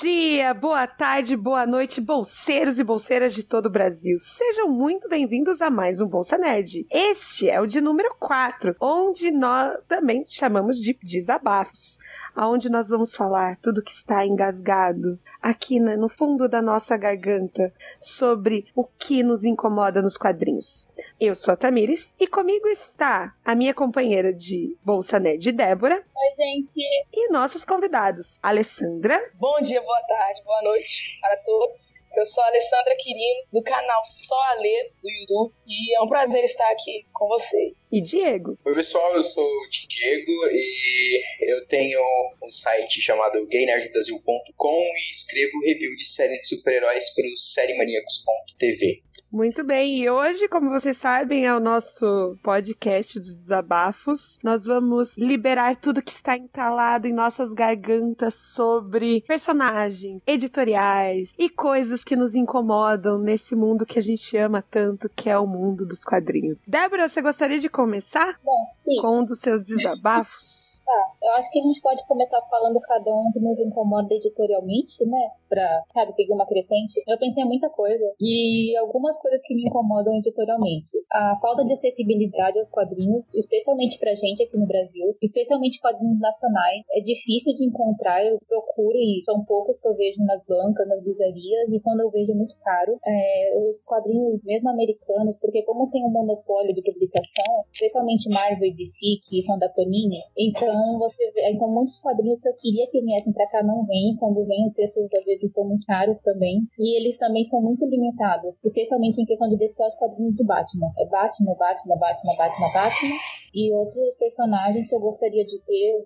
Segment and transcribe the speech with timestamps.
[0.00, 4.16] dia, boa tarde, boa noite, bolseiros e bolseiras de todo o Brasil.
[4.18, 6.86] Sejam muito bem-vindos a mais um Bolsa Nerd.
[6.90, 11.98] Este é o de número 4, onde nós também chamamos de desabafos
[12.34, 17.72] aonde nós vamos falar tudo que está engasgado aqui né, no fundo da nossa garganta
[18.00, 20.88] sobre o que nos incomoda nos quadrinhos.
[21.20, 25.96] Eu sou a Tamires e comigo está a minha companheira de Bolsa Nerd, Débora.
[25.96, 26.72] Oi, gente.
[27.12, 29.20] E nossos convidados, Alessandra.
[29.34, 32.01] Bom dia, boa tarde, boa noite para todos.
[32.14, 36.08] Eu sou a Alessandra Quirino, do canal Só a Ler, do YouTube, e é um
[36.08, 37.88] prazer estar aqui com vocês.
[37.90, 38.58] E Diego?
[38.64, 42.00] Oi, pessoal, eu sou o Diego e eu tenho
[42.42, 49.02] um site chamado gaynerdbrasil.com e escrevo review de série de super-heróis para o sériemaníacos.tv.
[49.32, 54.38] Muito bem, e hoje, como vocês sabem, é o nosso podcast dos desabafos.
[54.44, 62.04] Nós vamos liberar tudo que está entalado em nossas gargantas sobre personagens, editoriais e coisas
[62.04, 66.04] que nos incomodam nesse mundo que a gente ama tanto, que é o mundo dos
[66.04, 66.62] quadrinhos.
[66.66, 68.66] Débora, você gostaria de começar Bom,
[69.00, 70.61] com um dos seus desabafos?
[70.92, 75.02] Tá, eu acho que a gente pode começar falando cada um que nos incomoda editorialmente,
[75.06, 75.30] né?
[75.48, 77.02] Pra, sabe, pegar uma crescente.
[77.08, 78.04] Eu pensei em muita coisa.
[78.20, 80.90] E algumas coisas que me incomodam editorialmente.
[81.10, 86.84] A falta de acessibilidade aos quadrinhos, especialmente pra gente aqui no Brasil, especialmente quadrinhos nacionais.
[86.92, 91.02] É difícil de encontrar, eu procuro e são poucos que eu vejo nas bancas, nas
[91.02, 92.98] livrarias, e quando eu vejo é muito caro.
[93.06, 98.74] É, os quadrinhos, mesmo americanos, porque como tem um monopólio de publicação, especialmente Marvel e
[98.74, 102.90] DC, que são da Panini, então então, você vê, então muitos quadrinhos que eu queria
[102.90, 104.16] que viessem pra cá não vêm.
[104.18, 106.62] Quando vêm, os preços às vezes são muito caros também.
[106.78, 110.90] E eles também são muito limitados, especialmente em questão de descer os quadrinhos do Batman.
[110.98, 113.16] É Batman, Batman, Batman, Batman, Batman.
[113.54, 116.04] E outros personagens que eu gostaria de ter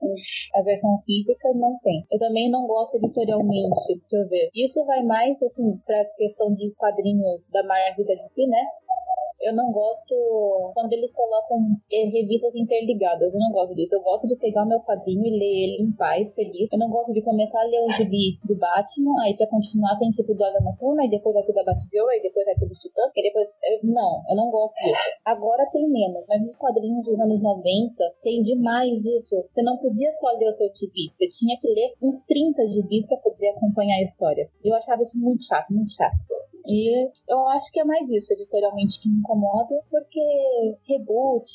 [0.56, 2.04] a versão física não tem.
[2.10, 4.50] Eu também não gosto editorialmente, deixa eu ver.
[4.52, 8.62] Isso vai mais assim pra questão de quadrinhos da Marvel da DC, né?
[9.40, 10.14] Eu não gosto
[10.74, 11.58] quando eles colocam
[11.92, 13.32] eh, revistas interligadas.
[13.32, 13.94] Eu não gosto disso.
[13.94, 16.68] Eu gosto de pegar o meu quadrinho e ler ele em paz, feliz.
[16.72, 20.10] Eu não gosto de começar a ler o gibi do Batman, aí pra continuar tem
[20.10, 23.22] ir pro Dora Noturna, aí depois pro da Batgirl, aí depois pro do Titã, e
[23.22, 23.48] depois...
[23.64, 24.96] Eu, não, eu não gosto disso.
[25.24, 29.44] Agora tem menos, mas nos quadrinhos dos anos 90 tem demais isso.
[29.52, 33.06] Você não podia só ler o seu gibi, você tinha que ler uns 30 gibis
[33.06, 34.48] pra poder acompanhar a história.
[34.64, 36.16] Eu achava isso muito chato, muito chato.
[36.66, 40.20] E eu acho que é mais isso, editorialmente, que me incomoda, porque
[40.88, 41.46] reboot,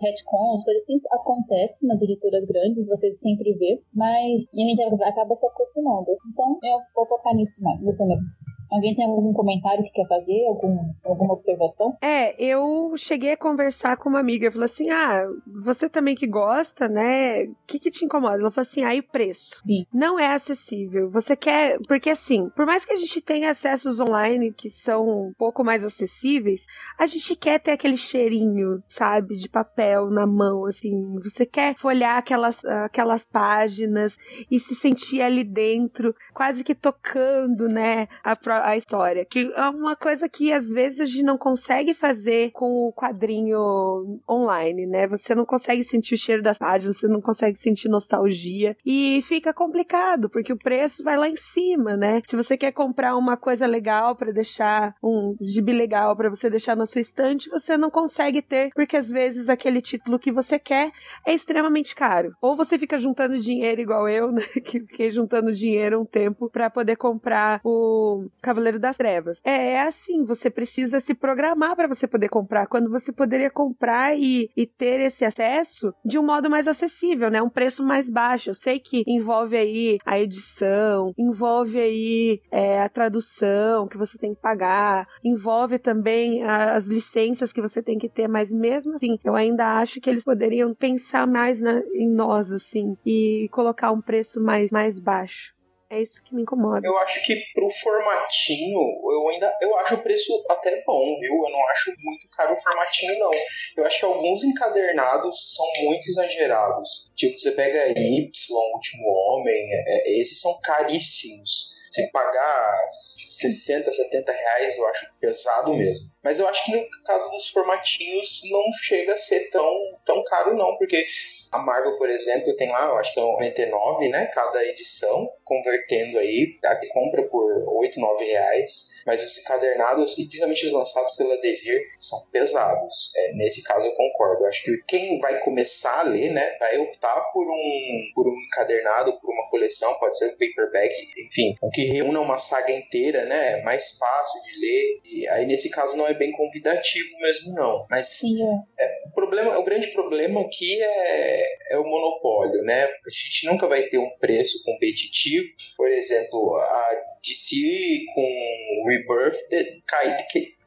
[0.00, 5.46] retcon, coisas assim acontecem nas editoras grandes, você sempre vê, mas a gente acaba se
[5.46, 6.10] acostumando.
[6.30, 8.26] Então, eu vou focar nisso mais, você mesmo.
[8.70, 10.46] Alguém tem algum comentário que quer fazer?
[10.46, 11.96] Algum, alguma observação?
[12.00, 14.50] É, eu cheguei a conversar com uma amiga.
[14.50, 15.24] Falou assim: Ah,
[15.64, 17.44] você também que gosta, né?
[17.44, 18.38] O que, que te incomoda?
[18.38, 19.60] Ela falou assim: Ah, e o preço?
[19.66, 19.84] Sim.
[19.92, 21.10] Não é acessível.
[21.10, 21.78] Você quer.
[21.88, 25.84] Porque assim, por mais que a gente tenha acessos online que são um pouco mais
[25.84, 26.64] acessíveis,
[26.98, 29.36] a gente quer ter aquele cheirinho, sabe?
[29.36, 31.18] De papel na mão, assim.
[31.24, 34.16] Você quer folhar aquelas, aquelas páginas
[34.50, 38.06] e se sentir ali dentro, quase que tocando, né?
[38.22, 39.24] A, a história.
[39.24, 44.20] Que é uma coisa que às vezes a gente não consegue fazer com o quadrinho
[44.28, 45.06] online, né?
[45.06, 48.76] Você não consegue sentir o cheiro das páginas, você não consegue sentir nostalgia.
[48.84, 52.22] E fica complicado, porque o preço vai lá em cima, né?
[52.28, 56.76] Se você quer comprar uma coisa legal para deixar um gibi legal para você deixar
[56.76, 60.92] na sua estante, você não consegue ter, porque às vezes aquele título que você quer
[61.26, 62.34] é extremamente caro.
[62.40, 64.42] Ou você fica juntando dinheiro igual eu, né?
[64.70, 69.40] Que fiquei juntando dinheiro um tempo para poder comprar o Cavaleiro das Trevas.
[69.44, 74.18] É, é assim, você precisa se programar para você poder comprar, quando você poderia comprar
[74.18, 77.40] e, e ter esse acesso de um modo mais acessível, né?
[77.40, 78.50] Um preço mais baixo.
[78.50, 84.34] Eu sei que envolve aí a edição, envolve aí é, a tradução que você tem
[84.34, 89.36] que pagar, envolve também as licenças que você tem que ter, mas mesmo assim, eu
[89.36, 94.42] ainda acho que eles poderiam pensar mais na, em nós, assim, e colocar um preço
[94.42, 95.59] mais, mais baixo.
[95.90, 96.86] É isso que me incomoda.
[96.86, 98.78] Eu acho que pro formatinho,
[99.12, 99.52] eu ainda.
[99.60, 101.34] Eu acho o preço até bom, viu?
[101.34, 103.30] Eu não acho muito caro o formatinho, não.
[103.76, 107.10] Eu acho que alguns encadernados são muito exagerados.
[107.16, 108.30] Tipo, você pega Y,
[108.72, 111.80] Último Homem, é, é esses são caríssimos.
[111.90, 116.08] Você pagar 60, 70 reais, eu acho pesado mesmo.
[116.22, 120.56] Mas eu acho que no caso dos formatinhos não chega a ser tão, tão caro,
[120.56, 121.04] não, porque
[121.52, 124.26] A Marvel, por exemplo, tem lá, eu acho que são 99, né?
[124.26, 128.90] Cada edição, convertendo aí, a compra por 8, 9 reais.
[129.06, 133.12] Mas os encadernados, e principalmente os lançados pela Devir, são pesados.
[133.16, 134.44] É, nesse caso eu concordo.
[134.44, 138.36] Eu acho que quem vai começar a ler, né, vai optar por um, por um
[138.46, 140.94] encadernado, por uma coleção, pode ser um paperback,
[141.26, 143.58] enfim, o que reúna uma saga inteira, né?
[143.58, 145.00] É mais fácil de ler.
[145.04, 147.86] E aí nesse caso não é bem convidativo mesmo, não.
[147.90, 148.42] Mas Sim,
[148.78, 148.84] é.
[148.84, 151.39] é, o, problema, o grande problema aqui é,
[151.70, 152.84] é o monopólio, né?
[152.84, 155.46] A gente nunca vai ter um preço competitivo.
[155.76, 156.90] Por exemplo, a
[157.22, 159.38] DC com Rebirth
[159.86, 160.16] cai,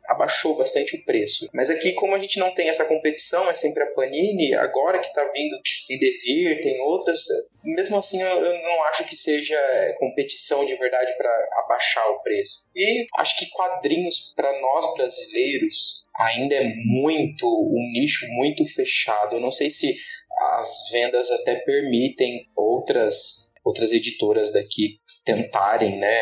[0.08, 1.50] abaixou bastante o preço.
[1.54, 5.14] Mas aqui, como a gente não tem essa competição, é sempre a Panini, agora que
[5.14, 7.26] tá vindo, tem Devir, tem outras,
[7.64, 9.58] mesmo assim eu, não acho que seja
[9.98, 12.68] competição de verdade para abaixar o preço.
[12.76, 19.38] E acho que quadrinhos para nós brasileiros ainda é muito um nicho muito fechado.
[19.38, 19.96] Eu não sei se
[20.38, 26.16] as vendas até permitem outras outras editoras daqui tentarem, né,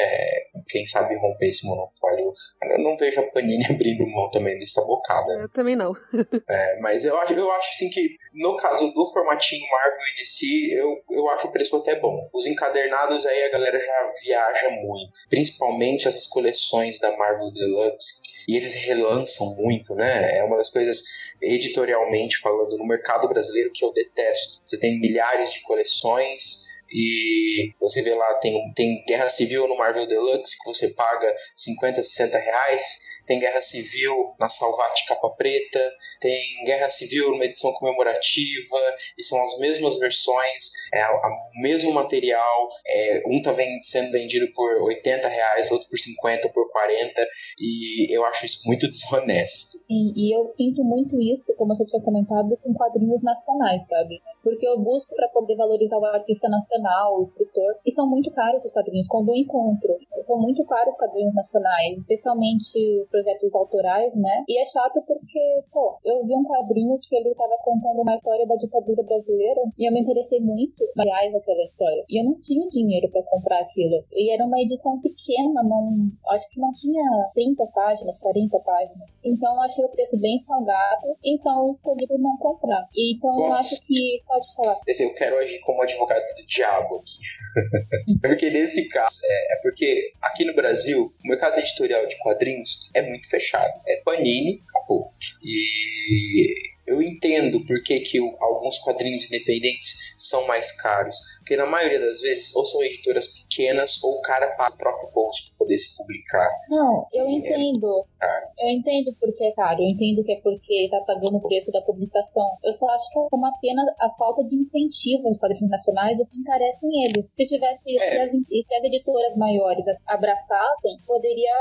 [0.67, 2.33] quem sabe romper esse monopólio.
[2.63, 5.33] Eu não vejo a Panini abrindo mão também dessa bocada.
[5.33, 5.93] Eu também não.
[6.49, 10.45] é, mas eu acho, eu acho assim que no caso do formatinho Marvel e DC,
[10.79, 12.29] eu, eu acho o preço até bom.
[12.33, 18.21] Os encadernados aí a galera já viaja muito, principalmente essas coleções da Marvel Deluxe.
[18.47, 20.37] E eles relançam muito, né?
[20.37, 21.03] É uma das coisas
[21.41, 24.61] editorialmente falando no mercado brasileiro que eu detesto.
[24.65, 30.05] Você tem milhares de coleções, e você vê lá, tem, tem Guerra Civil no Marvel
[30.05, 32.99] Deluxe que você paga 50, 60 reais.
[33.25, 35.91] Tem Guerra Civil na Salvate Capa Preta.
[36.21, 38.77] Tem Guerra Civil numa edição comemorativa.
[39.17, 42.67] E são as mesmas versões, é o mesmo material.
[42.87, 47.27] É, um tá sendo vendido por 80 reais, outro por 50, por 40.
[47.59, 49.77] E eu acho isso muito desonesto.
[49.87, 54.21] Sim, e eu sinto muito isso, como você tinha comentado, com quadrinhos nacionais, sabe?
[54.43, 58.63] Porque eu busco para poder valorizar o artista nacional, o escritor, e são muito caros
[58.63, 59.07] os quadrinhos.
[59.07, 64.43] Quando eu encontro, são muito caros os quadrinhos nacionais, especialmente projetos autorais, né?
[64.47, 68.45] E é chato porque, pô, eu vi um quadrinho que ele estava contando uma história
[68.47, 72.05] da ditadura brasileira e eu me interessei muito, aliás, aquela história.
[72.09, 74.03] E eu não tinha dinheiro para comprar aquilo.
[74.11, 77.03] E era uma edição pequena, não, acho que não tinha
[77.33, 79.09] 30 páginas, 40 páginas.
[79.23, 82.87] Então eu achei o preço bem salgado, então eu escolhi por não comprar.
[82.95, 83.55] E, então Nossa.
[83.55, 84.79] eu acho que Pode falar.
[84.87, 87.17] Eu quero agir como advogado do diabo aqui.
[88.21, 93.01] porque nesse caso, é, é, porque aqui no Brasil, o mercado editorial de quadrinhos é
[93.01, 93.81] muito fechado.
[93.87, 95.10] É Panini, acabou.
[95.43, 96.53] E
[96.91, 101.15] eu entendo por que, que alguns quadrinhos independentes são mais caros.
[101.39, 105.09] Porque na maioria das vezes, ou são editoras pequenas, ou o cara paga o próprio
[105.11, 106.49] bolso para poder se publicar.
[106.69, 108.05] Não, eu entendo.
[108.21, 109.81] É eu entendo porque é caro.
[109.81, 112.57] Eu entendo que é porque está pagando o preço da publicação.
[112.63, 116.25] Eu só acho que é uma pena a falta de incentivo aos quadrinhos nacionais e
[116.25, 117.25] que encarecem eles.
[117.35, 118.09] Se tivesse é.
[118.09, 121.53] se, as, se as editoras maiores abraçassem, poderia,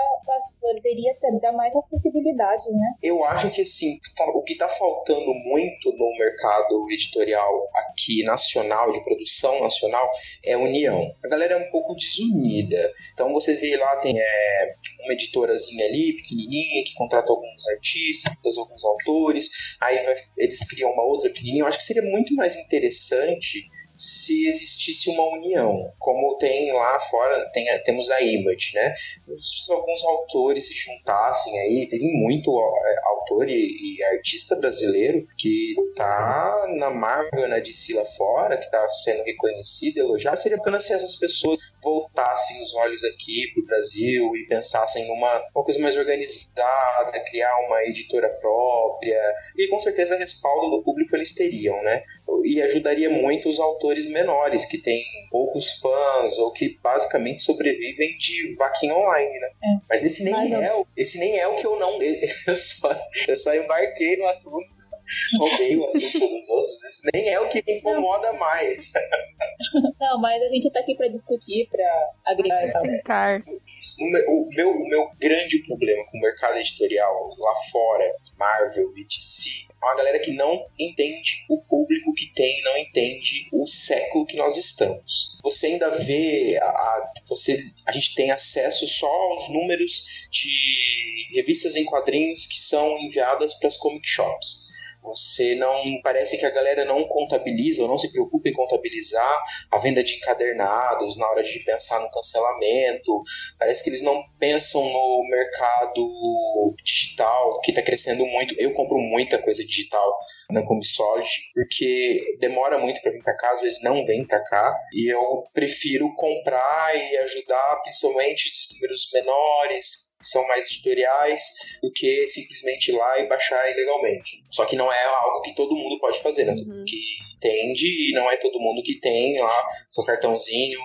[0.61, 2.94] poderia dar mais acessibilidade, né?
[3.03, 3.99] Eu acho que sim.
[4.17, 10.09] Tá, o que está faltando muito no mercado editorial aqui nacional, de produção nacional,
[10.45, 11.15] é união.
[11.25, 12.93] A galera é um pouco desunida.
[13.13, 14.75] Então você vê lá, tem é,
[15.05, 19.51] uma editorazinha ali, pequenininha, que contrata alguns artistas, alguns autores,
[19.81, 21.63] aí vai, eles criam uma outra pequenininha.
[21.63, 23.69] Eu acho que seria muito mais interessante
[24.00, 28.94] se existisse uma união, como tem lá fora, tem, temos a Image, né?
[29.37, 35.75] Se alguns autores se juntassem aí, tem muito é, autor e, e, artista brasileiro que
[35.95, 40.95] tá na Marvel, na DC lá fora, que tá sendo reconhecido, elogiado, seria bacana se
[40.95, 47.21] essas pessoas voltassem os olhos aqui pro Brasil e pensassem numa uma coisa mais organizada,
[47.28, 49.21] criar uma editora própria,
[49.59, 52.02] e com certeza respaldo do público eles teriam, né?
[52.45, 58.16] E ajudaria muito os autores autores menores, que têm poucos fãs ou que basicamente sobrevivem
[58.18, 59.50] de vaquinha online, né?
[59.62, 59.66] É.
[59.88, 61.90] Mas esse nem é, o, esse nem é o que eu não.
[62.00, 62.97] Eu só,
[63.28, 64.90] eu só embarquei no assunto
[65.38, 68.92] roubei o assunto dos outros, isso nem é o que me incomoda mais.
[70.00, 72.82] Não, mas a gente tá aqui pra discutir, pra agregar e tal.
[72.82, 79.70] O meu, o meu grande problema com o mercado editorial lá fora, Marvel, BTC, é
[79.83, 84.57] uma galera que não entende o público que tem, não entende o século que nós
[84.57, 85.39] estamos.
[85.43, 91.77] Você ainda vê, a, a, você, a gente tem acesso só aos números de revistas
[91.77, 94.70] em quadrinhos que são enviadas para as comic shops
[95.02, 95.83] Você não.
[96.02, 100.14] Parece que a galera não contabiliza ou não se preocupa em contabilizar a venda de
[100.16, 103.23] encadernados na hora de pensar no cancelamento.
[103.59, 108.54] Parece que eles não pensam no mercado digital, que está crescendo muito.
[108.59, 110.16] Eu compro muita coisa digital
[110.50, 114.76] na Comissology, porque demora muito para vir para cá, às vezes não vem para cá,
[114.92, 121.43] e eu prefiro comprar e ajudar principalmente esses números menores, são mais editoriais,
[121.83, 124.43] do que simplesmente ir lá e baixar ilegalmente.
[124.50, 126.53] Só que não é algo que todo mundo pode fazer, né?
[126.53, 126.85] Uhum.
[126.85, 126.97] Que
[127.37, 130.79] entende e não é todo mundo que tem lá seu cartãozinho.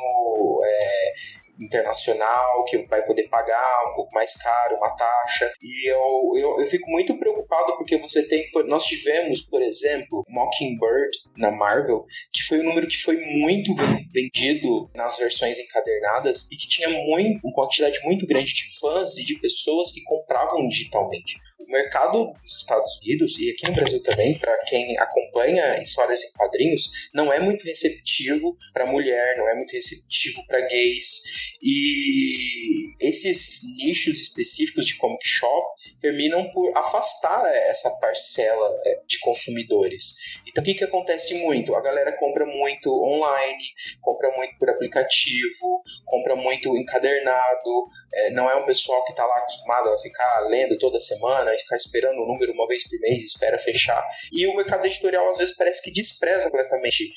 [0.64, 1.14] É,
[1.60, 5.52] internacional que vai poder pagar um pouco mais caro, uma taxa.
[5.62, 8.50] E eu, eu, eu fico muito preocupado porque você tem.
[8.66, 13.72] Nós tivemos, por exemplo, Mockingbird na Marvel, que foi um número que foi muito
[14.14, 19.26] vendido nas versões encadernadas e que tinha muito, uma quantidade muito grande de fãs e
[19.26, 21.38] de pessoas que compravam digitalmente.
[21.60, 26.32] O mercado dos Estados Unidos e aqui no Brasil também, para quem acompanha histórias em
[26.34, 31.24] quadrinhos, não é muito receptivo para mulher, não é muito receptivo para gays.
[31.62, 40.16] E esses nichos específicos de comic shop terminam por afastar essa parcela é, de consumidores.
[40.48, 41.76] Então o que, que acontece muito?
[41.76, 43.64] A galera compra muito online,
[44.02, 49.38] compra muito por aplicativo, compra muito encadernado, é, não é um pessoal que está lá
[49.38, 53.22] acostumado a ficar lendo toda semana e ficar esperando o número uma vez por mês
[53.22, 54.06] e espera fechar.
[54.32, 57.14] E o mercado editorial às vezes parece que despreza completamente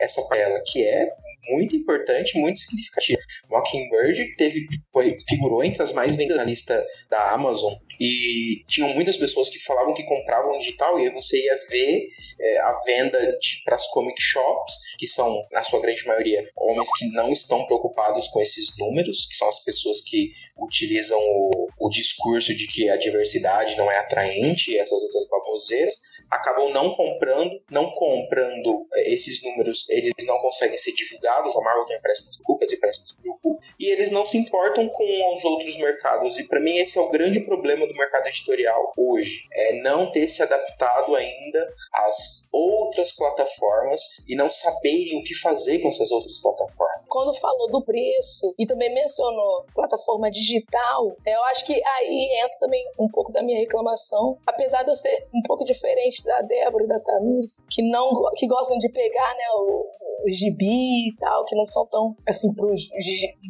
[0.00, 1.08] essa parcela, que é
[1.50, 3.20] muito importante, muito significativa.
[3.68, 7.74] Mockingbird teve, foi, figurou entre as mais vendidas na lista da Amazon.
[8.00, 12.08] E tinham muitas pessoas que falavam que compravam digital e aí você ia ver
[12.40, 17.06] é, a venda para as comic shops, que são, na sua grande maioria, homens que
[17.08, 22.54] não estão preocupados com esses números, que são as pessoas que utilizam o, o discurso
[22.54, 25.94] de que a diversidade não é atraente e essas outras baboseiras
[26.30, 31.86] acabam não comprando, não comprando é, esses números, eles não conseguem ser divulgados, a Marvel
[31.86, 36.38] tem empréstimos de culpa, empréstimos culpa, e eles não se importam com os outros mercados,
[36.38, 40.28] e para mim esse é o grande problema do mercado editorial hoje, é não ter
[40.28, 46.40] se adaptado ainda às outras plataformas e não saberem o que fazer com essas outras
[46.40, 47.04] plataformas.
[47.08, 52.84] Quando falou do preço e também mencionou plataforma digital, eu acho que aí entra também
[52.98, 56.88] um pouco da minha reclamação, apesar de eu ser um pouco diferente da Débora e
[56.88, 59.86] da Tamires, que não que gostam de pegar, né, o,
[60.24, 62.72] o gibi e tal, que não são tão assim pro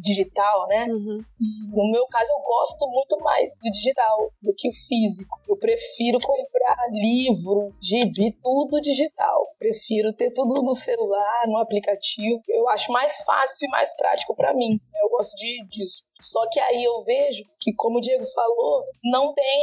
[0.01, 0.87] digital, né?
[0.89, 1.23] Uhum.
[1.71, 5.39] No meu caso, eu gosto muito mais do digital do que o físico.
[5.47, 9.47] Eu prefiro comprar livro, gibi, tudo digital.
[9.57, 12.41] Prefiro ter tudo no celular, no aplicativo.
[12.47, 14.79] Eu acho mais fácil e mais prático para mim.
[15.01, 16.03] Eu gosto de, disso.
[16.21, 19.61] Só que aí eu vejo que, como o Diego falou, não tem,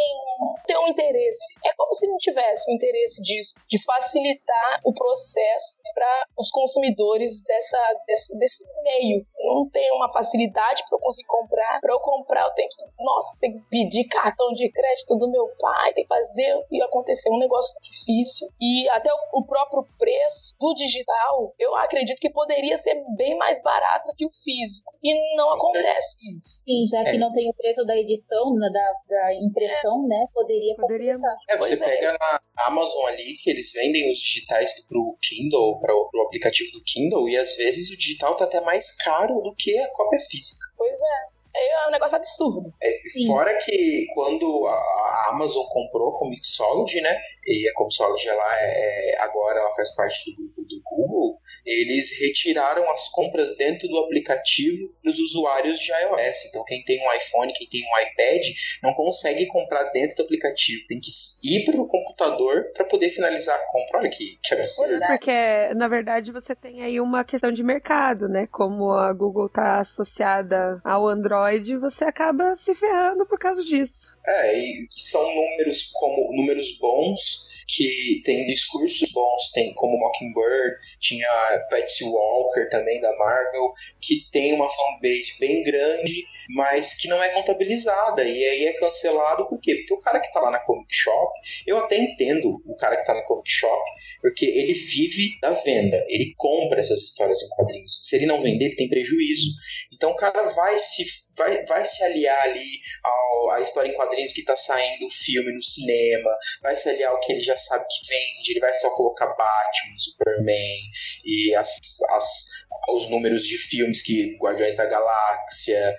[0.67, 1.55] tem um interesse.
[1.65, 7.43] É como se não tivesse um interesse disso, de facilitar o processo para os consumidores
[7.43, 9.27] dessa, desse, desse meio.
[9.55, 11.81] Não tem uma facilidade para eu conseguir comprar.
[11.81, 15.49] Para eu comprar, eu tenho que, nossa, tem que pedir cartão de crédito do meu
[15.59, 18.49] pai, tem que fazer e acontecer um negócio difícil.
[18.61, 23.63] E até o, o próprio preço do digital, eu acredito que poderia ser bem mais
[23.63, 24.93] barato do que o físico.
[25.03, 26.63] E não acontece isso.
[26.65, 27.19] Sim, já que é.
[27.19, 30.09] não tem o preço da edição, né, da, da impressão, é.
[30.09, 30.27] né?
[30.33, 31.19] Poderia Poderia.
[31.49, 31.97] É, você pois é.
[31.97, 32.19] pega é.
[32.19, 37.29] na Amazon ali que eles vendem os digitais pro Kindle, para o aplicativo do Kindle,
[37.29, 40.67] e às vezes o digital tá até mais caro do que a cópia física.
[40.77, 41.37] Pois é.
[41.59, 42.71] É um negócio absurdo.
[42.83, 47.19] É, fora que quando a Amazon comprou a Comixology, né?
[47.47, 52.89] E a Comixology ela é, agora ela faz parte do grupo do Google, eles retiraram
[52.93, 56.47] as compras dentro do aplicativo dos usuários de iOS.
[56.49, 58.43] Então, quem tem um iPhone, quem tem um iPad,
[58.83, 60.87] não consegue comprar dentro do aplicativo.
[60.87, 61.11] Tem que
[61.45, 63.99] ir para o computador para poder finalizar a compra.
[63.99, 64.95] Olha que, que absurdo.
[64.95, 68.47] É, porque, na verdade, você tem aí uma questão de mercado, né?
[68.53, 74.17] Como a Google está associada ao Android, você acaba se ferrando por causa disso.
[74.25, 81.56] É, e são números como números bons que tem discursos bons, tem como Mockingbird, tinha
[81.61, 87.29] Patsy Walker também da Marvel, que tem uma fanbase bem grande, mas que não é
[87.31, 88.25] contabilizada.
[88.25, 89.77] E aí é cancelado por quê?
[89.77, 91.33] Porque o cara que tá lá na Comic Shop,
[91.67, 93.83] eu até entendo o cara que tá na Comic Shop,
[94.21, 98.01] porque ele vive da venda, ele compra essas histórias em quadrinhos.
[98.03, 99.49] Se ele não vender, ele tem prejuízo.
[99.93, 101.05] Então o cara vai se,
[101.37, 105.53] vai, vai se aliar ali ao, à história em quadrinhos que está saindo o filme
[105.53, 106.31] no cinema,
[106.63, 109.99] vai se aliar ao que ele já sabe que vende, ele vai só colocar Batman,
[109.99, 110.81] Superman
[111.25, 111.79] e as,
[112.11, 112.47] as
[112.89, 115.97] os números de filmes que Guardiões da Galáxia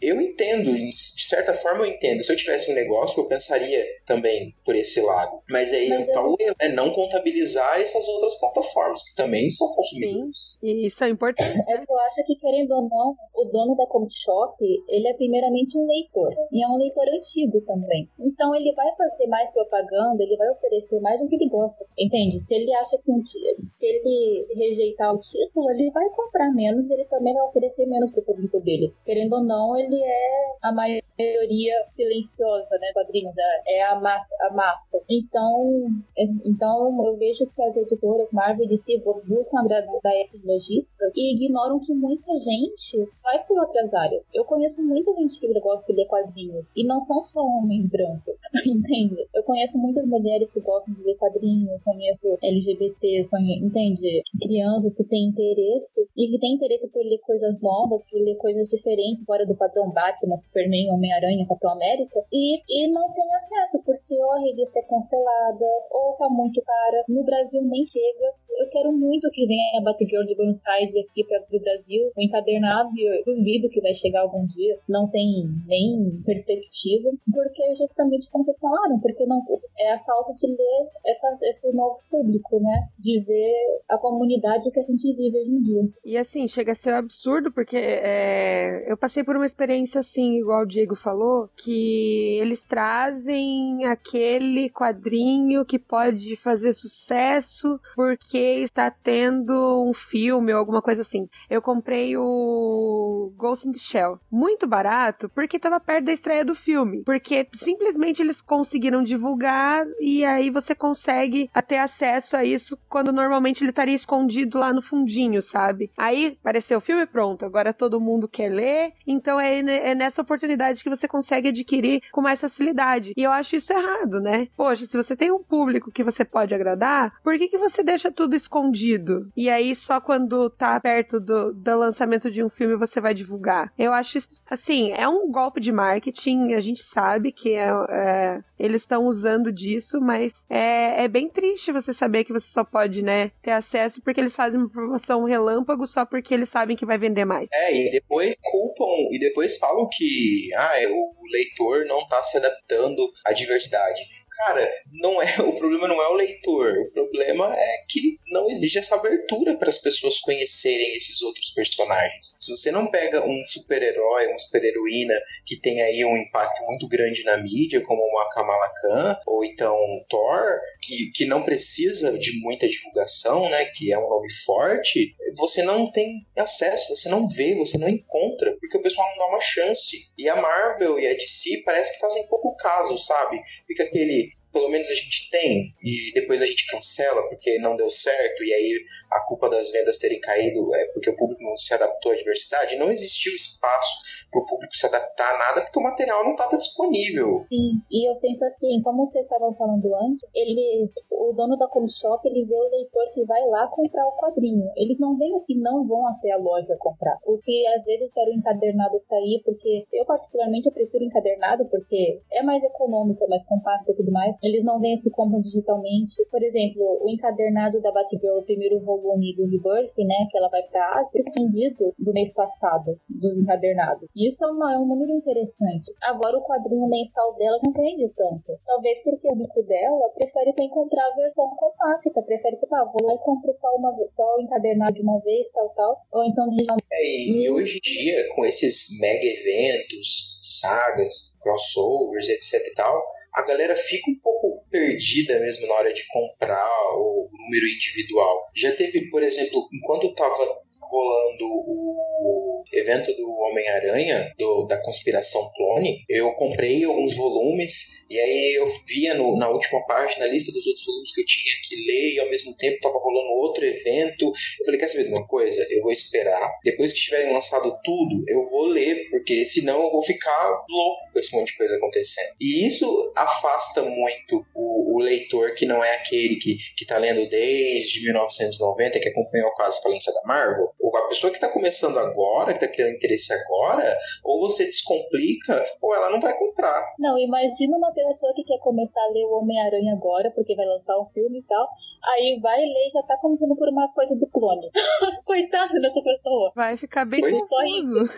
[0.00, 2.24] eu entendo, de certa forma eu entendo.
[2.24, 5.40] Se eu tivesse um negócio, eu pensaria também por esse lado.
[5.48, 9.68] Mas aí Mas tá o erro, é não contabilizar essas outras plataformas, que também são
[9.74, 10.58] consumidores.
[10.60, 11.58] Sim, e isso é importante.
[11.68, 14.56] É que eu acho que, querendo ou não, o dono da Comic Shop,
[14.88, 16.32] ele é primeiramente um leitor.
[16.52, 18.08] E é um leitor antigo também.
[18.18, 21.84] Então ele vai fazer mais propaganda, ele vai oferecer mais do que ele gosta.
[21.98, 22.44] Entende?
[22.46, 26.90] Se ele acha que um dia, se ele rejeitar o título, ele vai comprar menos,
[26.90, 28.92] ele também vai oferecer menos pro público dele.
[29.04, 32.92] Querendo ou não, ele ele é a maioria silenciosa, né?
[32.92, 35.02] Quadrinhos, é, é a massa, a massa.
[35.08, 41.12] Então, é, então eu vejo que as editoras Marvel e DC buscam agradar esses lojistas
[41.14, 44.22] e ignoram que muita gente vai por outras áreas.
[44.32, 48.34] Eu conheço muita gente que gosta de ler quadrinhos e não são só homens brancos,
[48.66, 49.26] entende?
[49.34, 53.28] Eu conheço muitas mulheres que gostam de ler quadrinhos, conheço LGBT,
[53.60, 54.22] entende?
[54.40, 58.68] Crianças que têm interesse e que têm interesse por ler coisas novas, por ler coisas
[58.68, 64.14] diferentes fora do padrão Batman, Superman, Homem-Aranha, Capitão América, e, e não tem acesso, porque
[64.22, 67.04] ou a revista é cancelada, ou tá muito cara.
[67.08, 68.34] No Brasil nem chega.
[68.58, 72.20] Eu quero muito que venha a Batgirl de Buenos Aires aqui para o Brasil, o
[72.20, 74.78] encadernado, e eu duvido que vai chegar algum dia.
[74.88, 79.42] Não tem nem perspectiva, porque justamente como vocês falaram, porque não
[79.78, 82.88] é a falta de ler essa, esse novo público, né?
[82.98, 85.82] De ver a comunidade que a gente vive hoje em dia.
[86.04, 90.38] E assim, chega a ser absurdo, porque é, eu passei por uma experiência experiência assim,
[90.38, 98.90] igual o Diego falou, que eles trazem aquele quadrinho que pode fazer sucesso porque está
[98.90, 101.28] tendo um filme ou alguma coisa assim.
[101.48, 106.54] Eu comprei o Ghost in the Shell, muito barato, porque estava perto da estreia do
[106.54, 113.12] filme, porque simplesmente eles conseguiram divulgar e aí você consegue ter acesso a isso quando
[113.12, 115.90] normalmente ele estaria escondido lá no fundinho, sabe?
[115.96, 120.82] Aí apareceu o filme pronto, agora todo mundo quer ler, então é é nessa oportunidade
[120.82, 123.12] que você consegue adquirir com mais facilidade.
[123.16, 124.48] E eu acho isso errado, né?
[124.56, 128.10] Poxa, se você tem um público que você pode agradar, por que, que você deixa
[128.10, 129.30] tudo escondido?
[129.36, 133.72] E aí só quando tá perto do, do lançamento de um filme você vai divulgar.
[133.78, 138.40] Eu acho isso, assim, é um golpe de marketing, a gente sabe que é, é
[138.60, 143.00] eles estão usando disso, mas é, é bem triste você saber que você só pode,
[143.00, 146.98] né, ter acesso porque eles fazem uma promoção relâmpago só porque eles sabem que vai
[146.98, 147.48] vender mais.
[147.52, 153.10] É, e depois culpam, e depois falam que ah, o leitor não está se adaptando
[153.24, 158.18] à diversidade cara, não é o problema não é o leitor, o problema é que
[158.28, 162.36] não existe essa abertura para as pessoas conhecerem esses outros personagens.
[162.38, 167.24] Se você não pega um super-herói, uma super-heroína que tem aí um impacto muito grande
[167.24, 169.76] na mídia, como uma Kamala Khan, ou então
[170.08, 175.62] Thor, que, que não precisa de muita divulgação, né, que é um nome forte, você
[175.62, 179.40] não tem acesso, você não vê, você não encontra, porque o pessoal não dá uma
[179.40, 179.96] chance.
[180.16, 183.40] E a Marvel e a DC parece que fazem pouco caso, sabe?
[183.66, 187.90] Fica aquele pelo menos a gente tem, e depois a gente cancela porque não deu
[187.90, 191.74] certo, e aí a culpa das vendas terem caído é porque o público não se
[191.74, 193.98] adaptou à diversidade, não existiu espaço
[194.30, 197.44] para o público se adaptar a nada porque o material não estava disponível.
[197.48, 201.92] Sim, e eu penso assim, como vocês estavam falando antes, ele, o dono da comic
[202.00, 204.70] shop, ele vê o leitor que vai lá comprar o quadrinho.
[204.76, 207.18] Eles não vêm aqui, não vão até a loja comprar.
[207.26, 212.42] O que às vezes quero encadernado sair, porque eu particularmente eu prefiro encadernado porque é
[212.42, 214.36] mais econômico, é mais compacto e tudo mais.
[214.42, 216.14] Eles não vêm aqui compram digitalmente.
[216.30, 220.62] Por exemplo, o encadernado da Batgirl, o primeiro volume do Rebirth, né, que ela vai
[220.64, 224.08] pra Ásia, vendido do mês passado, dos encadernados.
[224.14, 225.92] Isso é, uma, é um número interessante.
[226.02, 228.58] Agora o quadrinho mensal dela não vende tanto.
[228.64, 233.14] Talvez porque o bico dela prefere encontrar a versão compacta, prefere, tipo, ah, vou lá
[233.14, 235.96] e compro só, uma, só o encadernado de uma vez, tal, tal.
[236.12, 236.76] Ou então digital.
[236.92, 243.02] É, e hoje em dia, com esses mega eventos, sagas, crossovers, etc e tal,
[243.34, 248.50] a galera fica um pouco perdida mesmo na hora de comprar o número individual.
[248.54, 250.34] Já teve, por exemplo, enquanto eu tava
[250.80, 254.32] rolando o evento do Homem-Aranha,
[254.68, 260.24] da Conspiração Clone, eu comprei alguns volumes e aí eu via no, na última página
[260.24, 262.98] a lista dos outros volumes que eu tinha que ler e ao mesmo tempo estava
[262.98, 264.32] rolando outro evento.
[264.58, 265.66] Eu falei, quer saber de uma coisa?
[265.70, 266.50] Eu vou esperar.
[266.64, 271.18] Depois que tiverem lançado tudo, eu vou ler, porque senão eu vou ficar louco com
[271.18, 272.34] esse monte de coisa acontecendo.
[272.40, 277.28] E isso afasta muito o, o leitor que não é aquele que, que tá lendo
[277.28, 280.70] desde 1990, que acompanhou quase a falência da Marvel.
[280.80, 285.94] Ou a pessoa que está começando agora, tá criando interesse agora, ou você descomplica, ou
[285.94, 286.82] ela não vai comprar.
[286.98, 290.98] Não, imagina uma pessoa que quer começar a ler o Homem-Aranha agora, porque vai lançar
[291.00, 291.68] um filme e tal.
[292.04, 294.70] Aí vai ler e já tá começando por uma coisa do clone.
[295.24, 296.52] Coitada dessa pessoa.
[296.54, 298.10] Vai ficar bem Pois- confuso.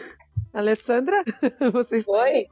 [0.53, 1.25] Alessandra,
[1.73, 2.47] vocês Oi?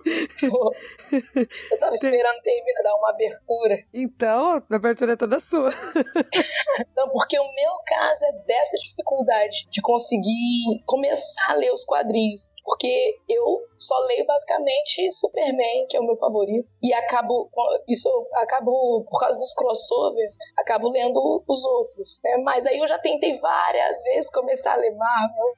[1.70, 3.76] Eu tava esperando terminar, dar uma abertura.
[3.92, 5.68] Então, a abertura é toda sua.
[6.96, 12.48] Não, porque o meu caso é dessa dificuldade de conseguir começar a ler os quadrinhos.
[12.64, 16.68] Porque eu só leio basicamente Superman, que é o meu favorito.
[16.82, 17.50] E acabo,
[17.88, 22.20] isso acabo, por causa dos crossovers, acabo lendo os outros.
[22.22, 22.36] Né?
[22.44, 25.54] Mas aí eu já tentei várias vezes começar a ler Marvel,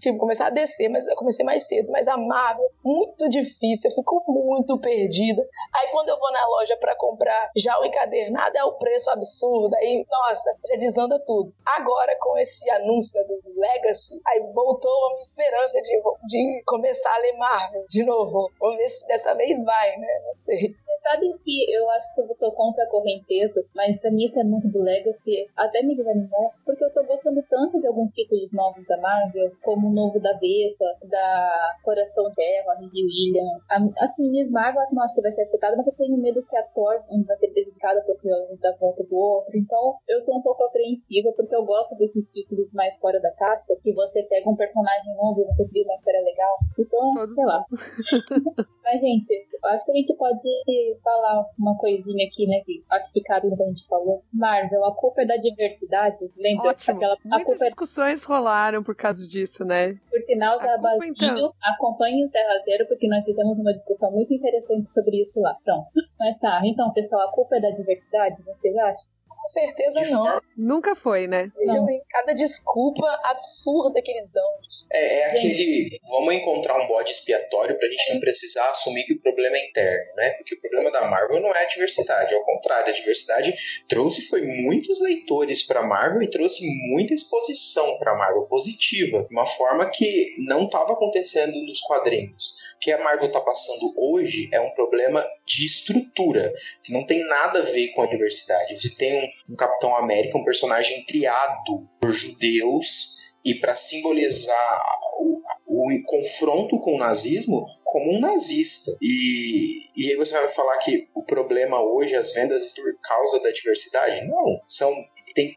[0.00, 1.90] tipo, começar a descer, mas eu comecei mais cedo.
[1.90, 5.42] Mas a Marvel, muito difícil, eu fico muito perdida.
[5.74, 9.74] Aí quando eu vou na loja pra comprar já o encadernado, é o preço absurdo.
[9.76, 11.52] Aí, nossa, já desanda tudo.
[11.64, 17.18] Agora, com esse anúncio do Legacy, aí voltou a minha esperança de, de começar a
[17.18, 18.50] ler Marvel de novo.
[18.58, 20.08] Vamos ver se dessa vez vai, né?
[20.24, 20.74] Não sei.
[21.02, 24.44] Sabe que eu acho que eu tô contra a correnteza, mas pra mim isso é
[24.44, 28.86] muito do Legacy, até me desanimou, porque eu tô gostando tanto de alguns títulos novos
[28.86, 33.62] da Marvel, como o novo da Vespa, da Coração de Terra, a Lily Williams.
[33.70, 36.56] A- As meninas Marvel não acho que vai ser aceitada, mas eu tenho medo que
[36.56, 39.56] a Thor vai ser prejudicada porque um da volta do outro.
[39.56, 43.74] Então eu tô um pouco apreensiva, porque eu gosto desses títulos mais fora da caixa,
[43.82, 46.58] que você pega um personagem novo e você cria uma história legal.
[46.78, 47.64] Então, Todos sei lá.
[48.82, 52.60] Mas, gente, eu acho que a gente pode falar uma coisinha aqui, né?
[52.64, 54.22] Que acho que cabe no que a gente falou.
[54.32, 56.30] Marvel, a culpa é da diversidade.
[56.36, 56.96] Lembra Ótimo.
[56.96, 57.16] aquela.
[57.24, 59.98] Muitas culpa é discussões rolaram por causa disso, né?
[60.10, 61.14] por sinal da Basílio.
[61.16, 61.52] então.
[61.62, 65.56] Acompanhe o Terra Zero, porque nós fizemos uma discussão muito interessante sobre isso lá.
[65.64, 65.88] Pronto.
[66.18, 69.19] Mas tá, então, pessoal, a culpa é da diversidade, vocês acham?
[69.40, 70.40] Com certeza não.
[70.56, 71.50] Nunca foi, né?
[71.56, 71.86] Não.
[72.10, 74.44] Cada desculpa absurda que eles dão.
[74.92, 75.98] É, é aquele.
[76.10, 80.14] Vamos encontrar um bode expiatório pra gente não precisar assumir que o problema é interno,
[80.16, 80.30] né?
[80.32, 83.54] Porque o problema da Marvel não é a diversidade, ao contrário, a diversidade
[83.88, 89.46] trouxe foi muitos leitores pra Marvel e trouxe muita exposição pra Marvel positiva, de uma
[89.46, 92.54] forma que não estava acontecendo nos quadrinhos.
[92.76, 97.24] O que a Marvel tá passando hoje é um problema de estrutura, que não tem
[97.26, 98.80] nada a ver com a diversidade.
[98.80, 104.82] Você tem um, um Capitão América, um personagem criado por judeus e para simbolizar
[105.18, 108.90] o, o confronto com o nazismo como um nazista.
[109.00, 113.40] E, e aí você vai falar que o problema hoje, as vendas, é por causa
[113.40, 114.26] da diversidade?
[114.26, 114.60] Não.
[114.68, 114.92] São.
[115.32, 115.54] Tem,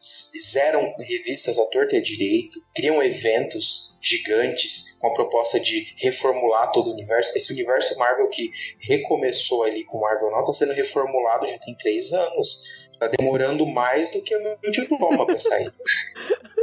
[0.52, 6.72] zeram revistas à torta e à direito, criam eventos gigantes com a proposta de reformular
[6.72, 7.36] todo o universo.
[7.36, 12.14] Esse universo Marvel que recomeçou ali com Marvel Now está sendo reformulado já tem três
[12.14, 12.62] anos.
[13.00, 15.72] Tá demorando mais do que o meu diploma para sair.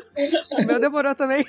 [0.51, 1.45] O meu demorou também.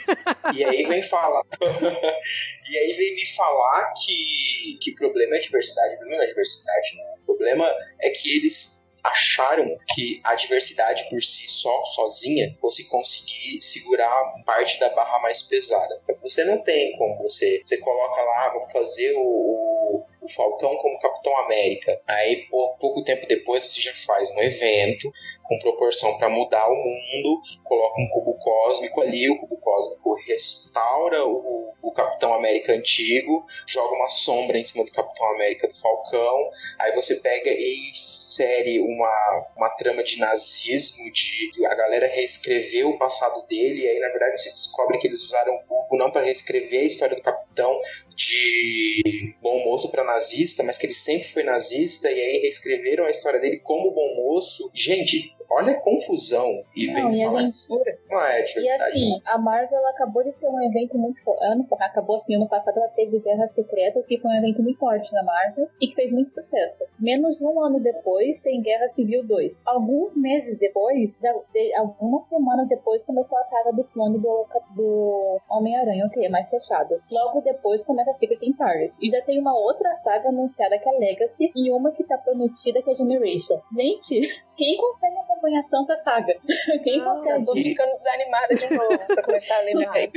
[0.56, 1.44] E aí vem falar.
[1.60, 5.96] e aí vem me falar que, que problema é diversidade.
[5.96, 7.14] O problema não é diversidade, não.
[7.16, 13.62] O problema é que eles acharam que a diversidade por si só, sozinha, fosse conseguir
[13.62, 16.02] segurar parte da barra mais pesada.
[16.22, 17.62] Você não tem como você.
[17.66, 22.00] Você coloca lá, "Ah, vamos fazer o, o, o Falcão como Capitão América.
[22.08, 25.12] Aí, pou- pouco tempo depois, você já faz um evento
[25.52, 31.26] com proporção para mudar o mundo, coloca um cubo cósmico ali, o cubo cósmico restaura
[31.26, 36.50] o, o Capitão América antigo, joga uma sombra em cima do Capitão América do Falcão,
[36.80, 42.88] aí você pega e insere uma, uma trama de nazismo, de, de a galera reescrever
[42.88, 46.12] o passado dele, e aí na verdade você descobre que eles usaram o cubo não
[46.12, 47.78] para reescrever a história do Capitão
[48.16, 53.10] de bom moço para nazista, mas que ele sempre foi nazista, e aí reescreveram a
[53.10, 54.72] história dele como bom moço.
[54.74, 56.64] Gente, olha a confusão.
[56.76, 58.84] E vem Não, e a falar que não é E diversidade.
[58.92, 61.44] assim, a Marvel ela acabou de ter um evento muito forte.
[61.44, 65.12] Ano, acabou assim, ano passado ela teve Guerra Secreta, que foi um evento muito forte
[65.14, 66.84] na Marvel e que fez muito sucesso.
[67.00, 69.54] Menos de um ano depois tem Guerra Civil 2.
[69.66, 71.10] Alguns meses depois,
[71.54, 76.50] de, algumas semanas depois, começou a saga do clone do, do Homem-Aranha, ok, é mais
[76.50, 77.02] fechado.
[77.12, 78.94] Logo depois começa a Secret Empire.
[79.02, 82.82] E já tem uma outra saga anunciada que é Legacy e uma que tá prometida
[82.82, 83.60] que é Generation.
[83.76, 84.20] Gente,
[84.58, 86.34] quem consegue acompanhar tanta saga?
[86.84, 87.22] Quem Ah?
[87.26, 90.10] Eu tô ficando desanimada de novo pra começar a ler mais.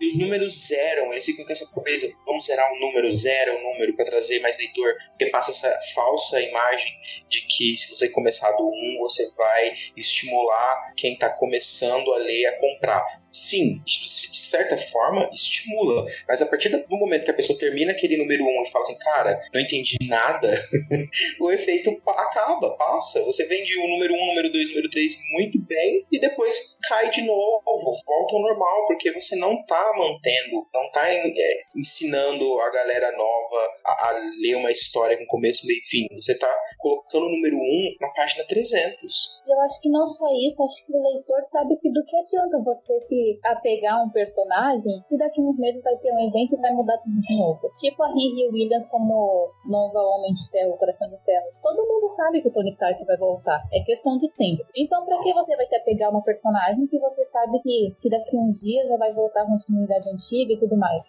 [0.00, 3.72] E- os números zeram, eles ficam com essa coisa, vamos zerar um número, zero um
[3.72, 6.92] número para trazer mais leitor, porque passa essa falsa imagem
[7.28, 12.46] de que se você começar do 1, você vai estimular quem tá começando a ler
[12.46, 13.04] a comprar.
[13.30, 16.06] sim, de certa forma, estimula.
[16.26, 18.84] Mas a partir do momento que a pessoa termina aquele número 1 um e fala
[18.84, 20.50] assim, cara, não entendi nada,
[21.38, 23.22] o efeito acaba, passa.
[23.24, 27.10] Você vende o número 1, um, número 2, número 3 muito bem e depois cai
[27.10, 27.62] de novo,
[28.06, 31.22] volta ao normal, porque você não tá mantendo, não tá é,
[31.76, 36.06] ensinando a galera nova a, a, ler uma história com começo, meio e fim.
[36.16, 39.42] Você tá colocando o número 1 um na página 300.
[39.46, 42.58] Eu acho que não só isso, acho que o leitor sabe que do que adianta
[42.62, 46.60] você se apegar a um personagem se daqui uns meses vai ter um evento e
[46.60, 47.70] vai mudar tudo de novo.
[47.78, 51.46] Tipo a Riri Williams como nova Homem de Ferro, Coração de Ferro.
[51.62, 53.62] Todo mundo sabe que o Tony Stark vai voltar.
[53.72, 54.64] É questão de tempo.
[54.76, 58.10] Então, pra que você vai se apegar a uma personagem que você sabe que, que
[58.10, 59.46] daqui uns dias já vai voltar a
[59.78, 61.02] continuidade antiga e tudo mais?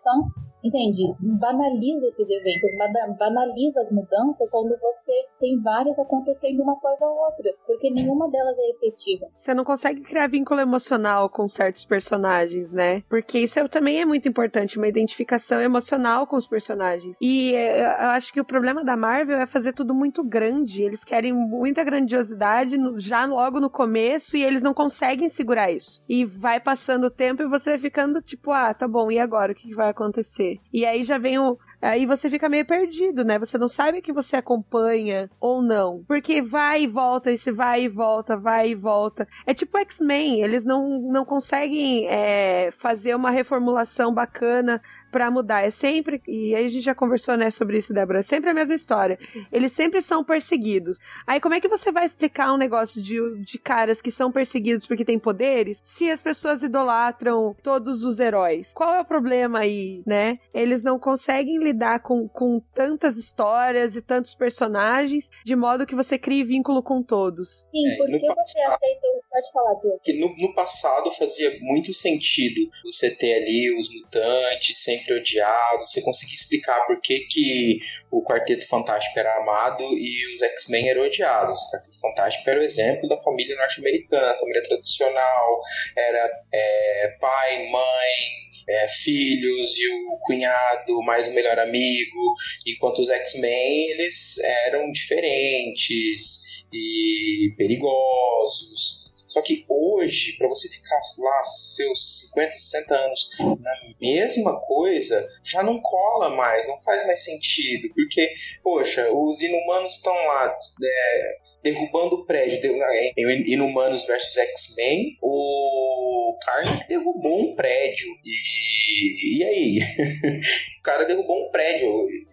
[0.00, 0.28] Então,
[0.64, 1.14] Entende?
[1.20, 2.70] Banaliza esses eventos,
[3.18, 8.56] banaliza as mudanças quando você tem várias acontecendo uma coisa ou outra, porque nenhuma delas
[8.58, 9.26] é efetiva.
[9.36, 13.02] Você não consegue criar vínculo emocional com certos personagens, né?
[13.10, 17.18] Porque isso é, também é muito importante, uma identificação emocional com os personagens.
[17.20, 20.82] E é, eu acho que o problema da Marvel é fazer tudo muito grande.
[20.82, 26.02] Eles querem muita grandiosidade já logo no começo e eles não conseguem segurar isso.
[26.08, 29.52] E vai passando o tempo e você vai ficando tipo, ah, tá bom, e agora?
[29.52, 30.53] O que vai acontecer?
[30.72, 31.58] E aí já vem o.
[31.80, 33.38] Aí você fica meio perdido, né?
[33.38, 36.02] Você não sabe que você acompanha ou não.
[36.08, 39.28] Porque vai e volta, esse vai e volta, vai e volta.
[39.46, 44.80] É tipo X-Men, eles não, não conseguem é, fazer uma reformulação bacana
[45.14, 45.64] para mudar.
[45.64, 48.54] É sempre, e aí a gente já conversou né, sobre isso, Débora, é sempre a
[48.54, 49.16] mesma história.
[49.52, 50.98] Eles sempre são perseguidos.
[51.24, 54.86] Aí como é que você vai explicar um negócio de, de caras que são perseguidos
[54.86, 58.72] porque têm poderes se as pessoas idolatram todos os heróis?
[58.74, 60.40] Qual é o problema aí, né?
[60.52, 66.18] Eles não conseguem lidar com, com tantas histórias e tantos personagens de modo que você
[66.18, 67.64] crie vínculo com todos.
[67.70, 69.22] Sim, é, porque você aceitou.
[69.30, 70.00] Pode falar, Diego.
[70.02, 75.82] Que no, no passado fazia muito sentido você ter ali os mutantes sempre sempre odiado,
[75.86, 77.78] você conseguir explicar por que, que
[78.10, 81.60] o Quarteto Fantástico era amado e os X-Men eram odiados.
[81.60, 85.60] O Quarteto Fantástico era o exemplo da família norte-americana, família tradicional,
[85.96, 92.34] era é, pai, mãe, é, filhos e o cunhado mais o melhor amigo,
[92.66, 99.03] enquanto os X-Men eles eram diferentes e perigosos.
[99.34, 105.60] Só que hoje, para você ficar lá seus 50, 60 anos na mesma coisa, já
[105.60, 107.92] não cola mais, não faz mais sentido.
[107.92, 112.76] Porque, poxa, os inumanos estão lá é, derrubando o prédio.
[113.16, 118.08] Em Inumanos versus X-Men, o Karnak derrubou um prédio.
[118.24, 119.80] E, e aí?
[120.78, 121.88] o cara derrubou um prédio.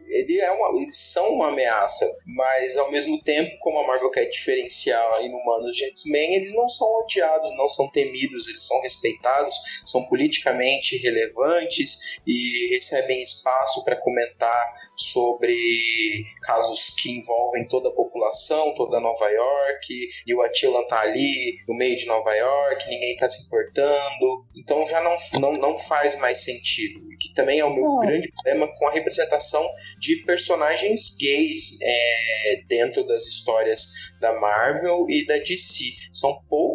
[0.10, 4.26] Ele é uma, eles são uma ameaça, mas ao mesmo tempo, como a Marvel quer
[4.26, 10.06] diferenciar Inumanos de X-Men, eles não são odiados, não são temidos, eles são respeitados, são
[10.06, 15.56] politicamente relevantes e recebem espaço para comentar sobre
[16.44, 21.76] casos que envolvem toda a população, toda Nova York, e o Attila tá ali no
[21.76, 24.46] meio de Nova York, ninguém tá se importando.
[24.56, 27.02] Então já não, não, não faz mais sentido.
[27.12, 29.66] E que também é o meu grande problema com a representação
[30.00, 33.88] de personagens gays é, dentro das histórias
[34.20, 35.84] da Marvel e da DC.
[36.14, 36.71] São poucos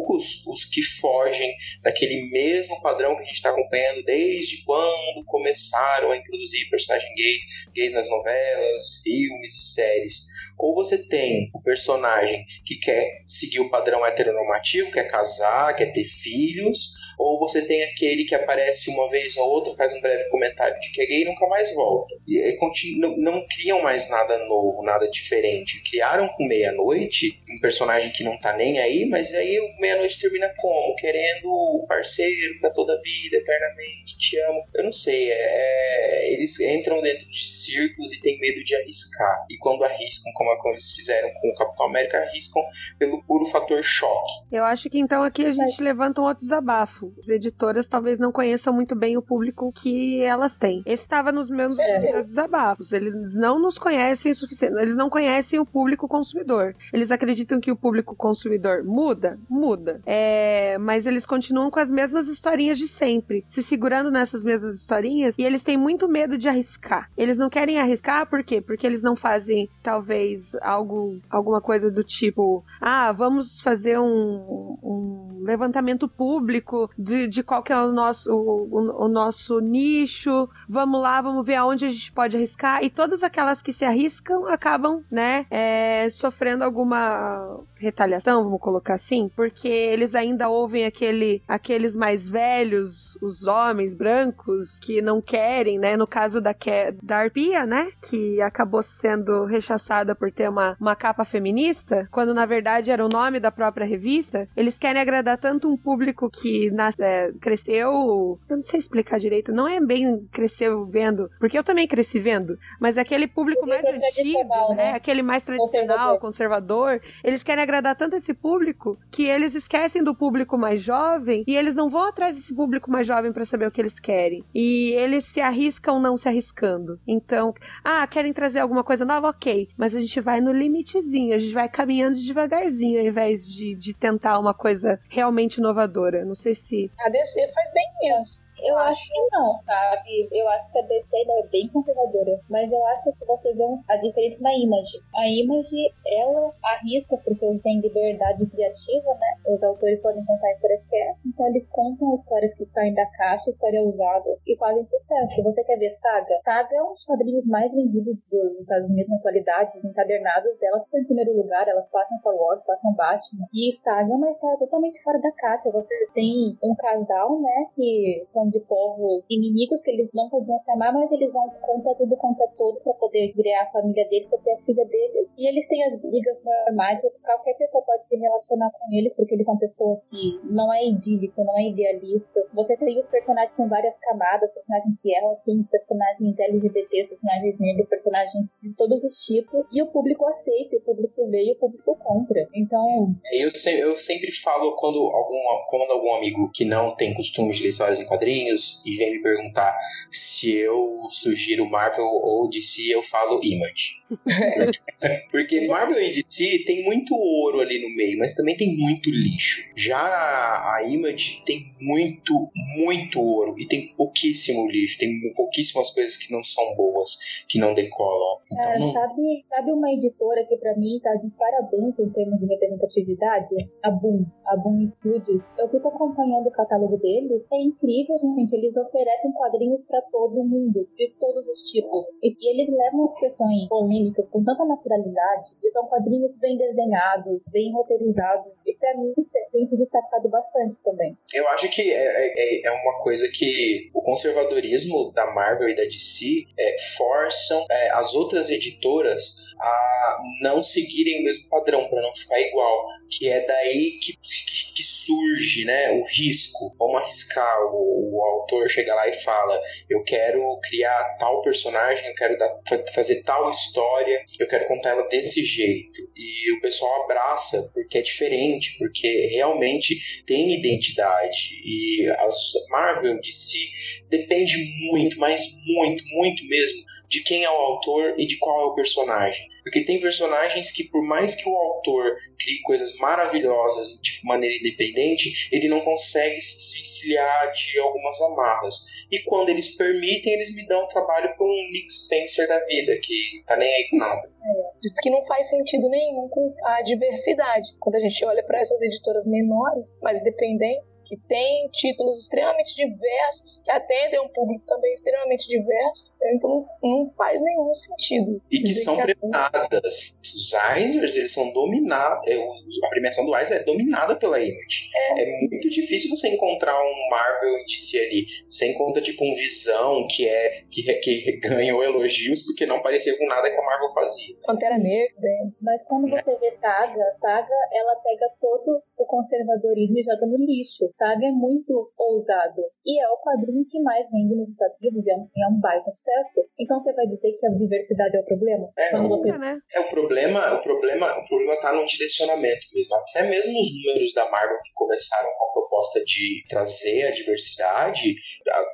[0.47, 6.17] os que fogem daquele mesmo padrão que a gente está acompanhando desde quando começaram a
[6.17, 7.41] introduzir personagens gays,
[7.73, 10.27] gays nas novelas, filmes e séries.
[10.57, 16.03] Ou você tem o personagem que quer seguir o padrão heteronormativo, quer casar, quer ter
[16.03, 20.79] filhos, ou você tem aquele que aparece uma vez ou outra, faz um breve comentário
[20.79, 22.15] de que é gay e nunca mais volta.
[22.27, 22.55] E
[22.99, 25.81] não, não criam mais nada novo, nada diferente.
[25.89, 30.51] Criaram com meia-noite um personagem que não tá nem aí, mas aí o meia-noite termina
[30.57, 30.95] como?
[30.95, 34.63] Querendo o parceiro pra toda a vida, eternamente, te amo.
[34.75, 39.45] Eu não sei, é, é, eles entram dentro de círculos e têm medo de arriscar.
[39.49, 42.61] E quando arriscam, como, como eles fizeram com o Capitão América, arriscam
[42.99, 44.31] pelo puro fator choque.
[44.51, 47.06] Eu acho que então aqui a gente levanta um outro desabafo.
[47.17, 50.81] As editoras talvez não conheçam muito bem o público que elas têm.
[50.85, 52.21] Esse estava nos meus é.
[52.21, 52.91] desabafos.
[52.91, 54.75] Eles não nos conhecem o suficiente.
[54.75, 56.75] Eles não conhecem o público consumidor.
[56.91, 59.39] Eles acreditam que o público consumidor muda?
[59.49, 60.01] Muda.
[60.05, 65.37] É, mas eles continuam com as mesmas historinhas de sempre, se segurando nessas mesmas historinhas
[65.37, 67.09] e eles têm muito medo de arriscar.
[67.17, 68.61] Eles não querem arriscar por quê?
[68.61, 75.43] Porque eles não fazem, talvez, algo, alguma coisa do tipo: ah, vamos fazer um, um
[75.43, 81.01] levantamento público de, de qual que é o nosso, o, o, o nosso nicho, vamos
[81.01, 85.03] lá, vamos ver aonde a gente pode arriscar, e todas aquelas que se arriscam acabam,
[85.11, 92.27] né, é, sofrendo alguma retaliação, vamos colocar assim, porque eles ainda ouvem aquele, aqueles mais
[92.27, 96.55] velhos, os homens brancos, que não querem, né, no caso da,
[97.03, 102.45] da Arpia, né, que acabou sendo rechaçada por ter uma, uma capa feminista, quando na
[102.45, 107.31] verdade era o nome da própria revista, eles querem agradar tanto um público que é,
[107.41, 112.19] cresceu, eu não sei explicar direito, não é bem cresceu vendo, porque eu também cresci
[112.19, 114.75] vendo, mas aquele público mais antigo, né?
[114.75, 114.91] né?
[114.93, 120.57] Aquele mais tradicional, conservador, eles querem agradar tanto esse público que eles esquecem do público
[120.57, 123.81] mais jovem e eles não vão atrás desse público mais jovem para saber o que
[123.81, 124.43] eles querem.
[124.53, 126.99] E eles se arriscam não se arriscando.
[127.07, 129.29] Então, ah, querem trazer alguma coisa nova?
[129.29, 129.69] Ok.
[129.77, 133.93] Mas a gente vai no limitezinho, a gente vai caminhando devagarzinho, ao invés de, de
[133.93, 136.25] tentar uma coisa realmente inovadora.
[136.25, 136.76] Não sei se.
[136.99, 138.46] A DC faz bem isso.
[138.63, 140.27] Eu acho que não, sabe?
[140.31, 142.39] Eu acho que a DC é bem conservadora.
[142.49, 144.99] Mas eu acho que você vê a diferença na Image.
[145.15, 149.53] A Image, ela arrisca porque eles têm liberdade criativa, né?
[149.53, 151.13] Os autores podem contar histórias que é.
[151.25, 155.43] Então eles contam histórias que saem da caixa, história usada, e fazem sucesso.
[155.43, 156.39] Você quer ver Saga?
[156.43, 159.77] Saga é um dos quadrinhos mais vendidos dos Estados Unidos na atualidade.
[159.77, 163.47] Os encadernados delas estão em primeiro lugar, elas passam Star Wars, passam Batman.
[163.53, 165.71] E Saga é uma história totalmente fora da caixa.
[165.71, 170.71] Você tem um casal, né, que são de povos inimigos que eles não podiam se
[170.71, 174.39] amar, mas eles vão contra tudo contra todo para poder criar a família deles, para
[174.39, 175.27] ter a filha deles.
[175.37, 179.45] E eles têm as brigas normais, qualquer pessoa pode se relacionar com eles, porque eles
[179.45, 182.45] são pessoas que não é idílico, não é idealista.
[182.53, 187.87] Você tem os personagens com várias camadas, personagens que erram, assim, personagens LGBT, personagens negros,
[187.87, 191.95] personagens de todos os tipos, e o público aceita, o público vê e o público
[191.97, 192.47] compra.
[192.53, 193.13] Então.
[193.33, 197.69] Eu, eu sempre falo quando algum, quando algum amigo que não tem costume de ler
[197.69, 199.75] histórias em quadrinhos quadrinhos e vem me perguntar
[200.11, 203.97] se eu sugiro Marvel ou DC, eu falo Image.
[205.31, 209.69] Porque Marvel e DC tem muito ouro ali no meio, mas também tem muito lixo.
[209.75, 216.31] Já a Image tem muito, muito ouro e tem pouquíssimo lixo, tem pouquíssimas coisas que
[216.31, 217.17] não são boas,
[217.49, 218.39] que não decolam.
[218.51, 218.93] Então, não...
[218.93, 223.55] Sabe, sabe uma editora que para mim tá de parabéns em termos de representatividade?
[223.83, 225.43] A Boom, a Boom Studios.
[225.57, 228.26] Eu fico acompanhando o catálogo deles, é incrível, gente.
[228.51, 232.05] Eles oferecem quadrinhos para todo mundo, de todos os tipos.
[232.23, 235.51] E, eles levam as questões polêmicas com tanta naturalidade.
[235.63, 238.51] E são quadrinhos bem desenhados, bem roteirizados.
[238.65, 239.13] E pra mim
[239.51, 241.17] tem se destacado bastante também.
[241.33, 245.83] Eu acho que é, é, é uma coisa que o conservadorismo da Marvel e da
[245.83, 252.15] DC é, forçam é, as outras editoras a não seguirem o mesmo padrão, para não
[252.15, 256.75] ficar igual que é daí que, que, que, surge né, o risco.
[256.77, 262.15] Vamos arriscar, o, o, autor chega lá e fala: Eu quero criar tal personagem, eu
[262.15, 262.53] quero dar,
[262.93, 266.01] fazer tal história, eu quero contar ela desse jeito.
[266.15, 271.61] E o pessoal abraça porque é diferente, porque realmente tem identidade.
[271.63, 272.27] E a
[272.69, 273.69] Marvel de si
[274.09, 274.57] depende
[274.89, 278.75] muito, mas muito, muito mesmo de quem é o autor e de qual é o
[278.75, 279.47] personagem.
[279.67, 285.49] Porque tem personagens que, por mais que o autor crie coisas maravilhosas de maneira independente,
[285.51, 288.85] ele não consegue se desvencilhar de algumas amarras.
[289.11, 293.43] E quando eles permitem, eles me dão trabalho para um Nick Spencer da vida, que
[293.45, 294.36] tá nem aí com nada.
[294.81, 297.75] Diz que não faz sentido nenhum com a diversidade.
[297.79, 303.61] Quando a gente olha para essas editoras menores, mais dependentes, que têm títulos extremamente diversos,
[303.61, 308.41] que atendem um público também extremamente diverso, então não, faz nenhum sentido.
[308.51, 310.16] E que são premiadas.
[310.37, 312.27] Os Eisers, eles são dominados.
[312.27, 314.89] É, a premiação do Eisers é dominada pela Image.
[314.95, 315.23] É.
[315.23, 318.25] é muito difícil você encontrar um Marvel DC ali.
[318.49, 323.25] Você encontra tipo um Visão que é que, que ganhou elogios porque não parecia com
[323.27, 324.35] nada que a Marvel fazia.
[324.45, 325.31] Pantera Negra.
[325.61, 330.93] Mas quando você vê Saga, Saga ela pega todo o conservadorismo e joga no lixo.
[330.97, 332.61] Saga é muito ousado.
[332.85, 335.91] E é o quadrinho que mais vende nos Estados Unidos, é um, é um baita
[335.91, 336.49] sucesso.
[336.59, 338.69] Então você vai dizer que a diversidade é o problema?
[338.77, 339.29] É, quando você...
[339.29, 339.59] é, né?
[339.73, 342.95] é o problema, o problema, o problema tá no direcionamento mesmo.
[342.95, 348.15] Até mesmo os números da Marvel que começaram com a proposta de trazer a diversidade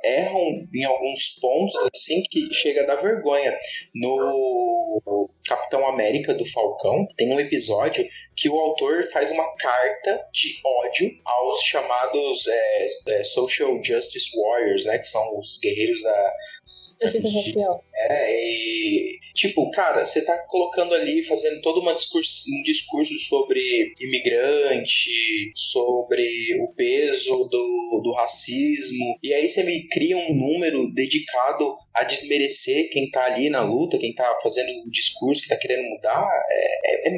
[0.04, 3.58] erram em alguns pontos assim que chega a dar vergonha.
[3.94, 10.60] No Capitão América do Falcão, tem um episódio que o autor faz uma carta de
[10.64, 14.98] ódio aos chamados é, é, social justice warriors, né?
[14.98, 16.34] Que são os guerreiros da,
[17.02, 17.80] da justiça.
[17.96, 23.94] É, e tipo, cara, você tá colocando ali, fazendo todo uma discurso, um discurso sobre
[24.00, 26.24] imigrante, sobre
[26.62, 32.90] o peso do, do racismo, e aí você me cria um número dedicado a desmerecer
[32.92, 37.10] quem tá ali na luta, quem tá fazendo o discurso, que tá querendo mudar, é,
[37.10, 37.12] é, é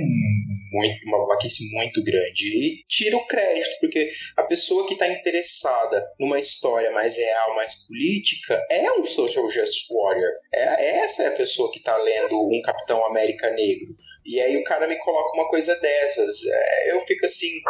[0.75, 2.43] muito, uma babaquice muito grande.
[2.45, 7.87] E tira o crédito, porque a pessoa que está interessada numa história mais real, mais
[7.87, 10.31] política, é um social justice warrior.
[10.53, 13.95] É, essa é a pessoa que está lendo um Capitão América Negro.
[14.25, 16.45] E aí o cara me coloca uma coisa dessas.
[16.45, 17.61] É, eu fico assim,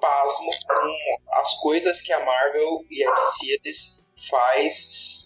[0.00, 3.10] pasmo com as coisas que a Marvel e a
[3.60, 5.17] DC faz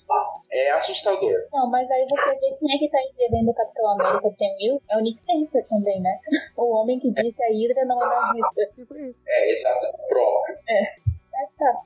[0.50, 1.34] é assustador.
[1.52, 4.82] Não, mas aí você vê quem é que tá entendendo o Capitão América sem Will?
[4.90, 6.18] É o Nick Spencer também, né?
[6.56, 8.74] O homem que disse a Hydra não é nazista.
[8.76, 9.18] Tipo isso.
[9.26, 10.56] É, exato, próprio.
[10.68, 11.01] É.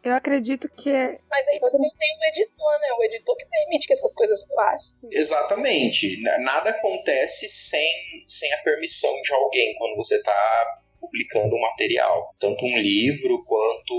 [0.03, 1.19] Eu acredito que é.
[1.29, 2.89] Mas aí também tem o editor, né?
[2.99, 5.09] O editor que permite que essas coisas passem.
[5.13, 6.23] Exatamente.
[6.41, 7.91] Nada acontece sem,
[8.27, 12.35] sem a permissão de alguém quando você está publicando um material.
[12.39, 13.95] Tanto um livro quanto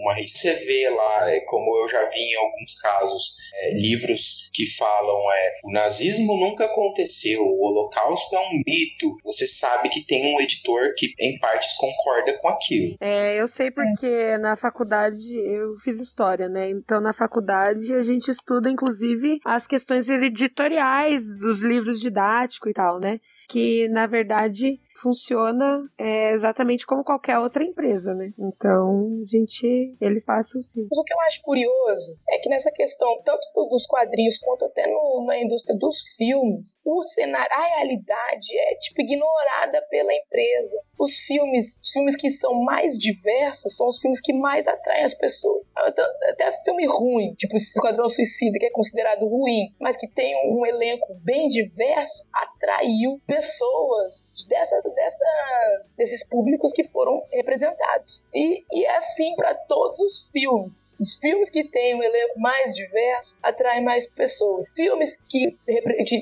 [0.00, 4.64] uma você vê lá, é, como eu já vi em alguns casos, é, livros que
[4.76, 9.16] falam é, o nazismo nunca aconteceu, o holocausto é um mito.
[9.24, 12.96] Você sabe que tem um editor que em partes concorda com aquilo.
[13.00, 16.70] É, eu sei porque na faculdade eu fiz história, né?
[16.70, 23.00] Então na faculdade a gente estuda inclusive as questões editoriais dos livros didáticos e tal,
[23.00, 23.20] né?
[23.48, 28.32] Que na verdade funciona é, exatamente como qualquer outra empresa, né?
[28.36, 30.88] Então, a gente, eles passam sim.
[30.90, 34.84] Mas o que eu acho curioso é que nessa questão, tanto dos quadrinhos quanto até
[34.88, 40.76] no, na indústria dos filmes, o cenário, a realidade é, tipo, ignorada pela empresa.
[40.98, 45.14] Os filmes, os filmes que são mais diversos são os filmes que mais atraem as
[45.14, 45.72] pessoas.
[45.76, 50.66] Até, até filme ruim, tipo Esquadrão Suicida, que é considerado ruim, mas que tem um
[50.66, 58.24] elenco bem diverso, atraiu pessoas dessa dessas, desses públicos que foram representados.
[58.34, 60.86] E, e é assim para todos os filmes.
[60.98, 64.66] Os filmes que têm um elenco mais diverso atraem mais pessoas.
[64.74, 65.54] Filmes que,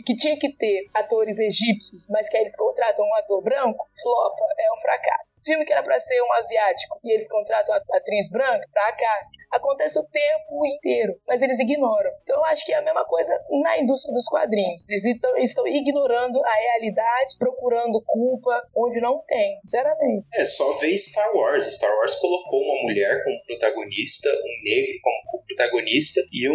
[0.05, 4.73] que, tinham que ter atores egípcios, mas que eles contratam um ator branco, flopa, é
[4.73, 5.41] um fracasso.
[5.45, 9.31] Filme que era para ser um asiático e eles contratam a atriz branca, fracasso.
[9.53, 12.11] Acontece o tempo inteiro, mas eles ignoram.
[12.23, 14.89] Então eu acho que é a mesma coisa na indústria dos quadrinhos.
[14.89, 20.27] Eles estão, estão ignorando a realidade, procurando culpa onde não tem, sinceramente.
[20.35, 21.67] É só ver Star Wars.
[21.73, 26.55] Star Wars colocou uma mulher como protagonista, um negro como protagonista e um.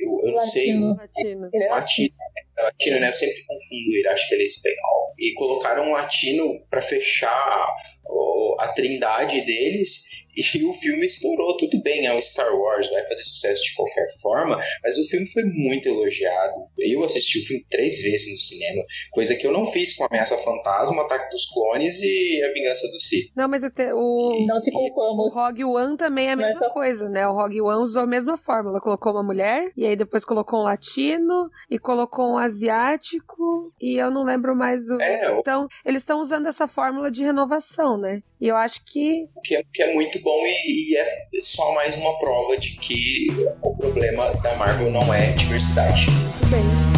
[0.00, 0.72] Eu, eu não sei.
[0.74, 1.50] Latino.
[1.52, 2.14] Ele é Latino.
[2.58, 3.08] É latino, né?
[3.10, 5.14] Eu sempre confundo ele, acho que ele é espanhol.
[5.18, 7.66] E colocaram um latino pra fechar
[8.06, 10.04] o- a trindade deles
[10.36, 11.56] e o filme estourou.
[11.56, 15.26] Tudo bem, é o Star Wars, vai fazer sucesso de qualquer forma, mas o filme
[15.26, 16.54] foi muito elogiado.
[16.78, 20.36] Eu assisti o filme três vezes no cinema, coisa que eu não fiz com Ameaça
[20.38, 23.32] Fantasma, Ataque dos Clones e A Vingança do Sith.
[23.36, 24.46] Não, mas até o.
[24.46, 25.34] Não te O culpamos.
[25.34, 27.26] Rogue One também é a Mas mesma coisa, né?
[27.26, 28.80] O Rogue One usou a mesma fórmula.
[28.80, 34.10] Colocou uma mulher, e aí depois colocou um latino, e colocou um asiático, e eu
[34.10, 35.00] não lembro mais o.
[35.00, 38.22] É, o Então, eles estão usando essa fórmula de renovação, né?
[38.40, 39.26] E eu acho que.
[39.44, 43.26] que é, que é muito bom e, e é só mais uma prova de que
[43.60, 46.06] o problema da Marvel não é diversidade.
[46.40, 46.91] Tudo bem.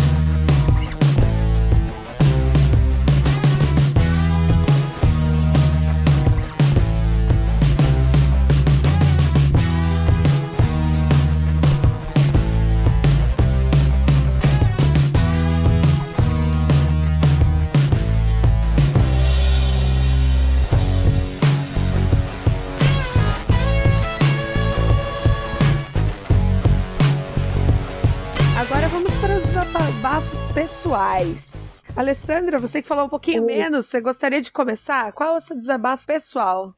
[30.95, 31.53] Pessoais.
[31.97, 33.55] Alessandra, você que falou um pouquinho Oi.
[33.55, 35.12] menos, você gostaria de começar?
[35.12, 36.74] Qual é o seu desabafo pessoal?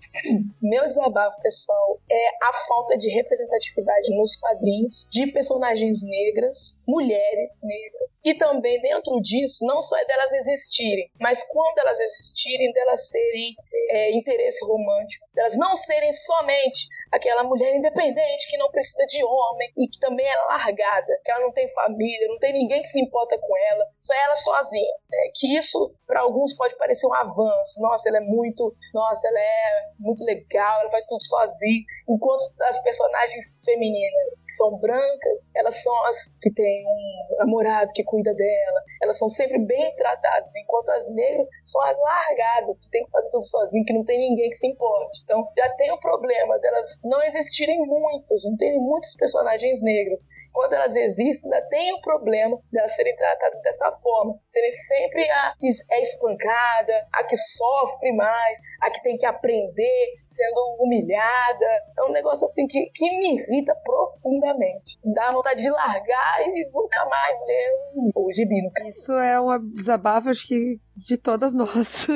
[0.61, 8.21] Meu desabafo pessoal é a falta de representatividade nos quadrinhos de personagens negras, mulheres negras.
[8.23, 13.55] E também dentro disso, não só é delas existirem, mas quando elas existirem, delas serem
[13.93, 19.73] é, interesse romântico, delas não serem somente aquela mulher independente que não precisa de homem
[19.79, 23.01] e que também é largada, que ela não tem família, não tem ninguém que se
[23.01, 24.93] importa com ela, só é ela sozinha.
[25.13, 27.81] É, que isso para alguns pode parecer um avanço.
[27.81, 31.85] Nossa, ela é muito, nossa, ela é muito legal, ela faz tudo sozinha.
[32.09, 38.05] Enquanto as personagens femininas que são brancas, elas são as que têm um namorado que
[38.05, 43.05] cuida dela, elas são sempre bem tratadas, enquanto as negras são as largadas, que tem
[43.05, 45.23] que fazer tudo sozinho, que não tem ninguém que se importe.
[45.25, 50.27] Então já tem o problema delas não existirem muitas, não terem muitos personagens negros
[50.57, 55.31] quando elas existem, ainda tem o problema de elas serem tratadas dessa forma, serem sempre
[55.31, 61.67] a que é espancada, a que sofre mais, a que tem que aprender sendo humilhada.
[61.99, 64.99] É um negócio assim que, que me irrita profundamente.
[65.15, 68.57] Dá vontade de largar e nunca mais ler o gibi.
[68.89, 72.07] Isso é uma desabafo, acho que de todas nós,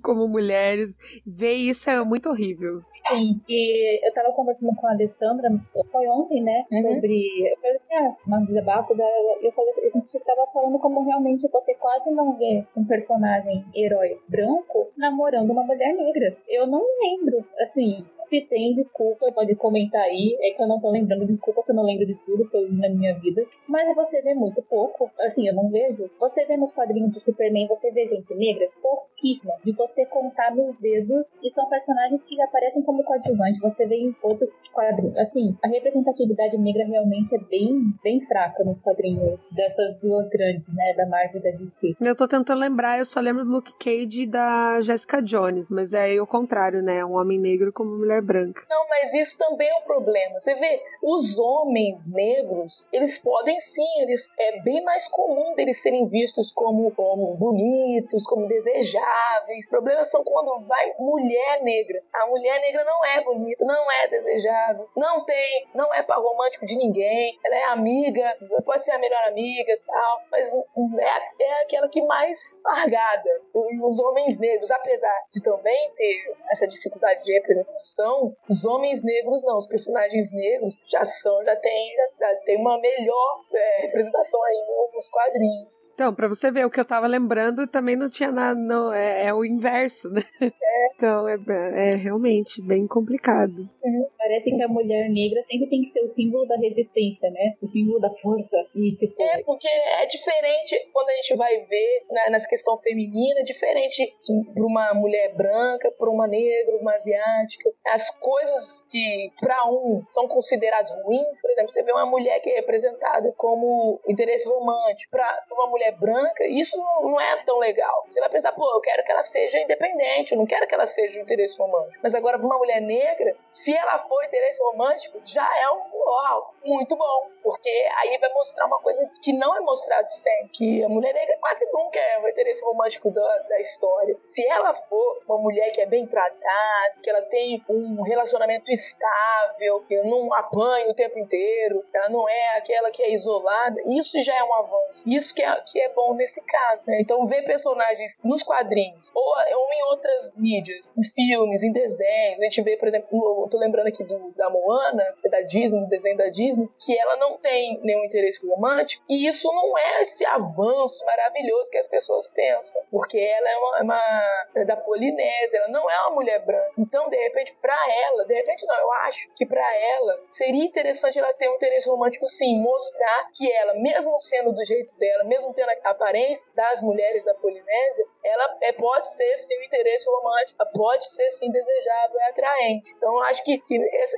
[0.00, 0.96] como mulheres.
[1.26, 2.80] Ver isso é muito horrível.
[3.08, 5.48] Sim, e eu tava conversando com a Alessandra,
[5.90, 6.64] foi ontem, né?
[6.70, 6.94] Uhum.
[6.94, 7.50] Sobre.
[7.50, 9.38] Eu falei assim, ah, uma desabafo dela.
[9.42, 14.18] Eu falei, a gente tava falando como realmente você quase não vê um personagem herói
[14.28, 16.36] branco namorando uma mulher negra.
[16.48, 20.36] Eu não lembro, assim, se tem, desculpa, pode comentar aí.
[20.40, 22.70] É que eu não tô lembrando, desculpa que eu não lembro de tudo que eu
[22.72, 23.44] na minha vida.
[23.66, 26.10] Mas você vê muito pouco, assim, eu não vejo.
[26.20, 29.54] Você vê nos quadrinhos do Superman, você vê gente negra, pouquíssima.
[29.64, 33.60] De você contar nos dedos, e são personagens que aparecem como coadjuvantes.
[33.60, 35.16] Você vê em outros quadrinhos.
[35.16, 40.94] Assim, a representatividade negra realmente é bem, bem fraca nos quadrinhos dessas duas grandes, né?
[40.96, 41.96] Da Marvel e da DC.
[42.00, 45.92] Eu tô tentando lembrar, eu só lembro do Luke Cage e da Jessica Jones, mas
[45.92, 47.04] é o contrário, né?
[47.04, 48.62] Um homem negro como mulher mulher branca.
[48.68, 50.38] Não, mas isso também é um problema.
[50.38, 56.08] Você vê, os homens negros, eles podem sim, eles é bem mais comum deles serem
[56.08, 59.64] vistos como, como bonitos, como desejáveis.
[59.64, 62.02] Os problemas são quando vai mulher negra.
[62.14, 66.64] A mulher negra não é bonita, não é desejável, não tem, não é par romântico
[66.64, 67.38] de ninguém.
[67.44, 72.02] Ela é amiga, pode ser a melhor amiga e tal, mas é, é aquela que
[72.02, 73.30] mais largada.
[73.54, 79.56] Os homens negros, apesar de também ter essa dificuldade de representação, os homens negros não,
[79.56, 84.64] os personagens negros já são, já tem, já, já tem uma melhor é, representação aí
[84.94, 85.90] nos quadrinhos.
[85.94, 89.26] Então, pra você ver, o que eu tava lembrando também não tinha nada, não, é,
[89.26, 90.22] é o inverso, né?
[90.40, 90.94] É.
[90.94, 91.38] Então, é,
[91.74, 93.68] é realmente bem complicado.
[93.84, 93.90] É.
[94.16, 97.54] Parece que a mulher negra sempre tem que ser o símbolo da resistência, né?
[97.62, 98.56] O símbolo da força.
[98.74, 99.22] E, tipo...
[99.22, 104.12] É, porque é diferente quando a gente vai ver né, nessa questão feminina, é diferente
[104.14, 110.04] assim, pra uma mulher branca, pra uma negra, uma asiática as coisas que para um
[110.10, 115.10] são consideradas ruins, por exemplo, você vê uma mulher que é representada como interesse romântico
[115.10, 118.04] para uma mulher branca, isso não é tão legal.
[118.08, 120.86] Você vai pensar, pô, eu quero que ela seja independente, eu não quero que ela
[120.86, 121.98] seja interesse romântico.
[122.02, 126.54] Mas agora, para uma mulher negra, se ela for interesse romântico, já é um uau,
[126.64, 130.88] muito bom, porque aí vai mostrar uma coisa que não é mostrado sempre, que a
[130.88, 134.16] mulher negra quase nunca é o interesse romântico da, da história.
[134.24, 139.84] Se ela for uma mulher que é bem tratada, que ela tem um relacionamento estável,
[139.86, 144.36] que não apanha o tempo inteiro, ela não é aquela que é isolada, isso já
[144.36, 145.02] é um avanço.
[145.06, 146.84] Isso que é, que é bom nesse caso.
[146.86, 147.00] Né?
[147.00, 152.62] Então, ver personagens nos quadrinhos ou, ou em outras mídias, em filmes, em desenhos, gente
[152.62, 156.16] vê, por exemplo, eu tô lembrando aqui do, da Moana, é da Disney, do desenho
[156.16, 161.04] da Disney, que ela não tem nenhum interesse romântico, e isso não é esse avanço
[161.04, 165.68] maravilhoso que as pessoas pensam, porque ela é uma, é uma é da Polinésia, ela
[165.68, 166.72] não é uma mulher branca.
[166.78, 167.78] Então, de repente, pra
[168.08, 171.88] ela, de repente não, eu acho que para ela seria interessante ela ter um interesse
[171.88, 176.82] romântico sim, mostrar que ela, mesmo sendo do jeito dela, mesmo tendo a aparência das
[176.82, 182.22] mulheres da Polinésia, ela é, pode ser sim interesse romântico, pode ser sim desejável e
[182.38, 182.94] atraente.
[182.96, 183.76] Então eu acho que, que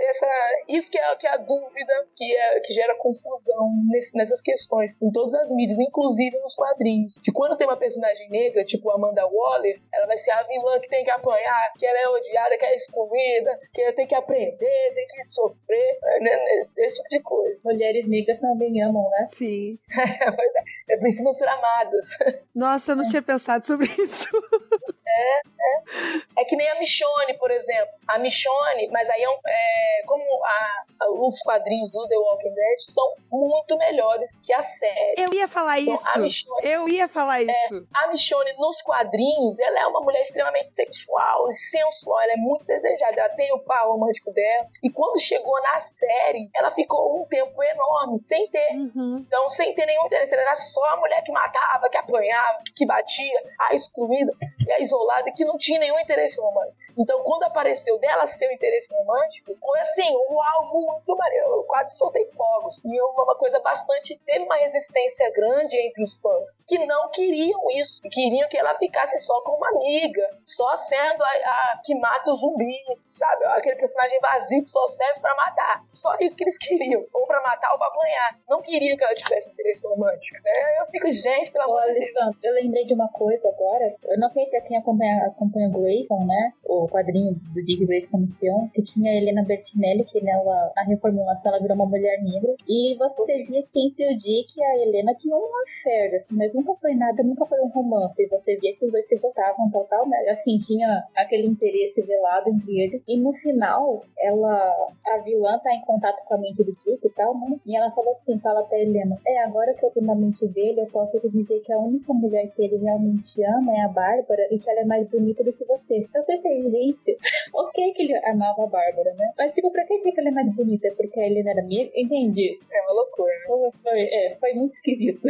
[0.08, 0.26] essa,
[0.68, 4.94] isso que é, que é a dúvida que, é, que gera confusão nesse, nessas questões,
[5.00, 7.14] em todas as mídias, inclusive nos quadrinhos.
[7.22, 10.88] De quando tem uma personagem negra, tipo Amanda Waller, ela vai ser a vilã que
[10.88, 15.06] tem que apanhar, que ela é odiada, que é excluída, que tem que aprender, tem
[15.06, 16.58] que sofrer, né?
[16.58, 17.60] esse, esse, tipo de coisa.
[17.64, 19.28] Mulheres negras também amam, né?
[19.32, 19.78] Sim.
[20.88, 22.06] é, precisam ser amadas.
[22.54, 24.28] Nossa, eu não tinha pensado sobre isso.
[25.18, 26.40] É, é.
[26.40, 27.92] É que nem a Michonne, por exemplo.
[28.08, 32.54] A Michonne, mas aí é, um, é como a, a, os quadrinhos do The Walking
[32.54, 35.14] Dead são muito melhores que a série.
[35.18, 36.18] Eu ia falar então, isso.
[36.20, 37.86] Michonne, eu ia falar é, isso.
[37.94, 42.20] A Michonne, nos quadrinhos, ela é uma mulher extremamente sexual e sensual.
[42.20, 43.20] Ela é muito desejada.
[43.20, 44.66] Ela tem o par romântico dela.
[44.82, 48.72] E quando chegou na série, ela ficou um tempo enorme, sem ter.
[48.74, 49.16] Uhum.
[49.20, 50.32] Então, sem ter nenhum interesse.
[50.32, 54.32] Ela era só a mulher que matava, que apanhava, que batia, a excluída
[54.66, 54.99] e a isolada,
[55.34, 56.78] que não tinha nenhum interesse romântico.
[56.98, 61.46] Então, quando apareceu dela ser o interesse romântico, foi assim, uau, muito maneiro.
[61.46, 62.82] Eu quase soltei fogos.
[62.84, 64.18] E uma coisa bastante.
[64.24, 68.00] Teve uma resistência grande entre os fãs que não queriam isso.
[68.10, 72.36] Queriam que ela ficasse só com uma amiga, só sendo a, a que mata o
[72.36, 73.44] zumbi, sabe?
[73.46, 75.84] Aquele personagem vazio que só serve para matar.
[75.92, 77.04] Só isso que eles queriam.
[77.12, 78.38] Ou para matar ou pra apanhar.
[78.48, 80.36] Não queriam que ela tivesse interesse romântico.
[80.42, 80.80] Né?
[80.80, 82.36] Eu fico, gente, pelo amor de Deus.
[82.42, 83.96] Eu lembrei de uma coisa agora.
[84.04, 86.52] Eu não sei se quem acompanha, acompanha Grayson, né?
[86.64, 91.52] O quadrinho do Dick Grayson Mission, que tinha a Helena Bertinelli, que nela, na reformulação,
[91.52, 92.54] ela virou uma mulher negra.
[92.68, 96.52] E você via que entre o Dick e a Helena tinha uma fé, assim, mas
[96.54, 98.26] nunca foi nada, nunca foi um romance.
[98.26, 100.16] Você via que os dois se votavam total, né?
[100.30, 103.02] Assim, tinha aquele interesse velado entre eles.
[103.06, 107.10] E no final, ela, a vilã tá em contato com a mente do Dick e
[107.10, 107.56] tal, né?
[107.66, 110.80] E ela fala assim, fala pra Helena, é, agora que eu tô na mente dele,
[110.80, 114.58] eu posso dizer que a única mulher que ele realmente ama é a Bárbara e
[114.58, 116.06] que ela é mais bonita do que você.
[116.14, 117.16] Eu pensei, gente,
[117.52, 119.32] ok que ele amava a Bárbara, né?
[119.36, 120.88] Mas tipo, pra que dizer que ela é mais bonita?
[120.96, 121.90] Porque a Helena era minha?
[121.94, 122.58] Entendi.
[122.72, 123.70] É uma loucura, né?
[123.82, 125.20] Foi, é, foi muito esquisito.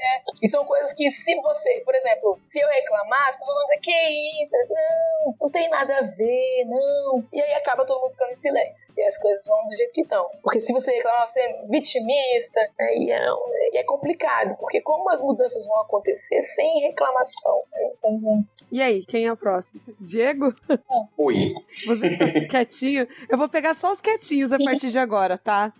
[0.00, 3.66] É, e são coisas que se você, por exemplo, se eu reclamar, as pessoas vão
[3.66, 4.56] dizer, que isso?
[4.70, 7.22] Não, não tem nada a ver, não.
[7.30, 8.94] E aí acaba todo mundo ficando em silêncio.
[8.96, 10.26] E as coisas vão do jeito que estão.
[10.42, 13.26] Porque se você reclamar, você é vitimista, aí é,
[13.74, 14.56] e é complicado.
[14.58, 17.62] Porque como as mudanças vão acontecer sem reclamação?
[17.72, 17.90] Né?
[17.98, 19.80] Então, e aí, quem é o próximo?
[19.98, 20.54] Diego?
[21.18, 21.52] Oi.
[21.86, 23.08] Você tá quietinho?
[23.28, 25.72] Eu vou pegar só os quietinhos a partir de agora, tá?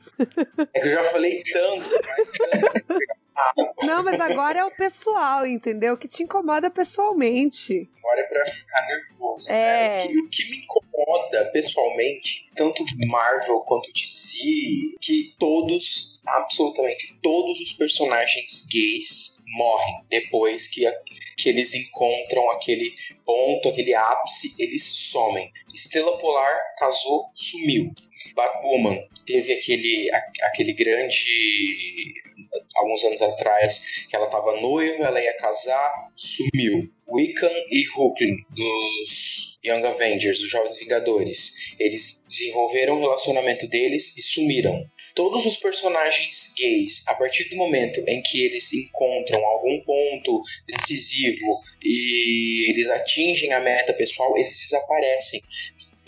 [0.75, 2.99] É que eu já falei tanto, mas tanto.
[3.83, 5.95] Não, mas agora é o pessoal, entendeu?
[5.95, 7.89] O que te incomoda pessoalmente.
[7.99, 9.51] Agora é pra ficar nervoso.
[9.51, 9.99] É.
[9.99, 10.05] Né?
[10.05, 17.61] O, que, o que me incomoda pessoalmente, tanto Marvel quanto DC, que todos, absolutamente todos
[17.61, 20.90] os personagens gays morrem depois que,
[21.36, 22.94] que eles encontram aquele
[23.24, 25.51] ponto, aquele ápice, eles somem.
[25.74, 27.92] Estrela Polar casou, sumiu.
[28.34, 30.11] Batwoman teve aquele,
[30.42, 31.24] aquele grande
[32.76, 36.91] alguns anos atrás que ela estava noiva, ela ia casar, sumiu.
[37.09, 44.23] Wiccan e Hulkling, dos Young Avengers, dos Jovens Vingadores, eles desenvolveram o relacionamento deles e
[44.23, 44.87] sumiram.
[45.14, 51.61] Todos os personagens gays, a partir do momento em que eles encontram algum ponto decisivo
[51.83, 55.43] e eles atingem a meta pessoal, eles desaparecem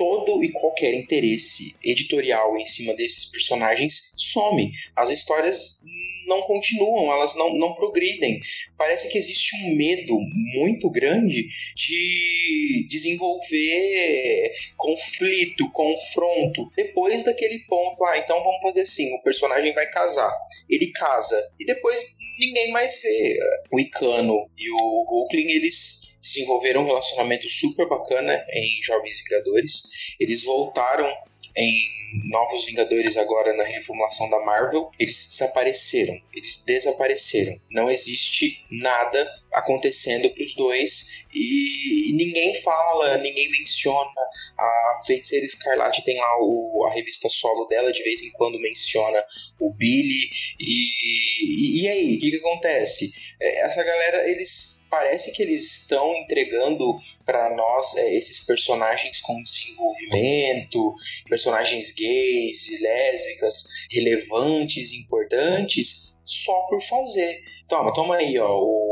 [0.02, 4.72] todo e qualquer interesse editorial em cima desses personagens some.
[4.96, 5.80] As histórias
[6.26, 8.40] não continuam, elas não, não progridem.
[8.76, 10.18] Parece que existe um medo
[10.56, 11.46] muito grande
[11.76, 16.68] de desenvolver conflito, confronto.
[16.74, 20.34] Depois daquele ponto, ah, então vamos fazer assim: o personagem vai casar.
[20.68, 21.40] Ele casa.
[21.60, 23.38] E depois ninguém mais vê.
[23.70, 29.82] O Icano e o Hulkling, eles desenvolveram um relacionamento super bacana em Jovens Vingadores.
[30.18, 31.12] Eles voltaram
[31.56, 31.88] em
[32.30, 36.18] Novos Vingadores agora na reformulação da Marvel, eles desapareceram.
[36.32, 37.60] Eles desapareceram.
[37.70, 44.10] Não existe nada acontecendo para os dois e ninguém fala, ninguém menciona.
[44.58, 49.24] A Feiticeira Escarlate tem lá o, a revista solo dela, de vez em quando menciona
[49.58, 50.30] o Billy.
[50.60, 53.12] E, e, aí, o que, que acontece?
[53.40, 56.84] É, essa galera, eles parece que eles estão entregando
[57.24, 60.94] para nós é, esses personagens com desenvolvimento,
[61.26, 67.42] personagens gays e lésbicas relevantes, importantes, só por fazer.
[67.68, 68.91] Toma, toma aí, ó, o,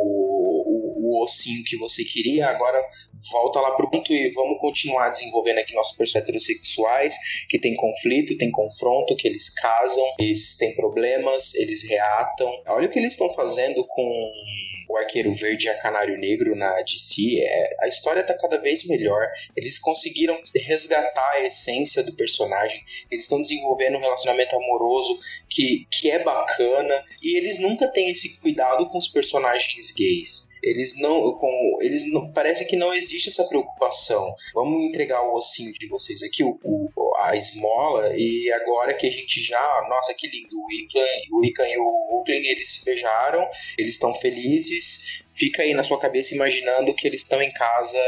[1.20, 2.82] o, o ossinho que você queria, agora
[3.30, 7.14] volta lá pro ponto e vamos continuar desenvolvendo aqui nossos personagens heterossexuais,
[7.48, 12.50] que tem conflito, tem confronto, que eles casam, eles têm problemas, eles reatam.
[12.66, 14.32] Olha o que eles estão fazendo com
[14.90, 18.84] o Arqueiro Verde e a Canário Negro na DC, é, a história tá cada vez
[18.86, 19.24] melhor.
[19.56, 22.82] Eles conseguiram resgatar a essência do personagem.
[23.08, 25.16] Eles estão desenvolvendo um relacionamento amoroso
[25.48, 27.04] que, que é bacana.
[27.22, 30.49] E eles nunca têm esse cuidado com os personagens gays.
[30.62, 34.34] Eles não, com, eles não, parece que não existe essa preocupação.
[34.54, 36.90] Vamos entregar o ossinho de vocês aqui, o, o
[37.20, 41.68] a esmola, e agora que a gente já, nossa, que lindo, o Wiccan, o Wiccan
[41.68, 43.48] e o Oakland, eles se beijaram,
[43.78, 47.98] eles estão felizes, fica aí na sua cabeça imaginando que eles estão em casa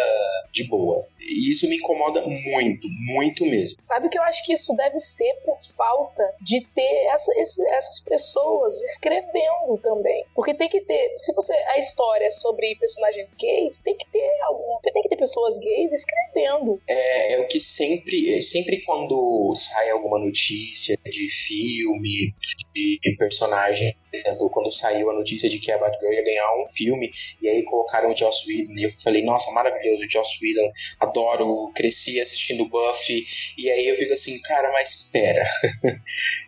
[0.53, 1.07] de boa.
[1.21, 3.81] E isso me incomoda muito, muito mesmo.
[3.81, 8.01] Sabe que eu acho que isso deve ser por falta de ter essa, esse, essas
[8.01, 10.25] pessoas escrevendo também.
[10.35, 14.41] Porque tem que ter, se você a história é sobre personagens gays, tem que ter
[14.43, 16.81] algum, tem que ter pessoas gays escrevendo.
[16.89, 22.35] É, é o que sempre, é sempre quando sai alguma notícia de filme,
[22.75, 26.67] de personagem, por exemplo, quando saiu a notícia de que a Batgirl ia ganhar um
[26.67, 30.73] filme, e aí colocaram o Joss Whedon, e eu falei, nossa, maravilhoso, o Joss Whedon,
[31.01, 33.25] adoro, cresci assistindo Buffy,
[33.59, 35.45] e aí eu fico assim, cara, mas pera,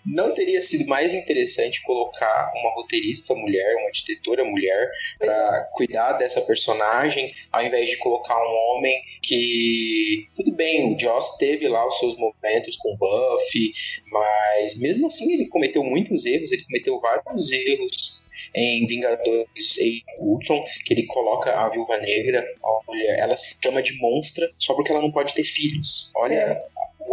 [0.06, 6.40] não teria sido mais interessante colocar uma roteirista mulher, uma diretora mulher, para cuidar dessa
[6.42, 11.98] personagem, ao invés de colocar um homem que, tudo bem, o Joss teve lá os
[11.98, 13.72] seus momentos com Buffy,
[14.10, 18.13] mas mesmo assim ele cometeu muitos erros, ele cometeu vários erros
[18.54, 23.98] em Vingadores e Ultron, que ele coloca a Viúva Negra, olha, ela se chama de
[24.00, 26.12] monstra só porque ela não pode ter filhos.
[26.16, 26.64] Olha é.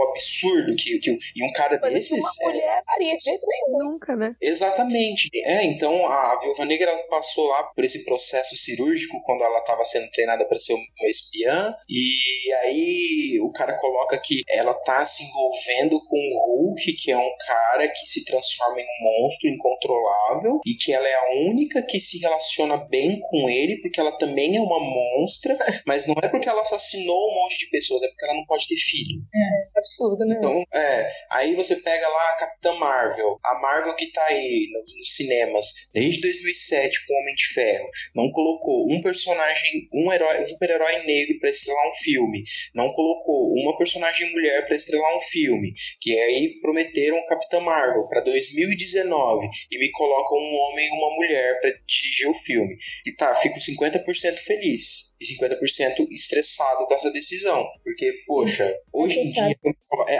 [0.02, 2.24] O absurdo que, que e um cara Mas desses.
[2.42, 3.92] Uma mulher faria de jeito nenhum.
[3.92, 4.36] Nunca, né?
[4.42, 5.30] Exatamente.
[5.46, 10.10] É, então a Viúva Negra passou lá por esse processo cirúrgico quando ela estava sendo
[10.12, 16.04] treinada para ser uma espiã, e aí o cara coloca que ela tá se envolvendo
[16.06, 20.74] com o Hulk, que é um cara que se transforma em um monstro incontrolável, e
[20.76, 24.62] que ela é a única que se relaciona bem com ele, porque ela também é
[24.62, 28.36] uma monstra, mas não é porque ela assassinou um monte de pessoas, é porque ela
[28.36, 29.22] não pode ter filho.
[29.34, 30.36] É, absurdo, né?
[30.38, 34.98] Então, é, aí você pega lá a Capitã Marvel, a Marvel que tá aí nos,
[34.98, 40.48] nos cinemas desde 2007 com Homem de Ferro, não colocou um personagem, um herói, um
[40.48, 45.74] super-herói negro para estrelar um filme, não colocou uma personagem mulher para estrelar um filme,
[46.00, 51.60] que aí prometeram Capitã Marvel para 2019 e me colocam um homem e uma mulher
[51.60, 52.78] para dirigir o filme.
[53.06, 59.32] E tá, fico 50% feliz e 50% estressado com essa decisão, porque poxa, hoje em
[59.32, 59.56] dia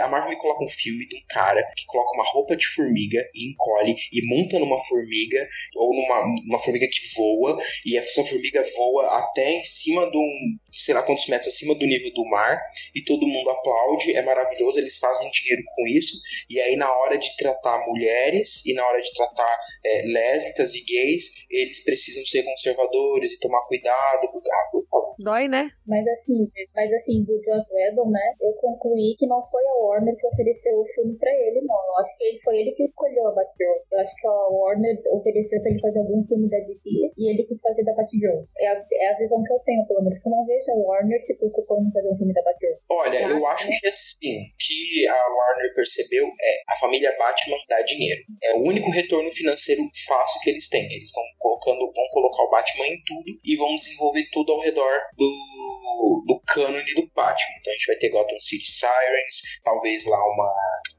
[0.00, 3.18] a Marvel me coloca um filme de um cara que coloca uma roupa de formiga
[3.34, 8.62] e encolhe e monta numa formiga ou numa uma formiga que voa e essa formiga
[8.76, 12.60] voa até em cima de um, sei lá quantos metros acima do nível do mar
[12.94, 16.16] e todo mundo aplaude, é maravilhoso, eles fazem dinheiro com isso
[16.50, 20.84] e aí na hora de tratar mulheres e na hora de tratar é, lésbicas e
[20.84, 25.14] gays, eles precisam ser conservadores e tomar cuidado, ah, por favor.
[25.18, 25.70] Dói, né?
[25.86, 30.16] Mas assim, mas assim, do Joss Whedon, né, eu concluí que não foi a Warner
[30.16, 31.76] que ofereceu o filme pra ele, não.
[31.76, 33.78] Eu acho que foi ele que escolheu a Batgirl.
[33.90, 37.44] Eu acho que a Warner ofereceu pra ele fazer algum filme da DC e ele
[37.44, 38.44] quis fazer da Batgirl.
[38.58, 40.18] É a, é a visão que eu tenho, pelo menos.
[40.24, 42.76] Eu não vejo a Warner se preocupando em fazer um filme da Batgirl.
[42.90, 43.30] Olha, tá?
[43.30, 48.22] eu acho que assim, que a Warner percebeu é a família Batman dá dinheiro.
[48.42, 50.84] É o único retorno financeiro fácil que eles têm.
[50.84, 55.00] Eles estão colocando, vão colocar o Batman em tudo e vão desenvolver tudo ao redor
[55.16, 57.56] do, do cânone do Batman.
[57.60, 59.31] Então a gente vai ter Gotham City Sirens,
[59.64, 60.52] talvez lá uma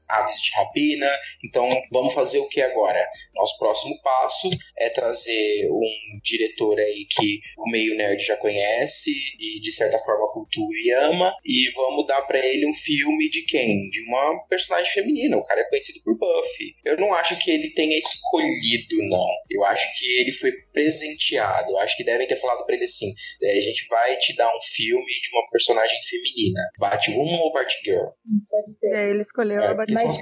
[0.08, 1.10] aves de rapina.
[1.44, 3.06] Então vamos fazer o que agora?
[3.34, 9.60] Nosso próximo passo é trazer um diretor aí que o meio nerd já conhece e
[9.60, 13.88] de certa forma cultua e ama e vamos dar para ele um filme de quem?
[13.90, 15.36] De uma personagem feminina.
[15.36, 16.74] O cara é conhecido por Buffy.
[16.84, 19.28] Eu não acho que ele tenha escolhido, não.
[19.50, 21.72] Eu acho que ele foi presenteado.
[21.72, 24.48] Eu acho que devem ter falado para ele assim: é, a gente vai te dar
[24.54, 26.60] um filme de uma personagem feminina.
[26.78, 28.06] Batwoman ou Batgirl?
[28.50, 28.94] Pode ser.
[28.94, 29.93] É, ele escolheu É, a Batgirl.
[29.94, 30.16] Mas,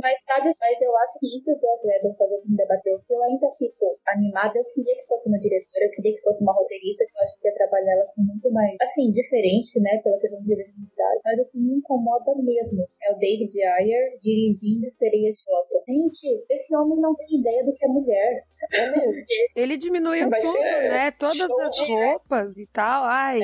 [0.00, 3.12] mas sabe, mas eu acho que isso do Joss Whedon fazer o da Batgirl, que
[3.14, 6.52] eu ainda fico animada, eu queria que fosse uma diretora, eu queria que fosse uma
[6.52, 10.18] roteirista, que eu acho que ia trabalhar ela com muito mais, assim, diferente, né, pela
[10.18, 15.32] questão de diversidade, mas o que me incomoda mesmo é o David Ayer dirigindo Sereia
[15.34, 15.82] Chota.
[15.88, 18.44] Gente, esse homem não tem ideia do que é mulher.
[18.72, 19.24] É mesmo.
[19.56, 21.10] Ele diminuiu Vai tudo, ser né?
[21.12, 23.04] Todas as de- roupas e tal.
[23.04, 23.38] Ai,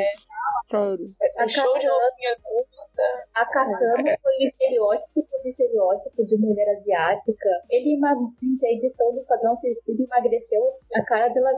[0.71, 1.15] sério.
[1.19, 3.03] Vai ser um A show de Katana- roupinha curta.
[3.35, 7.49] A Katana foi o estereótipo de estereótipo de mulher asiática.
[7.71, 10.63] Ele emagreceu, a edição do Padrão Suicida emagreceu
[10.95, 11.51] a cara dela.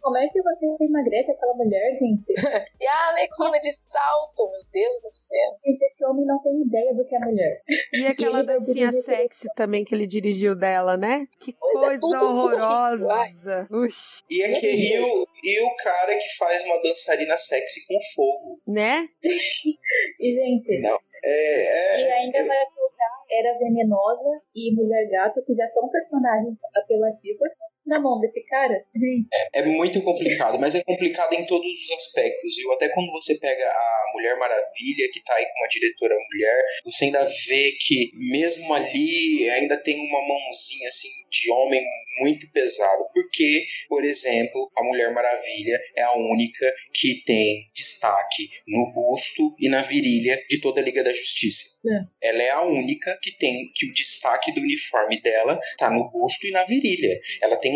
[0.00, 2.24] Como é que você emagrece aquela mulher, gente?
[2.80, 5.50] E a Alequina de salto, meu Deus do céu.
[5.64, 7.62] Gente, esse homem não tem ideia do que é mulher.
[7.92, 11.26] E aquela ele dancinha sexy também que ele dirigiu dela, né?
[11.40, 13.68] Que Pois é, coisa tudo- tudo horrorosa.
[13.70, 18.60] Ux, E, aqui, e, o, e o cara que faz uma dançarina sexy com fogo.
[18.66, 19.08] né?
[20.20, 20.98] E, gente, Não.
[21.26, 26.58] É, e é, ainda vai colocar Era Venenosa e Mulher Gato, que já são personagens
[26.76, 27.48] apelativos,
[27.86, 28.84] na mão desse cara.
[28.94, 32.72] Gente, é muito complicado, mas é complicado em todos os aspectos, viu?
[32.72, 37.04] Até quando você pega a Mulher Maravilha, que tá aí com uma diretora mulher, você
[37.06, 41.82] ainda vê que mesmo ali ainda tem uma mãozinha assim de homem
[42.20, 43.04] muito pesado.
[43.12, 49.68] Porque, por exemplo, a Mulher Maravilha é a única que tem destaque no busto e
[49.68, 51.74] na virilha de toda a Liga da Justiça.
[52.22, 56.46] Ela é a única que tem que o destaque do uniforme dela tá no busto
[56.46, 57.20] e na virilha.
[57.42, 57.73] Ela tem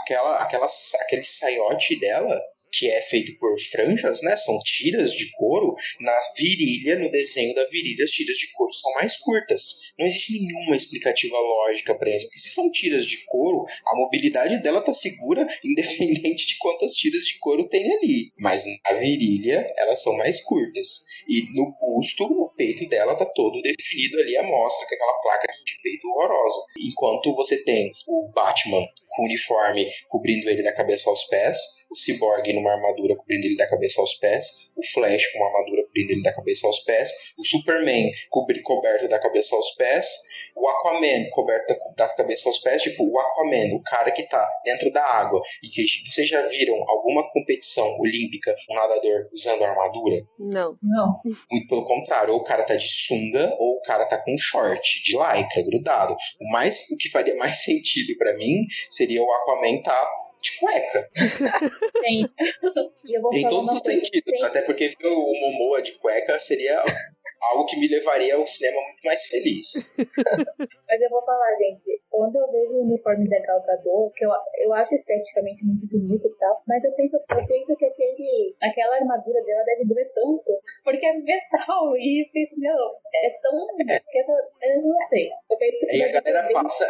[0.00, 0.68] aquela, aquela,
[1.02, 2.40] aquele saiote dela
[2.72, 4.36] que é feito por franjas, né?
[4.36, 5.74] São tiras de couro.
[6.00, 9.62] Na virilha, no desenho da virilha, as tiras de couro são mais curtas.
[9.98, 12.26] Não existe nenhuma explicativa lógica para isso.
[12.26, 17.24] Porque se são tiras de couro, a mobilidade dela tá segura, independente de quantas tiras
[17.24, 18.32] de couro tem ali.
[18.38, 21.02] Mas na virilha, elas são mais curtas.
[21.28, 25.46] E no busto, o peito dela tá todo definido ali, a mostra com aquela placa
[25.64, 26.60] de peito horrorosa.
[26.80, 31.58] Enquanto você tem o Batman com uniforme cobrindo ele da cabeça aos pés,
[31.90, 35.82] o Cyborg numa armadura cobrindo ele da cabeça aos pés, o Flash com uma armadura
[35.84, 40.06] cobrindo ele da cabeça aos pés, o Superman coberto da cabeça aos pés,
[40.54, 44.46] o Aquaman coberto da, da cabeça aos pés, tipo, o Aquaman, o cara que tá
[44.64, 50.24] dentro da água, e que vocês já viram alguma competição olímpica, um nadador usando armadura?
[50.38, 50.76] Não.
[50.82, 51.20] Não.
[51.50, 55.02] Muito pelo contrário, ou o cara tá de sunga, ou o cara tá com short
[55.02, 56.16] de lycra grudado.
[56.40, 61.10] O mais o que faria mais sentido para mim seria o Aquaman tá de cueca.
[62.02, 62.28] Tem.
[63.04, 64.42] E eu vou em todos os sentidos.
[64.42, 66.82] Até porque ver o Momoa de cueca seria
[67.50, 69.96] algo que me levaria ao cinema muito mais feliz.
[70.88, 74.30] Mas eu vou falar, gente, quando eu vejo o uniforme da Gal Gadot, que eu,
[74.58, 78.96] eu acho esteticamente muito bonito e tal, mas eu penso, eu penso que aquele, aquela
[78.96, 82.76] armadura dela deve doer tanto, porque é metal e isso, meu,
[83.14, 83.56] é tão...
[83.88, 85.30] essa- eu não sei.
[85.50, 86.84] Eu penso que E a galera passa,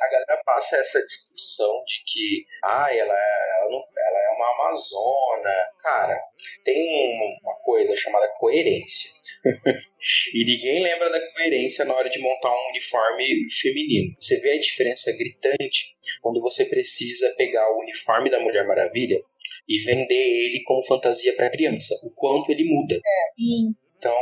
[0.00, 5.54] a galera passa essa discussão de que, ah, ela, ela, não- ela é uma amazona.
[5.82, 6.18] Cara,
[6.64, 6.88] tem
[7.20, 9.11] um- uma coisa chamada coerência.
[10.34, 14.14] e ninguém lembra da coerência na hora de montar um uniforme feminino.
[14.18, 19.20] Você vê a diferença gritante quando você precisa pegar o uniforme da Mulher Maravilha
[19.68, 21.94] e vender ele como fantasia para criança.
[22.04, 23.00] O quanto ele muda.
[23.36, 23.74] Sim.
[24.02, 24.18] Então,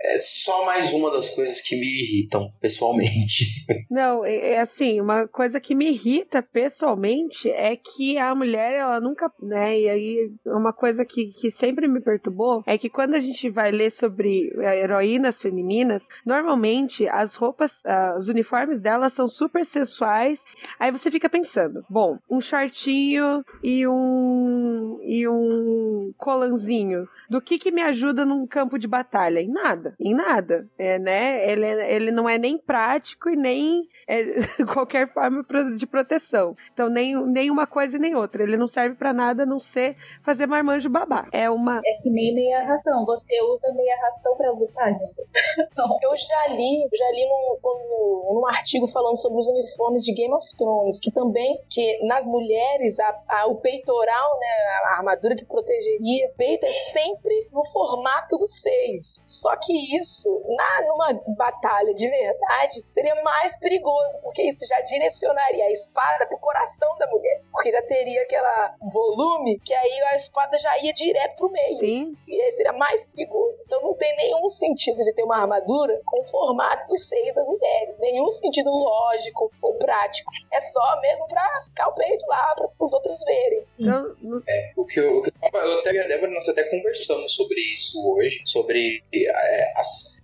[0.00, 3.46] é só mais uma das coisas que me irritam pessoalmente.
[3.90, 9.00] Não, é, é assim, uma coisa que me irrita pessoalmente é que a mulher, ela
[9.00, 13.18] nunca, né, e aí uma coisa que, que sempre me perturbou é que quando a
[13.18, 19.28] gente vai ler sobre eh, heroínas femininas, normalmente as roupas, ah, os uniformes delas são
[19.28, 20.40] super sensuais,
[20.78, 27.72] aí você fica pensando, bom, um shortinho e um e um colanzinho, do que que
[27.72, 29.07] me ajuda num campo de batalha?
[29.10, 31.50] Em nada, em nada, é, né?
[31.50, 34.22] Ele, é- ele não é nem prático e nem é,
[34.86, 35.44] qualquer forma
[35.76, 36.56] de proteção.
[36.72, 38.42] Então, nem, nem uma coisa e nem outra.
[38.42, 41.26] Ele não serve pra nada a não ser fazer marmanjo babá.
[41.32, 41.80] É uma.
[41.84, 43.04] É que nem meia ração.
[43.04, 45.28] Você usa meia ração pra lutar, gente.
[46.02, 50.32] Eu já li, já li num, num, num artigo falando sobre os uniformes de Game
[50.34, 54.46] of Thrones, que também, que nas mulheres, a, a- o peitoral, né,
[54.86, 58.60] a armadura que protegeria, o peito é sempre no formato dos
[59.02, 59.22] seios.
[59.26, 65.64] Só que isso, na, numa batalha de verdade, seria mais perigoso, porque isso já direcionaria
[65.64, 70.56] a espada pro coração da mulher, porque já teria aquela volume que aí a espada
[70.58, 71.78] já ia direto pro meio.
[71.78, 73.62] Sim, E aí seria mais perigoso.
[73.66, 77.46] Então não tem nenhum sentido de ter uma armadura com o formato do seio das
[77.46, 77.98] mulheres.
[77.98, 80.30] Nenhum sentido lógico ou prático.
[80.52, 83.64] É só mesmo pra ficar o peito lá, para os outros verem.
[83.78, 84.42] então, no-
[84.76, 87.34] O que eu, o que eu, tava- eu até e a Débora, nós até conversamos
[87.34, 88.87] sobre isso hoje, sobre é,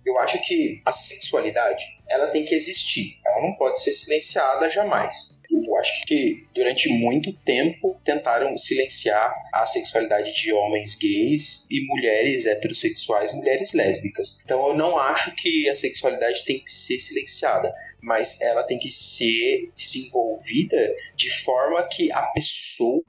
[0.05, 5.35] eu acho que a sexualidade ela tem que existir, ela não pode ser silenciada jamais.
[5.49, 12.45] Eu acho que durante muito tempo tentaram silenciar a sexualidade de homens gays e mulheres
[12.45, 14.41] heterossexuais, mulheres lésbicas.
[14.43, 18.89] Então eu não acho que a sexualidade tem que ser silenciada, mas ela tem que
[18.89, 23.01] ser desenvolvida de forma que a pessoa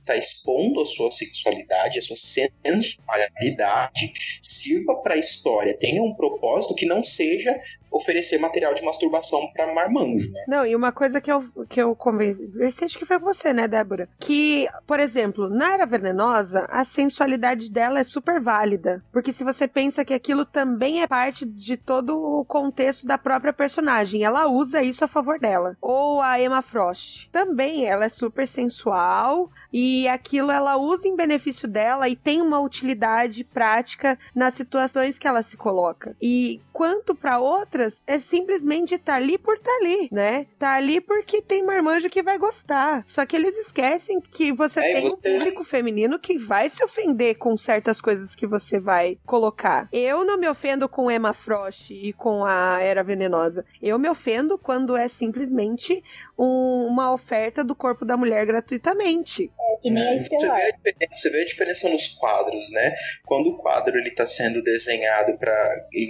[0.00, 4.12] está expondo a sua sexualidade, a sua sensualidade,
[4.42, 7.58] sirva para a história, tenha um propósito que não seja
[7.92, 10.44] oferecer material de masturbação para marmanjo, né?
[10.48, 14.08] Não, e uma coisa que eu, que eu conversei, acho que foi você, né, Débora?
[14.18, 19.02] Que, por exemplo, na Era Venenosa, a sensualidade dela é super válida.
[19.12, 23.52] Porque se você pensa que aquilo também é parte de todo o contexto da própria
[23.52, 25.76] personagem, ela usa isso a favor dela.
[25.80, 27.28] Ou a Emma Frost.
[27.30, 32.60] Também, ela é super sensual e aquilo ela usa em benefício dela e tem uma
[32.60, 36.16] utilidade prática nas situações que ela se coloca.
[36.20, 40.46] E quanto para outras, é simplesmente tá ali por tá ali, né?
[40.58, 43.04] Tá ali porque tem marmanjo que vai gostar.
[43.06, 46.82] Só que eles esquecem que você É, tem você- um público feminino que vai se
[46.84, 49.88] ofender com certas coisas que você vai colocar.
[49.92, 53.64] Eu não me ofendo com Emma Frost e com a Era Venenosa.
[53.80, 56.02] Eu me ofendo quando é simplesmente
[56.38, 59.44] um- uma oferta do corpo da mulher gratuitamente.
[59.60, 62.94] É que nem a Você vê, a diferença, você vê a diferença nos quadros, né?
[63.24, 65.52] Quando o quadro ele tá sendo desenhado para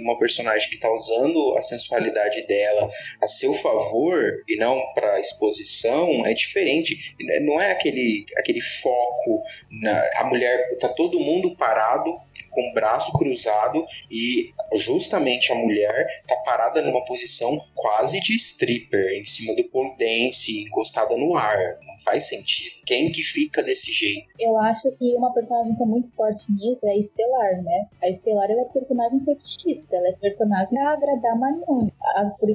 [0.03, 2.89] uma personagem personagem que tá usando a sensualidade dela
[3.21, 7.15] a seu favor e não para exposição, é diferente.
[7.41, 12.19] Não é aquele, aquele foco na a mulher tá todo mundo parado
[12.51, 19.19] com o braço cruzado e justamente a mulher tá parada numa posição quase de stripper,
[19.19, 21.57] em cima do pole dance, encostada no ar.
[21.57, 22.75] Não faz sentido.
[22.85, 24.35] Quem que fica desse jeito?
[24.39, 27.87] Eu acho que uma personagem que é muito forte nisso é a Estelar, né?
[28.01, 31.87] A Estelar ela é personagem fetichista, ela é personagem a agradar Marion.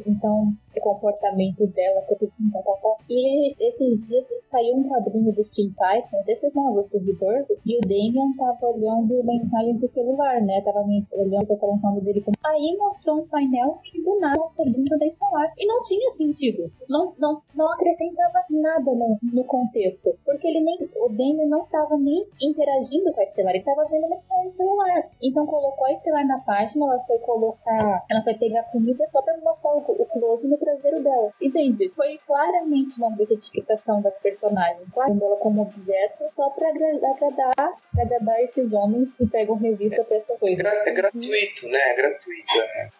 [0.06, 2.96] Então, o comportamento dela, tudo assim, tá, tá, tá.
[3.08, 7.80] E esses dias saiu um quadrinho dos Teen Titans, desses novos do Rebirth, e o
[7.80, 10.60] Damian tava olhando mensagens do celular, né?
[10.62, 12.24] Tava olhando o telefone dele.
[12.44, 15.52] Aí mostrou um painel que do nada pergunta da Estelar.
[15.58, 16.70] E não tinha sentido.
[16.88, 20.16] Não, não, não acrescentava nada no, no contexto.
[20.24, 24.08] Porque ele nem, o Damian não tava nem interagindo com a Estelar, ele tava vendo
[24.08, 25.10] mensagem no celular.
[25.22, 29.36] Então colocou a Estelar na página, ela foi colocar, ela foi pegar comida só pra
[29.38, 31.32] mostrar o, o close no traseiro dela.
[31.40, 31.92] Entende?
[31.94, 38.72] Foi claramente uma objetificação das personagens, claro, ela como objeto, só pra agradar, agradar esses
[38.72, 40.62] homens que pegam revista pra essa coisa.
[40.66, 41.78] É, é gratuito, né?
[41.78, 42.90] É gratuito, é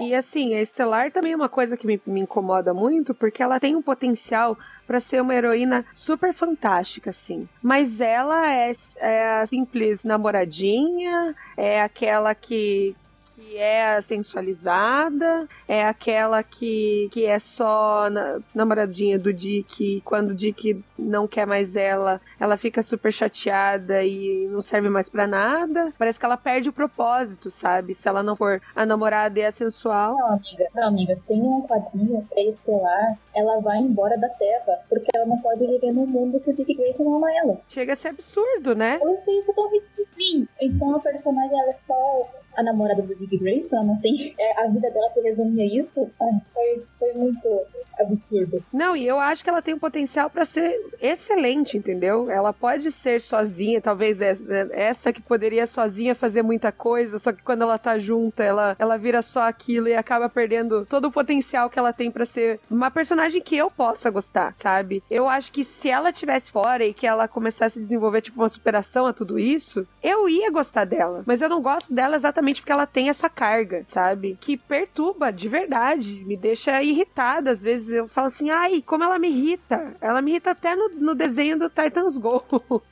[0.00, 3.58] E assim, a Estelar também é uma coisa que me, me incomoda muito, porque ela
[3.58, 4.56] tem um potencial
[4.86, 7.48] para ser uma heroína super fantástica, assim.
[7.62, 12.94] Mas ela é, é a simples namoradinha, é aquela que,
[13.36, 20.34] que é sensualizada, é aquela que, que é só na, namoradinha do Dick, quando o
[20.34, 25.92] Dick não quer mais ela, ela fica super chateada e não serve mais para nada.
[25.98, 27.94] Parece que ela perde o propósito, sabe?
[27.94, 30.16] Se ela não for a namorada e a sensual.
[30.16, 35.08] Não, amiga, não, amiga, tem um quadrinho é estelar, ela vai embora da Terra, porque
[35.14, 37.60] ela não pode viver num mundo que o Dick Grayson não ama ela.
[37.68, 38.98] Chega a ser absurdo, né?
[39.00, 40.48] Eu achei isso tão ridículo.
[40.60, 44.34] Então a personagem ela é só a namorada do Dick Grayson, não tem.
[44.38, 46.10] É, a vida dela se resume a isso.
[46.20, 47.66] Ah, foi, foi muito
[47.98, 48.64] absurdo.
[48.72, 52.30] Não, e eu acho que ela tem um potencial para ser excelente, entendeu?
[52.30, 57.62] Ela pode ser sozinha, talvez essa que poderia sozinha fazer muita coisa, só que quando
[57.62, 61.78] ela tá junta, ela, ela vira só aquilo e acaba perdendo todo o potencial que
[61.78, 65.02] ela tem para ser uma personagem que eu possa gostar, sabe?
[65.10, 68.48] Eu acho que se ela tivesse fora e que ela começasse a desenvolver tipo uma
[68.48, 72.72] superação a tudo isso, eu ia gostar dela, mas eu não gosto dela exatamente porque
[72.72, 74.36] ela tem essa carga, sabe?
[74.40, 79.18] Que perturba de verdade, me deixa irritada às vezes eu falo assim, ai, como ela
[79.18, 79.94] me irrita.
[80.00, 82.42] Ela me irrita até no, no desenho do Titans Go.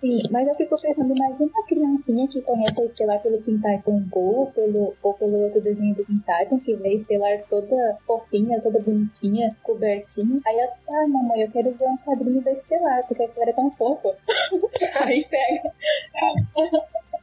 [0.00, 4.50] Sim, mas eu fico pensando, imagina uma criancinha que conhece, sei pelo Teen Titan Go,
[4.52, 8.80] pelo, ou pelo outro desenho do Teen Titan, que veio, sei lá, toda fofinha, toda
[8.80, 10.40] bonitinha, cobertinha.
[10.44, 13.48] Aí ela fica, ah, mamãe, eu quero ver um quadrinho da Estelar, porque a Estelar
[13.48, 14.08] é tão fofa.
[15.02, 15.72] Aí pega.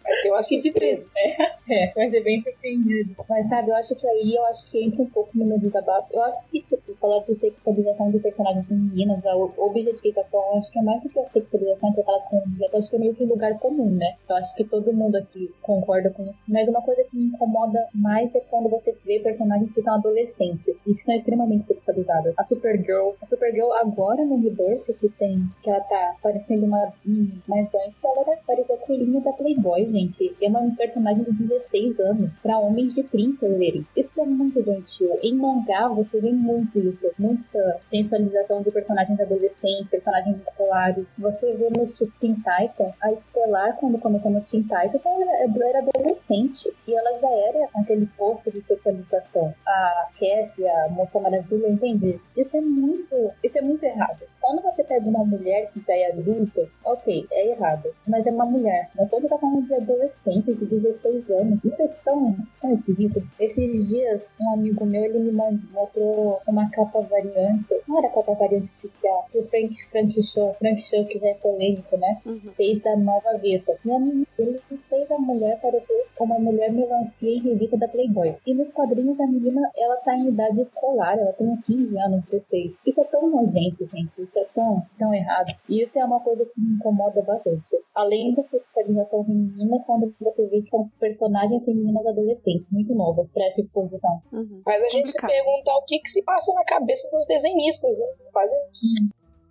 [0.04, 1.10] Vai ter uma surpresa.
[1.16, 3.16] É, é, vai ser bem surpreendido.
[3.30, 6.08] Mas sabe, eu acho que aí eu acho que entra um pouco no meu desabafo.
[6.12, 10.80] Eu acho que, tipo, falar de sexualização de personagens femininas, a objetificação, eu acho que
[10.80, 13.24] é mais do que a sexualização que aquela com objeto, acho que é meio que
[13.24, 14.16] um lugar comum, né?
[14.30, 16.36] Eu acho que todo mundo aqui concorda com isso.
[16.48, 20.76] Mas uma coisa que me incomoda mais é quando você vê personagens que são adolescentes
[20.86, 22.34] e que são extremamente sexualizadas.
[22.38, 27.32] A Supergirl, a Supergirl agora no Rebirth, que tem, que ela tá parecendo uma, hum,
[27.48, 30.36] mais antes, ela era parecia a coelhinha da Playboy, gente.
[30.42, 33.86] É uma personagem de 16 anos para homens de 30 lerem.
[33.96, 35.20] Isso é muito gentil.
[35.22, 41.06] Em mangá você vê muito isso, muita sensualização de personagens adolescentes, personagens escolares.
[41.20, 41.88] Você vê no
[42.20, 47.30] Teen Titan, a Estelar, quando começou no Teen Titan, ela era adolescente e ela já
[47.30, 49.54] era aquele posto de sexualização.
[49.68, 52.20] A Cassie, a Moça Maravilha, entende?
[52.36, 54.22] Isso é muito, isso é muito errado.
[54.42, 58.46] Quando você pega uma mulher que já é adulta, ok, é errado, mas é uma
[58.46, 58.90] mulher.
[58.96, 61.64] Mas quando tá falando de adolescente de 16 anos.
[61.64, 63.22] Isso é tão, tão esquisito.
[63.40, 67.68] Esses dias, um amigo meu, ele me mostrou uma capa variante.
[67.88, 69.28] Não era capa variante oficial.
[69.32, 72.22] Que o Frank, Frank Show, Frank Show, que já é polêmico, né?
[72.26, 72.52] Uhum.
[72.56, 73.78] Fez da nova Veta.
[73.86, 73.98] E a,
[74.40, 74.60] ele
[74.90, 78.36] fez a mulher parecer uma mulher melancia em revista da Playboy.
[78.46, 81.18] E nos quadrinhos, a menina, ela tá em idade escolar.
[81.18, 82.74] Ela tem 15 anos, 16.
[82.86, 84.22] Isso é tão nojento, gente.
[84.22, 85.54] Isso é tão, tão errado.
[85.68, 87.64] E isso é uma coisa que me incomoda bastante.
[87.96, 93.46] Além da sexualização feminina, quando você vê que são personagens femininas adolescentes, muito novas, para
[93.46, 94.22] essa exposição.
[94.32, 94.62] Uhum.
[94.66, 95.30] Mas a gente Complicado.
[95.30, 98.06] se pergunta o que, que se passa na cabeça dos desenhistas, né?
[98.34, 98.60] Fazem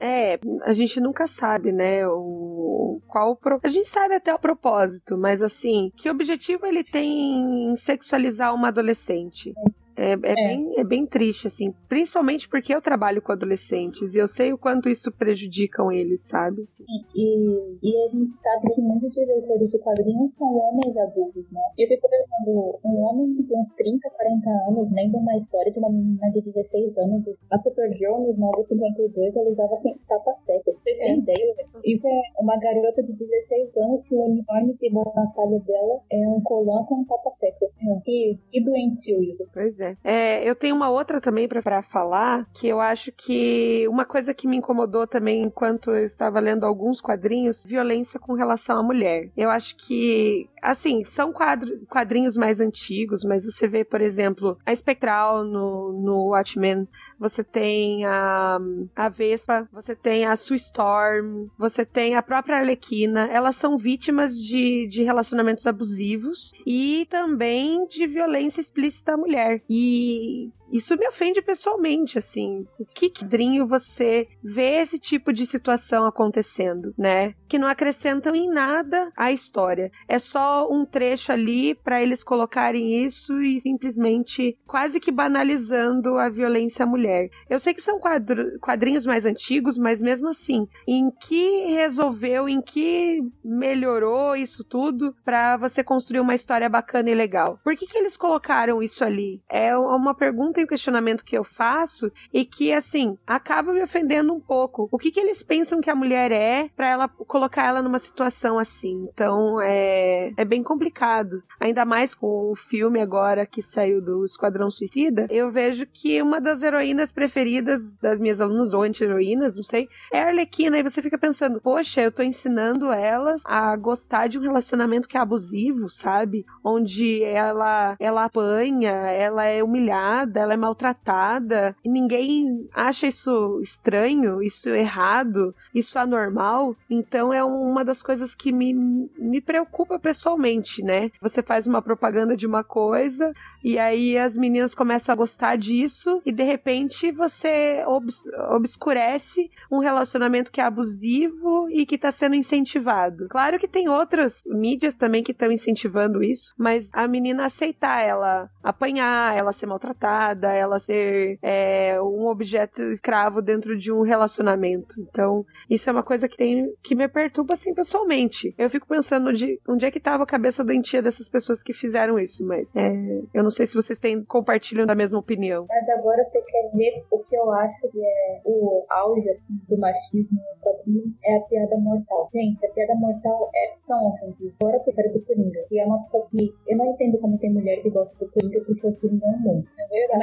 [0.05, 2.05] é, a gente nunca sabe, né?
[2.09, 3.61] O, qual pro...
[3.63, 8.67] A gente sabe até o propósito, mas assim, que objetivo ele tem em sexualizar uma
[8.67, 9.55] adolescente?
[9.97, 10.35] É, é, é.
[10.35, 11.73] Bem, é bem triste, assim.
[11.89, 16.67] Principalmente porque eu trabalho com adolescentes e eu sei o quanto isso prejudica eles, sabe?
[17.15, 21.61] E, e a gente sabe que muitos diretores de quadrinhos são homens adultos, né?
[21.79, 25.91] Eu fico pensando, um homem de uns 30, 40 anos, lendo uma história de uma
[25.91, 30.65] menina de 16 anos, a Supergirl nos 952, ela usava capa 7.
[30.65, 31.17] Vocês têm é.
[31.17, 31.55] ideia?
[31.85, 36.29] Isso é uma garota de 16 anos que o uniforme que na batalha dela é
[36.29, 37.57] um colã com capa 7.
[38.05, 39.45] Que, que doentio isso.
[39.53, 39.82] Pois é.
[40.05, 40.49] É.
[40.49, 44.57] Eu tenho uma outra também para falar, que eu acho que uma coisa que me
[44.57, 49.31] incomodou também enquanto eu estava lendo alguns quadrinhos, violência com relação à mulher.
[49.37, 54.73] Eu acho que, assim, são quadro, quadrinhos mais antigos, mas você vê, por exemplo, a
[54.73, 56.87] Espectral no, no Watchmen
[57.23, 58.59] você tem a,
[58.97, 63.29] a Vespa, você tem a Sue Storm, você tem a própria Arlequina.
[63.31, 69.63] Elas são vítimas de, de relacionamentos abusivos e também de violência explícita à mulher.
[69.71, 72.67] E isso me ofende pessoalmente, assim.
[72.79, 77.35] O que quadrinho você vê esse tipo de situação acontecendo, né?
[77.49, 79.91] Que não acrescentam em nada à história.
[80.09, 86.29] É só um trecho ali para eles colocarem isso e simplesmente quase que banalizando a
[86.29, 87.29] violência à mulher.
[87.51, 92.63] Eu sei que são quadro, quadrinhos mais antigos, mas mesmo assim, em que resolveu, em
[92.63, 97.59] que melhorou isso tudo para você construir uma história bacana e legal?
[97.63, 99.43] Por que, que eles colocaram isso ali?
[99.49, 104.41] É uma pergunta um questionamento que eu faço e que, assim, acaba me ofendendo um
[104.41, 104.89] pouco.
[104.91, 108.59] O que, que eles pensam que a mulher é para ela colocar ela numa situação
[108.59, 109.09] assim?
[109.13, 111.43] Então, é, é bem complicado.
[111.61, 116.41] Ainda mais com o filme agora que saiu do Esquadrão Suicida, eu vejo que uma
[116.41, 120.79] das heroínas preferidas das minhas alunas, ou anti-heroínas, não sei, é a Arlequina.
[120.79, 125.17] E você fica pensando, poxa, eu tô ensinando elas a gostar de um relacionamento que
[125.17, 126.45] é abusivo, sabe?
[126.65, 134.43] Onde ela, ela apanha, ela é humilhada, ela é maltratada e ninguém acha isso estranho,
[134.43, 136.77] isso errado, isso anormal.
[136.89, 141.11] Então é uma das coisas que me, me preocupa pessoalmente, né?
[141.21, 143.33] Você faz uma propaganda de uma coisa
[143.65, 149.79] e aí as meninas começam a gostar disso e de repente você obs obscurece um
[149.79, 153.29] relacionamento que é abusivo e que está sendo incentivado.
[153.29, 158.51] Claro que tem outras mídias também que estão incentivando isso, mas a menina aceitar ela
[158.63, 164.95] apanhar, ela ser maltratada, ela ser é, um objeto escravo dentro de um relacionamento.
[165.01, 168.55] Então, isso é uma coisa que tem que me perturba assim pessoalmente.
[168.59, 172.19] Eu fico pensando de onde é que estava a cabeça doentia dessas pessoas que fizeram
[172.19, 172.93] isso, mas é,
[173.35, 175.67] eu não sei se vocês têm compartilham da mesma opinião.
[175.69, 179.79] Mas agora você quer ver o que eu acho que é o auge assim, do
[179.79, 182.31] machismo nos quadrinhos é a piada mortal.
[182.33, 184.55] Gente, a piada mortal é tão ofensiva.
[184.61, 185.67] Agora eu quero do Coringa.
[185.71, 188.61] E é uma coisa que eu não entendo como tem mulher que gosta do Coringa
[188.65, 189.73] porque o Coringa é um monstro.
[189.79, 190.19] É verdade.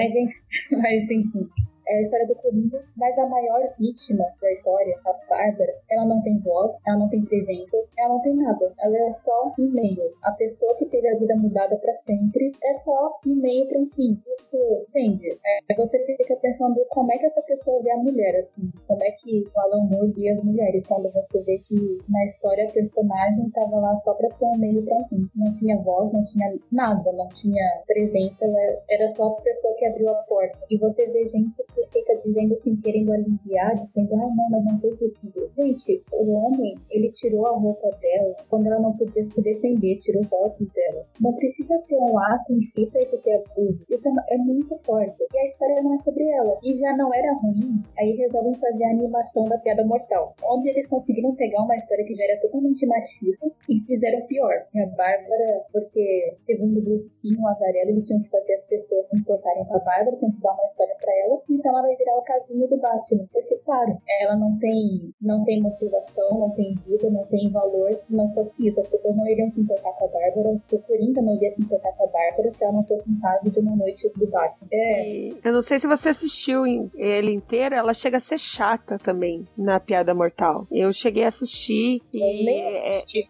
[0.71, 1.49] Mas, mas enfim,
[1.89, 6.21] é a história do Coringa, mas a maior vítima da história, a Bárbara, ela não
[6.21, 8.71] tem voz, ela não tem presença, ela não tem nada.
[8.79, 10.13] Ela é só um meio.
[10.23, 13.89] A pessoa que teve a vida mudada para sempre é só um meio para um
[13.95, 14.21] fim.
[14.39, 15.29] Isso, entende?
[15.69, 18.71] É, você fica pensando como é que essa pessoa vê a mulher, assim.
[18.87, 22.65] Como é que o Alan Moore vê as mulheres, quando você vê que na história
[22.65, 25.29] a personagem estava lá só para ser um meio para um fim.
[25.35, 29.85] Não tinha voz, não tinha nada, não tinha presença, ela era só a pessoa que
[29.85, 30.59] abriu a porta.
[30.69, 34.80] E você vê gente que fica dizendo assim, querendo aliviar, dizendo, ah, não, mas não
[34.80, 35.51] tem sentido.
[35.57, 40.23] Gente, o homem, ele tirou a roupa dela quando ela não podia se defender, tirou
[40.23, 41.05] fotos dela.
[41.21, 43.80] Não precisa ter um ato em si pra isso ter abuso.
[43.89, 45.17] Isso é, é muito forte.
[45.34, 46.57] E a história não é sobre ela.
[46.63, 50.36] E já não era ruim, aí resolvem fazer a animação da piada mortal.
[50.43, 54.65] Onde eles conseguiram pegar uma história que já era totalmente machista e fizeram pior.
[54.73, 58.65] E a Bárbara, porque, segundo o Bruce King, o Azarelo, eles tinham que fazer as
[58.65, 61.41] pessoas se importarem com a Bárbara, tinham que dar uma história pra ela.
[61.49, 63.26] Então ela vai virar o casinho do Batman.
[63.32, 68.34] Porque, claro, ela não tem, não tem motivação, não tem vida, não tem valor, não
[68.34, 68.80] fosse isso.
[68.80, 71.91] As pessoas não iriam se importar com a Bárbara, o Coringa não iria se importar
[71.93, 74.67] com a Bárbara se ela não fosse um caso de uma noite do Batman.
[74.72, 75.30] É.
[75.43, 76.65] Eu não sei se você assistiu
[76.95, 80.67] ele inteiro, ela chega a ser chata também na Piada Mortal.
[80.72, 82.67] Eu cheguei a assistir e é,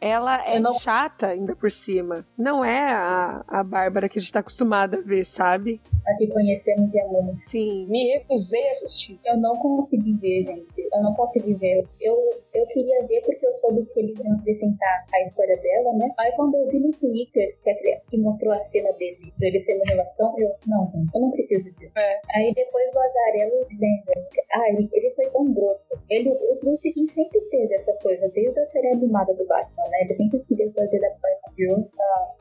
[0.01, 0.79] ela é não...
[0.79, 2.25] chata ainda por cima.
[2.37, 5.79] Não é a, a Bárbara que a gente tá acostumada a ver, sabe?
[6.07, 7.35] A que conhecemos e amamos.
[7.47, 7.87] Sim.
[7.87, 9.19] Me recusei assistir.
[9.25, 10.87] Eu não consegui ver, gente.
[10.93, 11.83] Eu não consegui ver.
[11.99, 16.11] Eu, eu queria ver porque eu soube que eles iam apresentar a história dela, né?
[16.19, 19.83] Aí quando eu vi no Twitter que, a, que mostrou a cena dele, dele sendo
[19.83, 21.91] relação, eu, não, gente, eu não preciso disso.
[21.97, 22.21] É.
[22.35, 24.03] Aí depois o Azarelo dizendo,
[24.53, 25.99] ah, ele, ele foi tão grosso.
[26.09, 30.01] Ele, o Bruce King sempre teve essa coisa, desde a série animada do Batman, né?
[30.01, 31.89] Ele sempre queria fazer da forma viu?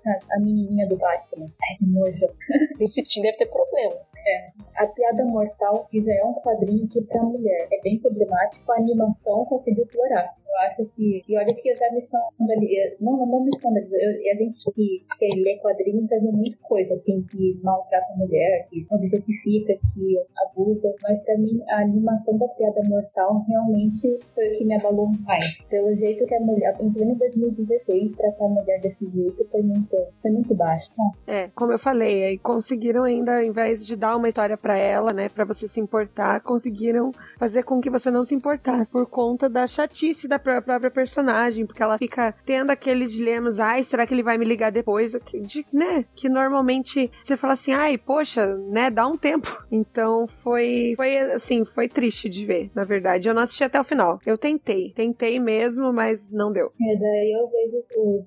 [0.07, 1.47] A, a menininha do Batman.
[1.47, 2.27] Ai, que nojo.
[2.79, 3.97] Lucy Tim deve ter problema.
[4.27, 4.51] É.
[4.77, 8.77] A Piada Mortal, que já é um quadrinho que pra mulher é bem problemático, a
[8.77, 10.35] animação conseguiu explorar.
[10.49, 14.31] Eu acho que, e olha que eu já me escandalizei, não, não, não me escandalizei,
[14.31, 18.67] a gente que, que lê quadrinhos já viu muita coisa, assim, que maltrata a mulher,
[18.71, 24.59] que objetifica, que abusa, mas pra mim a animação da Piada Mortal realmente foi o
[24.59, 25.59] que me abalou mais.
[25.69, 29.97] Pelo jeito que a mulher, em pleno 2016, tratar a mulher desse jeito foi muito,
[30.23, 30.89] foi muito baixo.
[30.99, 31.45] Né?
[31.45, 35.13] É, como eu falei, aí conseguiram ainda, ao invés de dar uma história para ela,
[35.13, 39.49] né, para você se importar, conseguiram fazer com que você não se importasse por conta
[39.49, 44.23] da chatice da própria personagem, porque ela fica tendo aqueles dilemas, ai, será que ele
[44.23, 45.13] vai me ligar depois?
[45.13, 49.49] De, né, que normalmente você fala assim, ai, poxa, né, dá um tempo.
[49.73, 53.29] Então foi, foi assim, foi triste de ver, na verdade.
[53.29, 54.21] Eu não assisti até o final.
[54.27, 56.67] Eu tentei, tentei mesmo, mas não deu.
[56.81, 57.83] É, daí eu vejo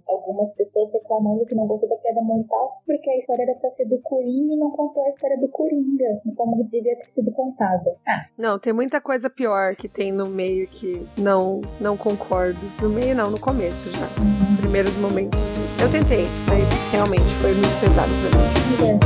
[0.08, 3.86] algumas pessoas reclamando que não gostou da queda mortal porque a história era pra ser
[3.86, 7.96] do Coringa e não contou a história do Coringa, como devia ter sido contada.
[8.08, 8.26] Ah.
[8.38, 12.60] Não, tem muita coisa pior que tem no meio que não, não concordo.
[12.82, 14.06] No meio não, no começo já.
[14.22, 14.58] Uhum.
[14.58, 15.40] Primeiros momentos.
[15.80, 18.98] Eu tentei, mas realmente foi muito pesado pra mim.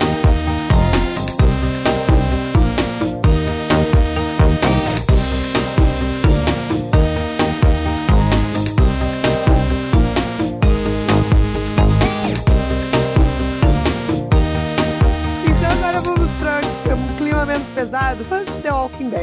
[0.00, 0.03] É.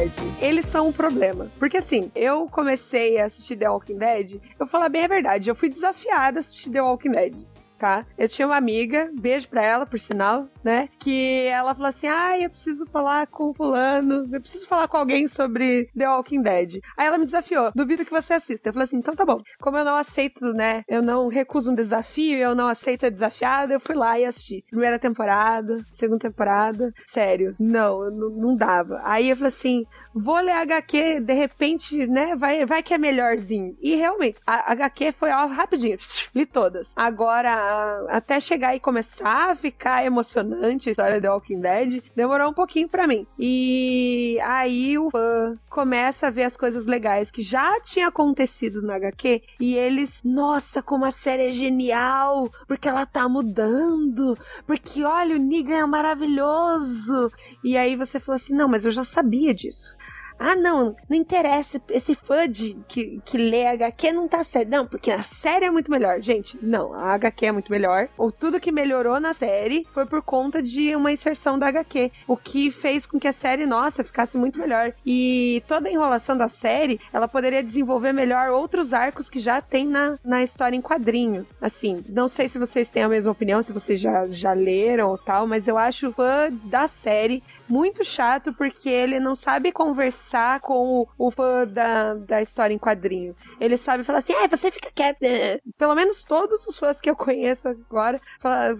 [0.02, 1.48] Dead, eles são um problema.
[1.58, 5.54] Porque assim, eu comecei a assistir The Walking Dead, eu falar bem a verdade, eu
[5.54, 7.34] fui desafiada a assistir The Walking Dead
[7.82, 8.06] tá?
[8.16, 10.88] Eu tinha uma amiga, beijo pra ela, por sinal, né?
[10.98, 15.28] Que ela falou assim: ah, eu preciso falar com fulano, eu preciso falar com alguém
[15.28, 16.80] sobre The Walking Dead.
[16.96, 18.68] Aí ela me desafiou, duvido que você assista.
[18.68, 19.40] Eu falei assim: então tá bom.
[19.60, 20.82] Como eu não aceito, né?
[20.88, 24.64] Eu não recuso um desafio, eu não aceito ser desafiada, eu fui lá e assisti.
[24.70, 26.92] Primeira temporada, segunda temporada.
[27.08, 29.00] Sério, não, não, dava.
[29.04, 29.82] Aí eu falei assim:
[30.14, 32.36] vou ler HQ, de repente, né?
[32.36, 33.76] Vai, vai que é melhorzinho.
[33.80, 35.98] E realmente, a HQ foi ó, rapidinho,
[36.34, 36.92] li todas.
[36.94, 42.54] Agora, até chegar e começar a ficar emocionante a história de Walking Dead, demorou um
[42.54, 43.26] pouquinho para mim.
[43.38, 48.92] E aí o fã começa a ver as coisas legais que já tinha acontecido no
[48.92, 55.36] HQ e eles, nossa, como a série é genial, porque ela tá mudando, porque olha,
[55.36, 57.30] o Negan é maravilhoso.
[57.64, 59.96] E aí você falou assim: "Não, mas eu já sabia disso".
[60.38, 61.80] Ah, não, não interessa.
[61.90, 64.68] Esse fã de, que, que lê HQ não tá certo.
[64.68, 66.20] Não, porque a série é muito melhor.
[66.20, 68.08] Gente, não, a HQ é muito melhor.
[68.16, 72.10] Ou tudo que melhorou na série foi por conta de uma inserção da HQ.
[72.26, 74.92] O que fez com que a série, nossa, ficasse muito melhor.
[75.04, 79.86] E toda a enrolação da série, ela poderia desenvolver melhor outros arcos que já tem
[79.86, 81.46] na, na história em quadrinho.
[81.60, 85.18] Assim, não sei se vocês têm a mesma opinião, se vocês já, já leram ou
[85.18, 91.00] tal, mas eu acho fã da série muito chato porque ele não sabe conversar com
[91.00, 93.34] o, o fã da, da história em quadrinho.
[93.60, 95.20] Ele sabe falar assim, ah, você fica quieto.
[95.20, 95.58] Né?
[95.78, 98.20] Pelo menos todos os fãs que eu conheço agora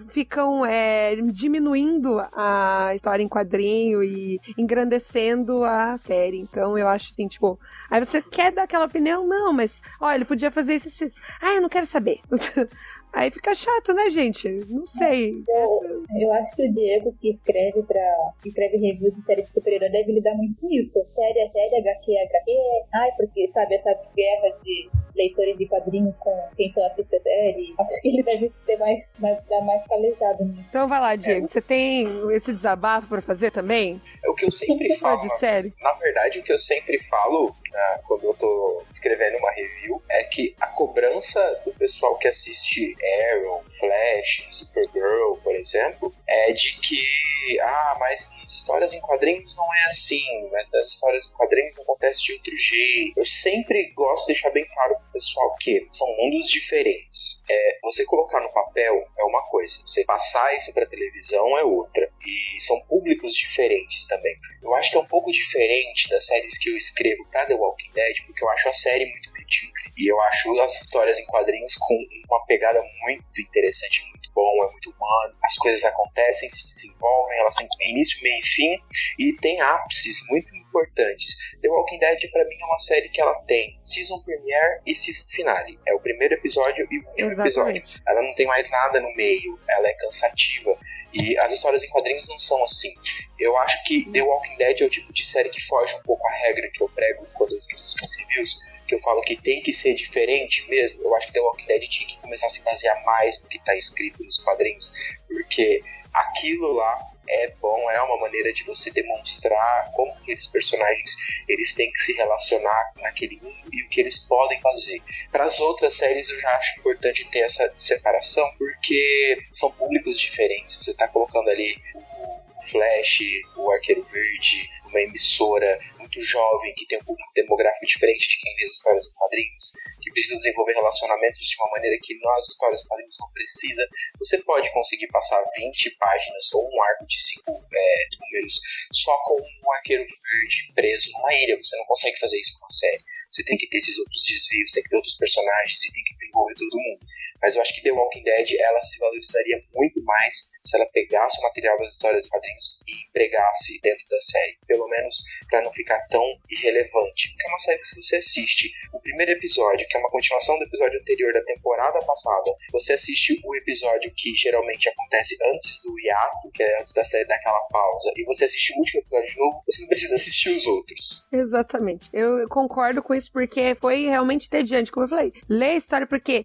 [0.09, 6.39] ficam é, diminuindo a história em quadrinho e engrandecendo a série.
[6.39, 9.27] Então eu acho assim, tipo, aí você quer dar aquela opinião?
[9.27, 11.21] Não, mas olha, ele podia fazer isso, isso.
[11.41, 12.19] Ah, eu não quero saber.
[13.13, 14.49] Aí fica chato, né, gente?
[14.67, 15.43] Não sei.
[15.47, 19.89] Eu, eu acho que o Diego, que escreve para escreve reviews de série de super-herói,
[19.89, 21.05] deve lidar muito com isso.
[21.13, 22.51] Série é série, HQ é HQ.
[22.95, 27.75] Ai, porque, sabe, essa guerra de leitores de quadrinhos com quem só assiste a série.
[27.79, 30.65] Acho que ele deve ter mais, mais, dar mais calejado nisso.
[30.69, 31.45] Então vai lá, Diego.
[31.45, 31.47] É.
[31.47, 34.01] Você tem esse desabafo para fazer também?
[34.23, 35.21] É o que eu sempre falo.
[35.21, 35.73] De série?
[35.81, 40.23] Na verdade, o que eu sempre falo né, quando eu tô escrevendo uma review é
[40.23, 42.93] que a cobrança do pessoal que assiste
[43.31, 49.85] Arrow, Flash, Supergirl, por exemplo, é de que, ah, mas histórias em quadrinhos não é
[49.87, 53.19] assim, mas nas histórias em quadrinhos acontece de outro jeito.
[53.19, 57.43] Eu sempre gosto de deixar bem claro pro pessoal que são mundos diferentes.
[57.49, 62.11] É, você colocar no papel é uma coisa, você passar isso pra televisão é outra.
[62.25, 64.35] E são públicos diferentes também.
[64.61, 67.91] Eu acho que é um pouco diferente das séries que eu escrevo pra The Walking
[67.93, 69.91] Dead, porque eu acho a série muito medíocre.
[69.97, 71.97] E eu acho as histórias em quadrinhos com
[72.29, 75.33] uma pegada muito interessante, muito bom, é muito humano.
[75.43, 78.77] As coisas acontecem, se desenvolvem, elas têm início, meio fim,
[79.19, 81.37] e tem ápices muito importantes.
[81.61, 85.25] The Walking Dead, para mim, é uma série que ela tem season premiere e season
[85.29, 85.79] finale.
[85.85, 87.83] É o primeiro episódio e o último episódio.
[88.07, 90.77] Ela não tem mais nada no meio, ela é cansativa.
[91.13, 92.91] E as histórias em quadrinhos não são assim.
[93.39, 96.27] Eu acho que The Walking Dead é o tipo de série que foge um pouco
[96.27, 99.61] à regra que eu prego quando eu escrevo as reviews, que eu falo que tem
[99.61, 102.63] que ser diferente mesmo, eu acho que The Walking Dead tinha que começar a se
[102.63, 104.93] basear mais no que está escrito nos quadrinhos,
[105.27, 105.81] porque
[106.13, 111.15] aquilo lá é bom, é uma maneira de você demonstrar como aqueles personagens
[111.47, 115.01] eles têm que se relacionar naquele mundo e o que eles podem fazer.
[115.31, 120.75] Para as outras séries eu já acho importante ter essa separação porque são públicos diferentes.
[120.75, 123.19] Você está colocando ali o Flash,
[123.57, 128.55] o Arqueiro Verde, uma emissora muito jovem, que tem um público demográfico diferente de quem
[128.55, 132.81] lê as histórias em quadrinhos, que precisa desenvolver relacionamentos de uma maneira que nas histórias
[132.81, 133.87] em quadrinhos não precisa,
[134.19, 138.61] você pode conseguir passar 20 páginas ou um arco de 5 é, números
[138.93, 141.57] só com um arqueiro verde preso numa ilha.
[141.57, 143.03] Você não consegue fazer isso com uma série.
[143.31, 146.13] Você tem que ter esses outros desvios, tem que ter outros personagens e tem que
[146.13, 147.05] desenvolver todo mundo.
[147.41, 151.39] Mas eu acho que The Walking Dead ela se valorizaria muito mais se ela pegasse
[151.39, 154.57] o material das histórias de quadrinhos e empregasse dentro da série.
[154.65, 157.29] Pelo menos para não ficar tão irrelevante.
[157.29, 160.57] Porque é uma série que se você assiste o primeiro episódio, que é uma continuação
[160.57, 165.99] do episódio anterior da temporada passada, você assiste o episódio que geralmente acontece antes do
[165.99, 169.37] hiato, que é antes da série daquela pausa, e você assiste o último episódio de
[169.37, 171.27] novo, você não precisa assistir os outros.
[171.31, 172.09] Exatamente.
[172.11, 175.33] Eu concordo com isso porque foi realmente tediante, como eu falei.
[175.47, 176.43] Lê a história porque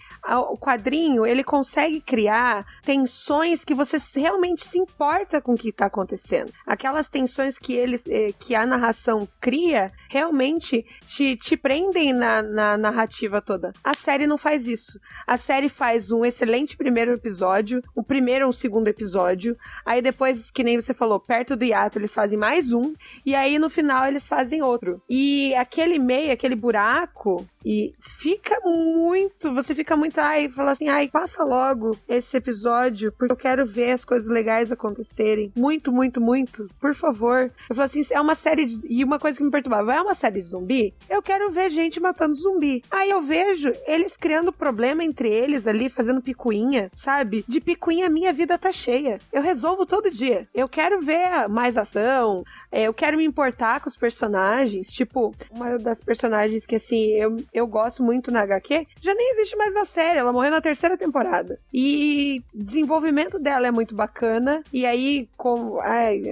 [0.51, 5.87] o quadrinho, ele consegue criar tensões que você realmente se importa com o que está
[5.87, 6.53] acontecendo.
[6.67, 12.77] Aquelas tensões que eles, eh, que a narração cria, realmente te, te prendem na, na
[12.77, 13.73] narrativa toda.
[13.83, 14.99] A série não faz isso.
[15.27, 20.51] A série faz um excelente primeiro episódio, o primeiro ou o segundo episódio, aí depois,
[20.51, 24.07] que nem você falou, perto do hiato, eles fazem mais um, e aí no final
[24.07, 25.01] eles fazem outro.
[25.09, 31.09] E aquele meio, aquele buraco, e fica muito, você fica muito, ai, fala assim, ai,
[31.09, 35.53] passa logo esse episódio, porque eu quero ver as coisas legais acontecerem.
[35.57, 36.69] Muito, muito, muito.
[36.81, 37.51] Por favor.
[37.69, 38.87] Eu falo assim, é uma série de...
[38.89, 40.95] E uma coisa que me perturbava, é uma série de zumbi?
[41.09, 42.83] Eu quero ver gente matando zumbi.
[42.91, 47.45] Aí eu vejo eles criando problema entre eles ali, fazendo picuinha, sabe?
[47.47, 49.19] De picuinha minha vida tá cheia.
[49.33, 50.49] Eu resolvo todo dia.
[50.55, 54.89] Eu quero ver mais ação, é, eu quero me importar com os personagens.
[54.89, 59.57] Tipo, uma das personagens que, assim, eu, eu gosto muito na HQ, já nem existe
[59.57, 60.19] mais na série.
[60.19, 61.59] Ela morreu na terceira temporada.
[61.73, 64.63] E desenvolvimento dela é muito bacana.
[64.73, 66.23] E aí, com, ai,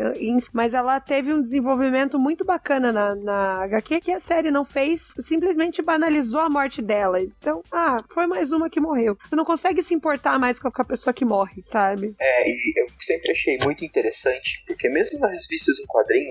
[0.53, 5.13] mas ela teve um desenvolvimento muito bacana na, na HQ que a série não fez.
[5.19, 7.21] Simplesmente banalizou a morte dela.
[7.21, 9.17] Então, ah, foi mais uma que morreu.
[9.29, 12.15] Você não consegue se importar mais com a pessoa que morre, sabe?
[12.21, 16.26] É, e eu sempre achei muito interessante, porque mesmo nas revistas em quadrinhos,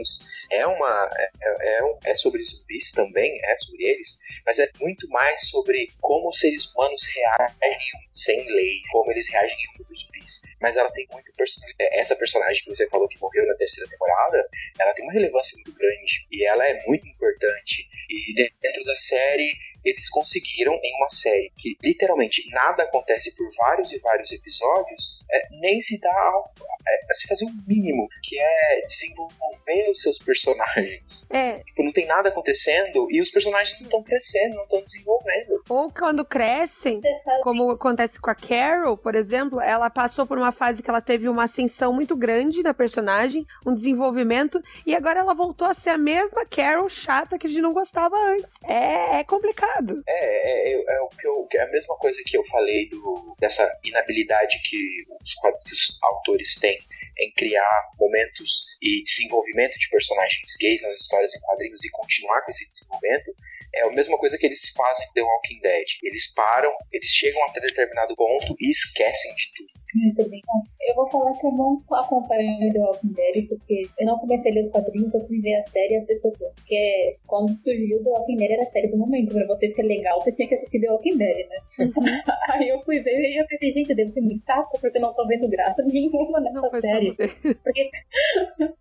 [0.51, 5.47] é uma é, é, é, sobre zumbis também, é sobre eles, mas é muito mais
[5.49, 10.41] sobre como os seres humanos reagem sem lei, como eles reagem em grupos zumbis.
[10.61, 11.89] Mas ela tem muito personalidade.
[11.93, 14.47] É, essa personagem que você falou que morreu na terceira temporada,
[14.79, 17.87] ela tem uma relevância muito grande e ela é muito importante.
[18.09, 19.55] E dentro da série
[19.85, 25.47] eles conseguiram em uma série que literalmente nada acontece por vários e vários episódios, é,
[25.61, 26.43] nem se dá a,
[26.87, 31.25] é, se fazer o um mínimo, que é desenvolver os seus personagens.
[31.29, 31.59] É.
[31.59, 35.63] Tipo, não tem nada acontecendo e os personagens não estão crescendo, não estão desenvolvendo.
[35.69, 37.01] Ou quando crescem,
[37.43, 41.29] como acontece com a Carol, por exemplo, ela passou por uma fase que ela teve
[41.29, 45.97] uma ascensão muito grande na personagem, um desenvolvimento, e agora ela voltou a ser a
[45.97, 48.49] mesma Carol chata que a gente não gostava antes.
[48.63, 50.03] É, é complicado errado.
[50.07, 53.35] É, é, é, é o que eu, é a mesma coisa que eu falei do,
[53.39, 56.79] dessa inabilidade que os, que os autores têm
[57.17, 62.51] em criar momentos e desenvolvimento de personagens gays nas histórias em quadrinhos e continuar com
[62.51, 63.33] esse desenvolvimento,
[63.73, 65.85] é a mesma coisa que eles fazem com The Walking Dead.
[66.03, 69.69] Eles param, eles chegam até determinado ponto e esquecem de tudo.
[69.95, 70.41] Muito bem.
[70.85, 74.55] Eu vou falar que eu não acompanho The Walking Dead, porque eu não comecei a
[74.55, 76.37] ler os quadrinhos, eu fui ver a série as pessoas.
[76.37, 79.33] Porque quando surgiu The Walking Dead era a série do momento.
[79.33, 81.57] Pra você ser legal, você tinha que assistir The Walking Dead, né?
[81.79, 82.21] Uhum.
[82.53, 85.01] Aí eu fui ver e eu pensei, gente, eu devo ser muito chato, porque eu
[85.01, 87.11] não tô vendo graça nenhuma nessa não, série.
[87.63, 87.89] Porque.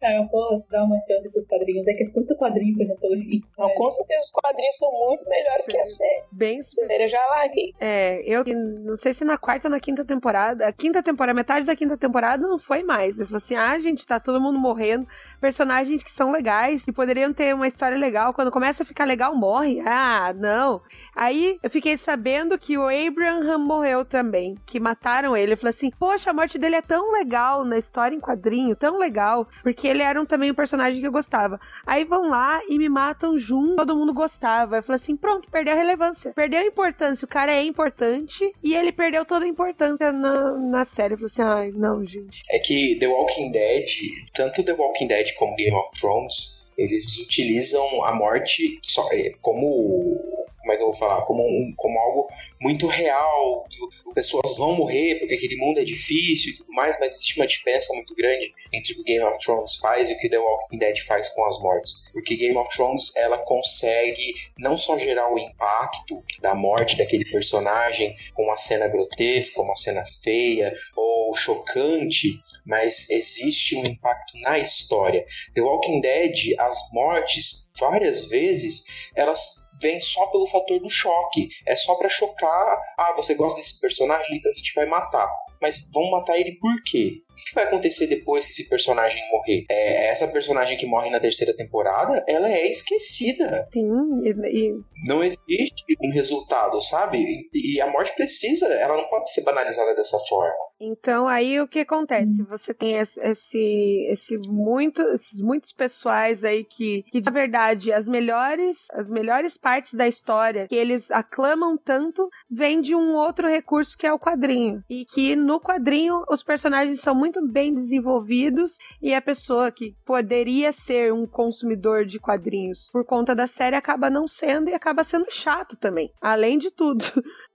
[0.02, 1.86] ah, eu vou dar uma chance pros quadrinhos.
[1.86, 3.46] É que é tanto quadrinho que eu já tô ouvindo.
[3.58, 5.72] Não, com certeza os quadrinhos são muito melhores Sim.
[5.72, 6.22] que a série.
[6.32, 6.60] Bem.
[6.60, 7.72] A série eu já larguei.
[7.80, 10.66] É, eu não sei se na quarta ou na quinta temporada.
[10.66, 13.18] A quinta temporada, metade da quinta temporada não foi mais.
[13.18, 15.06] Eu falei assim: ah, gente, tá todo mundo morrendo.
[15.40, 18.32] Personagens que são legais, que poderiam ter uma história legal.
[18.32, 19.80] Quando começa a ficar legal, morre.
[19.80, 20.80] Ah, não.
[21.14, 25.52] Aí eu fiquei sabendo que o Abraham morreu também, que mataram ele.
[25.52, 28.98] Eu falei assim: Poxa, a morte dele é tão legal na história em quadrinho, tão
[28.98, 31.60] legal, porque ele era um, também um personagem que eu gostava.
[31.86, 34.76] Aí vão lá e me matam junto, todo mundo gostava.
[34.76, 37.24] Eu falei assim: Pronto, perdeu a relevância, perdeu a importância.
[37.24, 41.14] O cara é importante e ele perdeu toda a importância na, na série.
[41.14, 42.42] Eu falei assim: Ai, não, gente.
[42.50, 43.86] É que The Walking Dead,
[44.34, 50.20] tanto The Walking Dead como Game of Thrones, eles utilizam a morte só, é, como
[50.64, 51.22] como é que eu vou falar?
[51.22, 52.28] Como, um, como algo
[52.58, 53.78] muito real, que
[54.14, 57.92] pessoas vão morrer porque aquele mundo é difícil e tudo mais, mas existe uma diferença
[57.92, 60.98] muito grande entre o que Game of Thrones faz e o que The Walking Dead
[61.00, 62.08] faz com as mortes.
[62.12, 68.16] Porque Game of Thrones, ela consegue não só gerar o impacto da morte daquele personagem
[68.32, 75.26] com uma cena grotesca, uma cena feia ou chocante, mas existe um impacto na história.
[75.54, 81.48] The Walking Dead, as mortes, várias vezes, elas vêm só pelo fator do choque.
[81.66, 82.78] É só para chocar.
[82.98, 84.38] Ah, você gosta desse personagem?
[84.38, 85.30] Então a gente vai matar.
[85.60, 87.22] Mas vamos matar ele por quê?
[87.34, 89.64] O que vai acontecer depois que esse personagem morrer?
[89.68, 93.68] É, essa personagem que morre na terceira temporada, ela é esquecida.
[93.72, 94.74] Sim, e,
[95.06, 97.18] Não existe um resultado, sabe?
[97.18, 100.54] E, e a morte precisa, ela não pode ser banalizada dessa forma.
[100.80, 102.42] Então aí o que acontece?
[102.48, 108.08] Você tem esse, esse, esse muito, esses muitos pessoais aí que, que, de verdade, as
[108.08, 113.96] melhores, as melhores partes da história que eles aclamam tanto vem de um outro recurso
[113.96, 114.82] que é o quadrinho.
[114.90, 120.72] E que no quadrinho os personagens são muito bem desenvolvidos e a pessoa que poderia
[120.72, 125.26] ser um consumidor de quadrinhos por conta da série acaba não sendo e acaba sendo
[125.30, 126.10] chato também.
[126.20, 127.04] Além de tudo.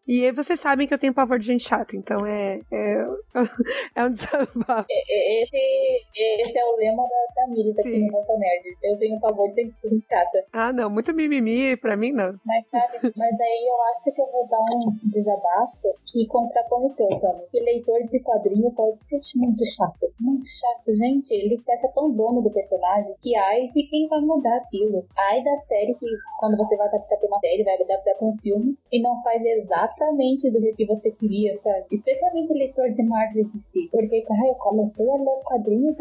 [0.10, 3.06] E vocês sabem que eu tenho pavor de gente chata, então é, é,
[3.96, 4.88] é um desabafo.
[4.90, 8.76] Esse, esse é o lema da Tamires aqui no Volta Nerd.
[8.82, 10.46] Eu tenho pavor de gente chata.
[10.52, 12.40] Ah, não, muito mimimi, pra mim não.
[12.44, 16.94] Mas sabe, mas aí eu acho que eu vou dar um desabafo que contrapõe o
[16.96, 17.44] teu, Tami.
[17.52, 20.12] Que leitor de quadrinho pode ser muito chato.
[20.20, 21.32] Muito chato, gente.
[21.32, 25.06] Ele ser tão dono do personagem que ai de quem vai mudar aquilo.
[25.16, 26.08] Ai da série que
[26.40, 29.44] quando você vai adaptar pra uma série, vai adaptar pra um filme e não faz
[30.00, 31.86] exatamente do que você queria, sabe?
[31.92, 33.90] Especialmente leitor de Marvel DC.
[33.92, 35.96] Porque, cara, eu comecei a ler quadrinhos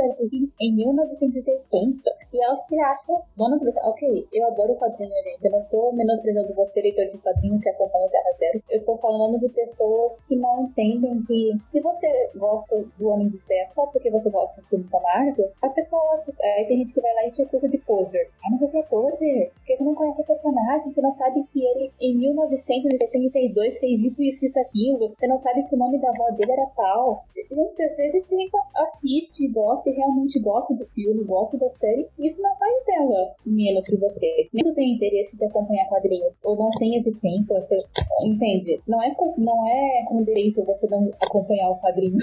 [0.61, 5.45] em 1980 e ela se acha dona do Ok, eu adoro quadrinhos, gente.
[5.45, 8.63] Eu não tô menosprezando você, leitor de quadrinhos que acompanha o Terra Zero.
[8.71, 13.39] Eu tô falando de pessoas que não entendem que se você gosta do Homem de
[13.39, 17.01] Ferro só porque você gosta do filme da Marvel, a pessoa, aí tem gente que
[17.01, 18.31] vai lá e te acusa de poser.
[18.45, 19.53] Ah, mas você é poser?
[19.55, 24.23] Porque você não conhece o personagem, você não sabe que ele em 1972 fez isso,
[24.23, 25.15] isso, isso, aquilo.
[25.19, 27.25] Você não sabe que o nome da avó dele era tal.
[27.35, 32.41] Gente, às vezes você assiste, gosta e realmente gosta do filme, gosta da série, isso
[32.41, 34.49] não faz dela menos que você.
[34.51, 37.79] Se você tem interesse de acompanhar quadrinhos ou não tem esse tempo, você,
[38.23, 38.81] entende?
[38.87, 42.19] Não é, não é um direito você não acompanhar o quadrinho.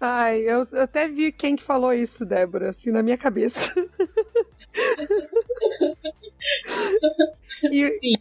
[0.00, 3.74] Ai, eu, eu até vi quem que falou isso, Débora, assim, na minha cabeça.
[7.64, 7.98] E...
[7.98, 8.12] Sim,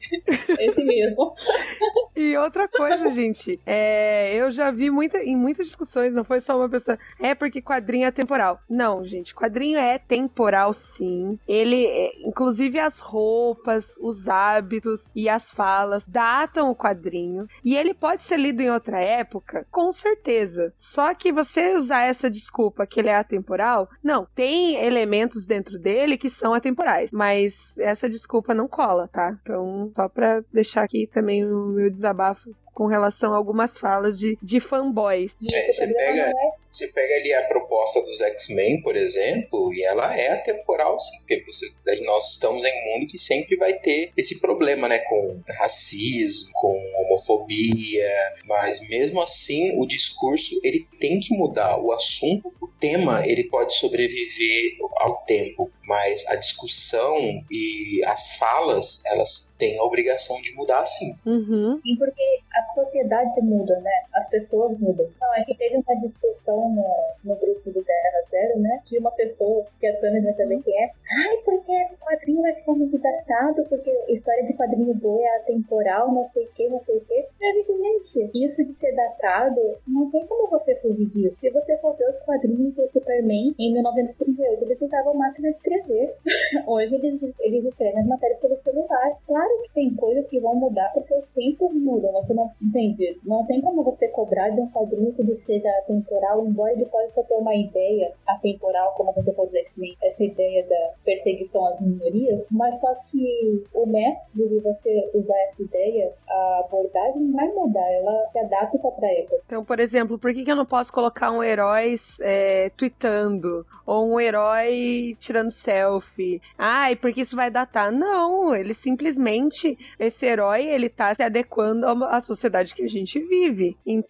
[0.60, 1.36] esse mesmo.
[2.16, 6.58] e outra coisa, gente, é, eu já vi muita, em muitas discussões, não foi só
[6.58, 8.60] uma pessoa, é porque quadrinho é temporal.
[8.70, 11.40] Não, gente, quadrinho é temporal sim.
[11.48, 17.48] Ele, é, inclusive as roupas, os hábitos e as falas datam o quadrinho.
[17.64, 20.74] E ele pode ser lido em outra época, com certeza.
[20.76, 26.18] Só que você usar essa desculpa que ele é atemporal, não, tem elementos dentro dele
[26.18, 29.27] que são atemporais, mas essa desculpa não cola, tá?
[29.32, 34.38] Então, só pra deixar aqui também o meu desabafo com relação a algumas falas de,
[34.40, 35.36] de fanboys.
[35.52, 36.32] É, você, pega,
[36.72, 41.44] você pega ali a proposta dos X-Men, por exemplo, e ela é atemporal, sim, porque
[41.44, 41.66] você,
[42.06, 46.80] nós estamos em um mundo que sempre vai ter esse problema, né, com racismo, com
[47.00, 48.12] homofobia,
[48.46, 53.74] mas mesmo assim o discurso ele tem que mudar, o assunto, o tema, ele pode
[53.74, 60.86] sobreviver ao tempo, mas a discussão e as falas, elas têm a obrigação de mudar
[60.86, 61.16] sim.
[61.26, 61.80] Uhum.
[61.82, 62.22] Sim, porque
[62.58, 63.92] a sociedade muda, né?
[64.28, 65.08] As pessoas mudam.
[65.22, 66.86] Não, é que teve uma discussão no,
[67.24, 68.82] no grupo do Terra Zero, né?
[68.86, 70.86] De uma pessoa, que a Tânia saber quem é.
[70.86, 76.12] Ai, porque o quadrinho vai ficar muito datado, porque história de quadrinho boa é atemporal,
[76.12, 77.26] não sei o que, não sei o que.
[77.40, 81.38] Digo, gente, isso de ser datado, não tem como você fugir disso.
[81.40, 86.16] Se você for ver os quadrinhos do Superman, em 1938, eles usavam máquina de escrever.
[86.68, 89.18] Hoje eles, eles escrevem as matérias pelo celular.
[89.26, 92.12] Claro que tem coisas que vão mudar porque os tempos mudam.
[92.12, 93.20] Você não entende?
[93.24, 97.36] Não tem como você cobrar de um quadrinho que seja atemporal, embora ele possa ter
[97.36, 102.80] uma ideia atemporal, como você pode dizer que essa ideia da perseguição às minorias, mas
[102.80, 108.40] só que o método de você usar essa ideia, a abordagem vai mudar, ela se
[108.40, 109.38] adapta pra época.
[109.46, 113.66] Então, por exemplo, por que, que eu não posso colocar um herói é, tweetando?
[113.86, 116.42] Ou um herói tirando selfie?
[116.58, 117.92] Ai, porque isso vai datar.
[117.92, 123.78] Não, ele simplesmente, esse herói, ele tá se adequando à sociedade que a gente vive.
[123.86, 124.07] Então,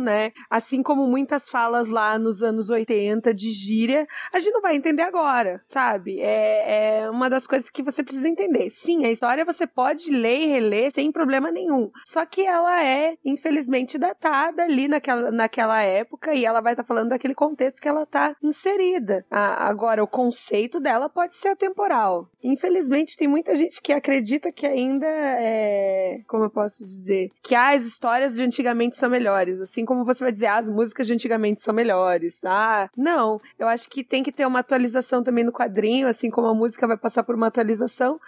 [0.00, 4.76] né, assim como muitas falas lá nos anos 80 de gíria, a gente não vai
[4.76, 6.20] entender agora, sabe?
[6.20, 8.70] É, é uma das coisas que você precisa entender.
[8.70, 11.90] Sim, a história você pode ler e reler sem problema nenhum.
[12.04, 16.86] Só que ela é, infelizmente, datada ali naquela, naquela época e ela vai estar tá
[16.86, 19.24] falando daquele contexto que ela está inserida.
[19.30, 22.28] Agora, o conceito dela pode ser atemporal.
[22.42, 26.20] Infelizmente, tem muita gente que acredita que ainda é.
[26.26, 27.30] Como eu posso dizer?
[27.42, 29.39] Que ah, as histórias de antigamente são melhores.
[29.48, 32.40] Assim como você vai dizer, ah, as músicas de antigamente são melhores.
[32.44, 33.40] Ah, não.
[33.58, 36.86] Eu acho que tem que ter uma atualização também no quadrinho, assim como a música
[36.86, 38.20] vai passar por uma atualização,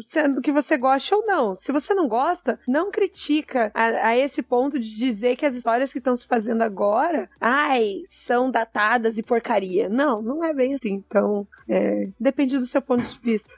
[0.00, 1.54] sendo que você gosta ou não.
[1.54, 5.92] Se você não gosta, não critica a, a esse ponto de dizer que as histórias
[5.92, 9.88] que estão se fazendo agora, ai, são datadas e porcaria.
[9.88, 11.02] Não, não é bem assim.
[11.06, 13.50] Então, é, depende do seu ponto de vista.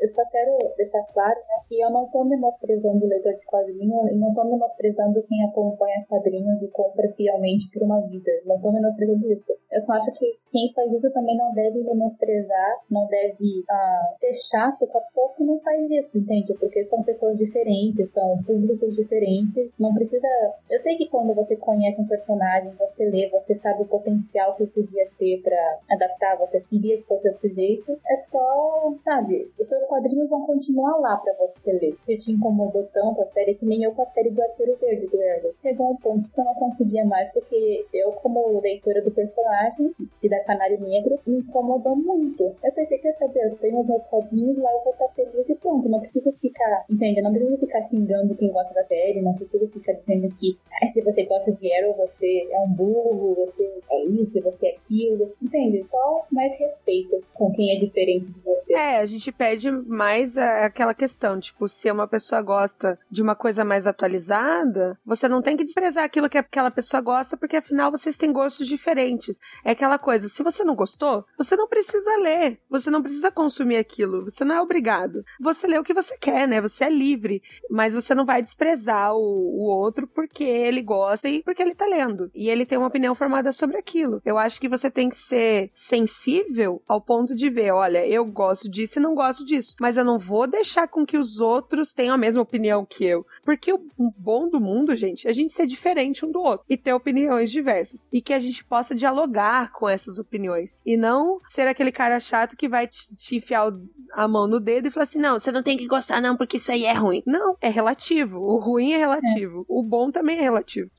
[0.00, 4.10] Eu só quero deixar claro né, que eu não estou menosprezando o leitor de quadrinhos
[4.10, 8.30] e não estou menosprezando quem acompanha quadrinhos e compra fielmente por uma vida.
[8.44, 9.52] Não estou menosprezando isso.
[9.70, 14.34] Eu só acho que quem faz isso também não deve menosprezar, não deve ah, ser
[14.50, 16.54] chato com a pessoa que não faz isso, entende?
[16.54, 19.70] Porque são pessoas diferentes, são públicos diferentes.
[19.78, 20.26] Não precisa.
[20.70, 24.66] Eu sei que quando você conhece um personagem, você lê, você sabe o potencial que
[24.66, 27.98] podia ter para adaptar, você queria que fosse desse jeito.
[28.08, 29.35] É só, sabe?
[29.58, 31.96] Os seus quadrinhos vão continuar lá para você ler.
[32.04, 35.06] Se te incomodou tanto a série, que nem eu com a série do Arqueiro Verde
[35.06, 35.54] do Ergo.
[35.62, 39.92] Chegou um ponto que eu não conseguia mais, porque eu, como leitora do personagem
[40.22, 42.54] e da Canário Negro, me incomodou muito.
[42.62, 45.54] Eu pensei, quer saber, eu tenho os meus quadrinhos lá, eu vou estar feliz e
[45.54, 45.88] pronto.
[45.88, 47.20] Não preciso ficar, entende?
[47.20, 51.00] Não preciso ficar xingando quem gosta da série, não preciso ficar dizendo que ah, se
[51.00, 55.32] você gosta de Arrow, você é um burro, você é isso, você é aquilo.
[55.42, 55.84] Entende?
[55.90, 58.74] Só mais respeito com quem é diferente de você.
[58.74, 63.64] É, a gente pede mais aquela questão, tipo, se uma pessoa gosta de uma coisa
[63.64, 68.16] mais atualizada, você não tem que desprezar aquilo que aquela pessoa gosta, porque afinal vocês
[68.16, 69.40] têm gostos diferentes.
[69.64, 73.76] É aquela coisa, se você não gostou, você não precisa ler, você não precisa consumir
[73.76, 75.24] aquilo, você não é obrigado.
[75.40, 76.60] Você lê o que você quer, né?
[76.60, 81.42] Você é livre, mas você não vai desprezar o, o outro porque ele gosta e
[81.42, 82.30] porque ele tá lendo.
[82.34, 84.20] E ele tem uma opinião formada sobre aquilo.
[84.24, 88.68] Eu acho que você tem que ser sensível ao ponto de ver, olha, eu gosto
[88.68, 92.14] disso e não gosto disso, mas eu não vou deixar com que os outros tenham
[92.14, 93.80] a mesma opinião que eu, porque o
[94.16, 97.50] bom do mundo, gente, é a gente ser diferente um do outro e ter opiniões
[97.50, 102.20] diversas e que a gente possa dialogar com essas opiniões e não ser aquele cara
[102.20, 103.72] chato que vai te, te enfiar
[104.12, 106.58] a mão no dedo e falar assim, não, você não tem que gostar não, porque
[106.58, 107.22] isso aí é ruim.
[107.26, 108.38] Não, é relativo.
[108.38, 109.60] O ruim é relativo.
[109.62, 109.64] É.
[109.68, 110.90] O bom também é relativo.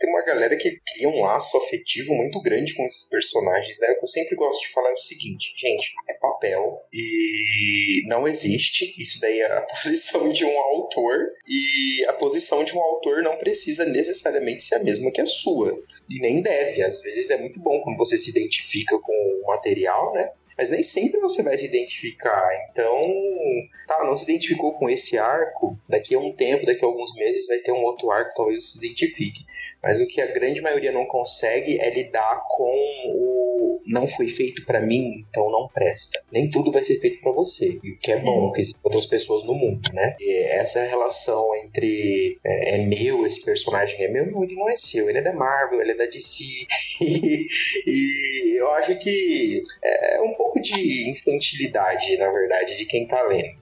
[0.00, 3.90] Tem uma galera que cria um laço afetivo muito grande com esses personagens, né?
[3.90, 8.26] O que eu sempre gosto de falar é o seguinte, gente, é papel e não
[8.26, 8.94] existe.
[8.98, 13.36] Isso daí é a posição de um autor e a posição de um autor não
[13.36, 15.72] precisa necessariamente ser a mesma que a sua.
[16.08, 16.82] E nem deve.
[16.82, 20.30] Às vezes é muito bom quando você se identifica com o material, né?
[20.58, 22.48] Mas nem sempre você vai se identificar.
[22.68, 22.98] Então,
[23.86, 27.46] tá, não se identificou com esse arco, daqui a um tempo, daqui a alguns meses
[27.46, 29.46] vai ter um outro arco, talvez você se identifique.
[29.82, 32.72] Mas o que a grande maioria não consegue é lidar com
[33.14, 36.20] o não foi feito para mim, então não presta.
[36.30, 37.78] Nem tudo vai ser feito para você.
[37.82, 40.16] E o que é bom, que existem outras pessoas no mundo, né?
[40.20, 44.76] E essa relação entre é, é, meu, esse personagem é meu, não, ele não é
[44.76, 45.08] seu.
[45.08, 46.44] Ele é da Marvel, ele é da DC.
[47.00, 47.46] e,
[47.86, 53.58] e eu acho que é um pouco de infantilidade, na verdade, de quem tá lendo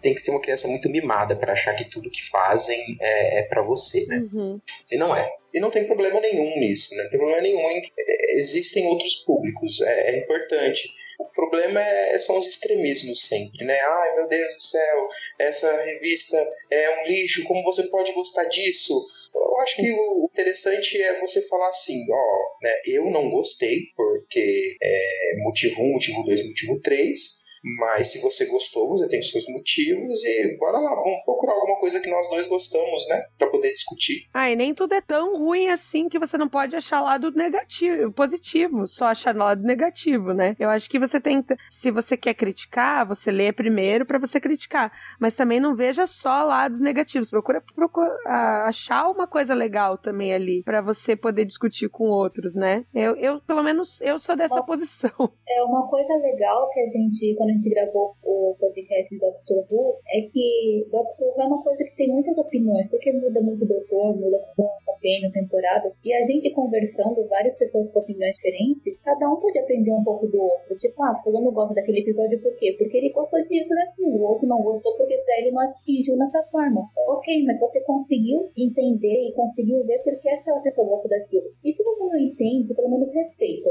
[0.00, 3.42] tem que ser uma criança muito mimada para achar que tudo que fazem é, é
[3.42, 4.28] para você, né?
[4.32, 4.60] Uhum.
[4.90, 5.28] E não é.
[5.52, 7.04] E não tem problema nenhum nisso, né?
[7.04, 10.88] Não tem problema nenhum em é, existem outros públicos, é, é importante.
[11.18, 13.78] O problema é, são os extremismos sempre, né?
[13.80, 15.08] Ai, meu Deus do céu,
[15.38, 16.36] essa revista
[16.70, 18.94] é um lixo, como você pode gostar disso?
[19.34, 24.76] Eu acho que o interessante é você falar assim, ó, né, eu não gostei, porque
[24.80, 27.38] é motivo 1, motivo 2, motivo 3,
[27.78, 31.78] mas se você gostou, você tem os seus motivos e bora lá, vamos procurar alguma
[31.80, 33.24] coisa que nós dois gostamos, né?
[33.38, 34.28] Pra poder discutir.
[34.32, 38.12] Ah, e nem tudo é tão ruim assim que você não pode achar lado negativo,
[38.12, 40.56] positivo, só achar lado negativo, né?
[40.58, 44.92] Eu acho que você tem, se você quer criticar, você lê primeiro para você criticar,
[45.20, 47.30] mas também não veja só lados negativos.
[47.30, 48.08] Procura, procura
[48.66, 52.84] achar uma coisa legal também ali para você poder discutir com outros, né?
[52.94, 55.10] Eu, eu, pelo menos, eu sou dessa posição.
[55.48, 59.64] É uma coisa legal que a gente, quando a gente gravou o podcast do Doctor
[59.70, 63.64] Who, é que Doctor Who é uma coisa que tem muitas opiniões, porque muda muito
[63.64, 68.98] o doutor, muda a pena, temporada, e a gente conversando, várias pessoas com opiniões diferentes,
[69.02, 70.78] cada um pode aprender um pouco do outro.
[70.78, 72.74] Tipo, ah, fulano gosta daquele episódio por quê?
[72.78, 76.82] Porque ele gostou disso, daquilo, o outro não gostou porque ele não atingiu nessa forma.
[77.08, 81.44] Ok, mas você conseguiu entender e conseguiu ver porque essa pessoa gosta daquilo.
[81.64, 83.67] E você não entende, pelo menos respeita,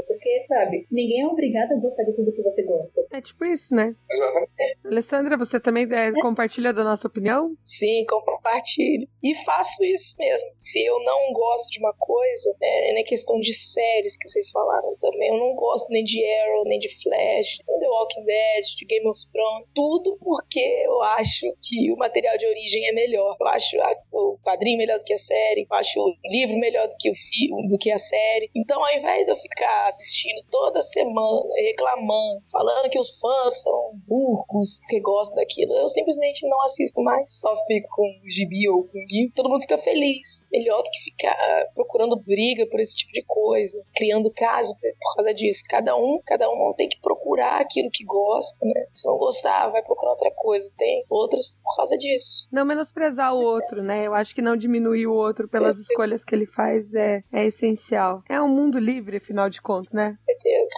[0.58, 3.06] sabe, ninguém é obrigado a gostar de tudo que você gosta.
[3.12, 3.94] É tipo isso, né?
[4.10, 4.78] Exatamente.
[4.84, 7.56] Alessandra, você também é, compartilha da nossa opinião?
[7.62, 9.08] Sim, compartilho.
[9.22, 10.48] E faço isso mesmo.
[10.58, 14.96] Se eu não gosto de uma coisa, é, na questão de séries que vocês falaram
[15.00, 17.58] também, eu não gosto nem de Arrow, nem de Flash,
[17.88, 22.46] The Walking Dead, de Game of Thrones, tudo porque eu acho que o material de
[22.46, 23.34] origem é melhor.
[23.40, 26.86] Eu acho a, o quadrinho melhor do que a série, eu acho o livro melhor
[26.86, 28.50] do que o filme, do que a série.
[28.54, 33.92] Então, ao invés de eu ficar assistindo toda semana, reclamando, falando que os fãs são
[34.06, 38.84] burros, que gostam daquilo, eu simplesmente não assisto mais, só fico com o gibi ou
[38.84, 39.32] com o livro.
[39.34, 40.44] Todo mundo fica feliz.
[40.52, 41.36] Melhor do que ficar
[41.74, 45.62] procurando briga por esse tipo de coisa, criando caso por causa disso.
[45.68, 48.86] Cada um, cada um tem que procurar aquilo que gosta, né?
[48.92, 50.68] Se não gostar, vai procurar outra coisa.
[50.76, 52.48] Tem outras por causa disso.
[52.50, 54.06] Não menosprezar o outro, né?
[54.06, 58.22] Eu acho que não diminuir o outro pelas escolhas que ele faz é, é essencial.
[58.28, 60.16] É um mundo livre, afinal de contas, né?
[60.24, 60.74] Certeza.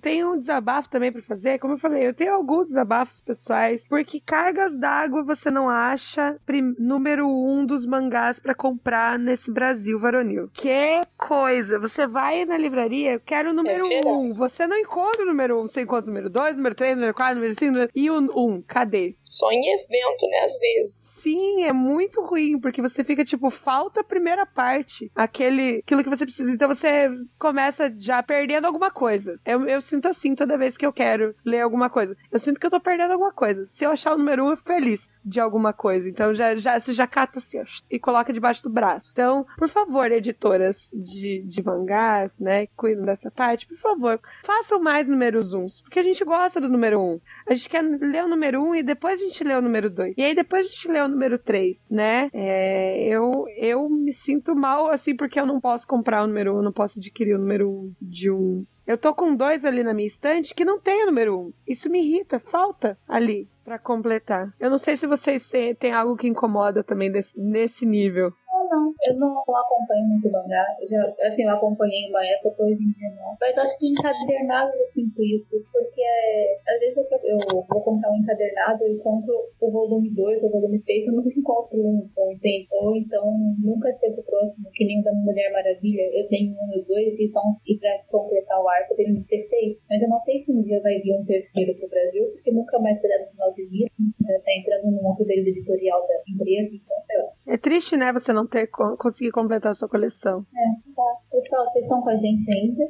[0.00, 1.58] Tem um desabafo também para fazer.
[1.58, 6.36] Como eu falei, eu tenho alguns desabafos pessoais, porque cargas d'água você não acha
[6.78, 10.48] número um dos mangás para comprar nesse Brasil varonil.
[10.52, 11.78] Que coisa!
[11.78, 14.34] Você vai na livraria, eu quero o número É um.
[14.34, 17.36] Você não encontra o número um, você encontra o número dois, número três, número quatro,
[17.36, 17.90] número cinco, número...
[17.94, 18.62] e o um.
[18.62, 19.16] Cadê?
[19.24, 21.13] Só em evento, né, às vezes.
[21.24, 26.10] Sim, é muito ruim, porque você fica tipo, falta a primeira parte, aquele, aquilo que
[26.10, 26.50] você precisa.
[26.50, 29.40] Então você começa já perdendo alguma coisa.
[29.42, 32.14] Eu, eu sinto assim toda vez que eu quero ler alguma coisa.
[32.30, 33.66] Eu sinto que eu tô perdendo alguma coisa.
[33.68, 36.06] Se eu achar o número um, eu fico feliz de alguma coisa.
[36.06, 37.54] Então já, já, você já cata assim
[37.90, 39.10] e coloca debaixo do braço.
[39.12, 44.80] Então, por favor, editoras de, de mangás, né, que cuidam dessa parte, por favor, façam
[44.80, 47.20] mais números uns, porque a gente gosta do número um.
[47.48, 50.14] A gente quer ler o número um e depois a gente lê o número dois.
[50.16, 52.28] E aí depois a gente lê o número três, né?
[52.32, 56.62] É, eu, eu me sinto mal, assim, porque eu não posso comprar o número um,
[56.62, 60.06] não posso adquirir o número um de um eu tô com dois ali na minha
[60.06, 61.52] estante que não tem o número um.
[61.66, 64.52] Isso me irrita, falta ali pra completar.
[64.60, 68.30] Eu não sei se vocês têm algo que incomoda também desse, nesse nível.
[68.74, 70.66] Não, eu não acompanho muito mangá.
[70.80, 73.36] Eu já, assim, eu acompanhei uma época, hoje em dia não.
[73.40, 77.38] Mas acho que encadernado eu sinto isso, porque é, às vezes eu, eu
[77.68, 81.78] vou comprar um encadernado e compro o volume 2, o volume 3, eu não encontro
[81.78, 82.66] um, ou, entende?
[82.72, 86.02] ou então nunca chego próximo, que nem o da Mulher Maravilha.
[86.12, 89.22] Eu tenho um e dois e, são, e pra completar o arco eu tenho um
[89.22, 89.78] terceiro.
[89.88, 92.78] Mas eu não sei se um dia vai vir um terceiro pro Brasil, porque nunca
[92.80, 93.86] mais será no final de dia.
[94.26, 97.30] Já tá entrando no deles editorial da empresa, então sei lá.
[97.46, 100.46] É triste, né, você não ter co- conseguir completar a sua coleção.
[100.54, 101.02] É, tá.
[101.30, 102.84] Pessoal, vocês estão com a gente ainda?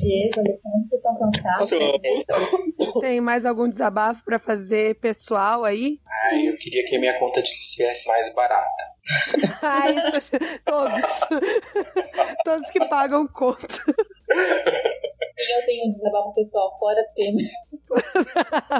[0.00, 3.00] Diego, Alessandro, vocês estão cansados?
[3.00, 6.00] Tem mais algum desabafo pra fazer pessoal aí?
[6.30, 8.92] Ai, eu queria que a minha conta de luz viesse mais barata.
[9.64, 10.30] Ah, isso,
[10.64, 10.92] todos.
[12.44, 13.66] todos que pagam conta.
[15.38, 17.40] Eu tenho um desabafo pessoal fora tema.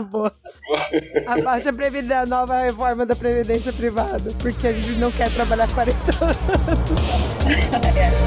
[0.10, 0.34] Boa.
[1.26, 5.68] Abaixa a, previdência, a nova reforma da Previdência Privada, porque a gente não quer trabalhar
[5.74, 6.36] 40 anos.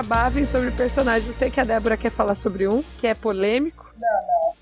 [0.00, 1.26] Desabafem sobre personagens.
[1.26, 3.89] Eu sei que a Débora quer falar sobre um, que é polêmico.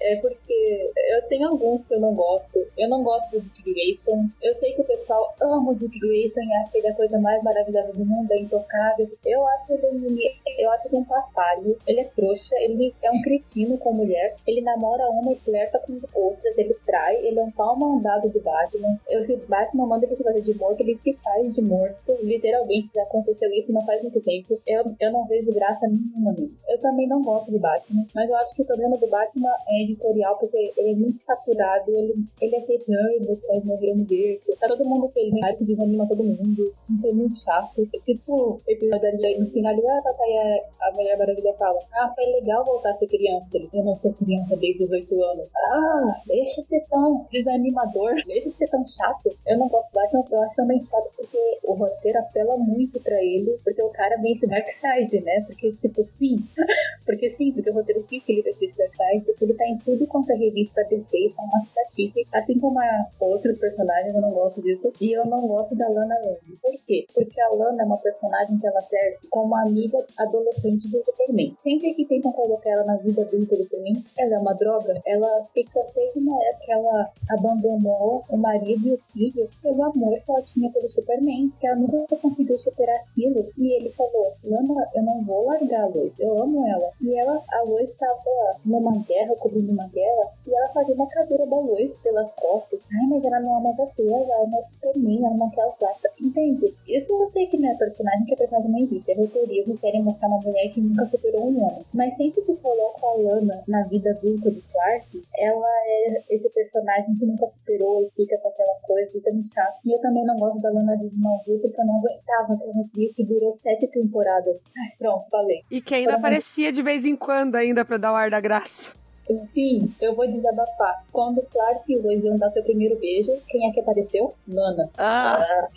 [0.01, 2.67] É porque eu tenho alguns que eu não gosto.
[2.77, 4.29] Eu não gosto do Dick Grayson.
[4.43, 6.97] Eu sei que o pessoal ama o Dick Grayson e acha que ele é a
[6.97, 9.09] coisa mais maravilhosa do mundo, é intocável.
[9.25, 11.77] Eu acho ele, eu acho ele um paspalho.
[11.87, 14.37] Ele é trouxa, ele é um cretino com mulher.
[14.47, 17.17] Ele namora uma e flerta com outras, ele trai.
[17.27, 18.99] Ele é um pau mandado de Batman.
[19.09, 22.17] Eu, se Batman manda ele se fazer de morto, ele se faz de morto.
[22.23, 24.61] Literalmente, já aconteceu isso não faz muito tempo.
[24.67, 26.57] Eu, eu não vejo graça nenhuma nisso.
[26.69, 29.88] Eu também não gosto de Batman, mas eu acho que o problema do Batman é
[29.91, 34.41] editorial, porque ele é muito saturado, ele, ele é feijão, vocês morreram ver.
[34.61, 36.73] Tá todo mundo feliz, que desanima todo mundo.
[36.89, 37.89] Não é muito chato.
[37.95, 42.25] É tipo, episódio ali no final, ah, tá, aí a, Mulher Maravilha fala, ah, foi
[42.27, 43.59] legal voltar a ser criança.
[43.73, 45.47] Eu não sou criança desde os 8 anos.
[45.57, 49.37] Ah, deixa de ser tão desanimador, deixa de ser tão chato.
[49.47, 53.59] Eu não gosto mais, eu acho também chato porque o roteiro apela muito pra ele,
[53.63, 55.45] porque o cara vem esse Dark Side, né?
[55.47, 56.39] Porque, tipo, sim,
[57.05, 60.07] porque sim, porque o roteiro que ele esse Dark Side, porque ele tá em tudo
[60.07, 64.63] quanto é revista DC, tá uma chatice, assim como a outros personagens, eu não gosto
[64.63, 66.59] disso, e eu não gosto da Lana Lang.
[66.61, 67.07] Por quê?
[67.15, 71.57] Porque a Lana é uma personagem que ela serve como amiga adolescente do Superman.
[71.63, 75.47] Sempre que tentam colocar ela na vida adulta do Superman, ela é uma droga, ela
[75.55, 80.31] fica desde uma época que ela abandonou o marido e o filho pelo amor que
[80.31, 85.03] ela tinha pelo Superman, que ela nunca conseguiu superar aquilo, e ele falou, Lana, eu
[85.03, 86.91] não vou largar a Lois, eu amo ela.
[87.01, 91.47] E ela, a Lois estava numa guerra, cobrindo uma guerra, e ela fazia uma cadeira
[91.47, 91.59] da
[92.03, 92.81] pelas costas.
[92.93, 95.95] Ai, mas ela não ama você, ela ama Superman, ela não quer usar.
[96.21, 96.75] Entende?
[96.87, 99.11] Isso eu sei que não é personagem, que a personagem não existe.
[99.11, 101.85] É roteirismo, querem mostrar uma mulher que nunca superou um homem.
[101.93, 107.15] Mas sempre que coloca a Lana na vida adulta do Clark, ela é esse personagem
[107.17, 109.79] que nunca superou e fica com aquela coisa, fica me chato.
[109.85, 113.15] E eu também não gosto da Lana de Smallville porque eu não aguentava aquela atriz
[113.15, 114.57] que durou sete temporadas.
[114.77, 115.63] Ai, pronto, falei.
[115.71, 118.93] E que ainda aparecia de vez em quando ainda pra dar o ar da graça.
[119.29, 121.05] Enfim, eu vou desabafar.
[121.13, 124.35] Quando Clark e Lois iam dar seu primeiro beijo, quem é que apareceu?
[124.47, 124.89] Nana.
[124.97, 125.69] Ah!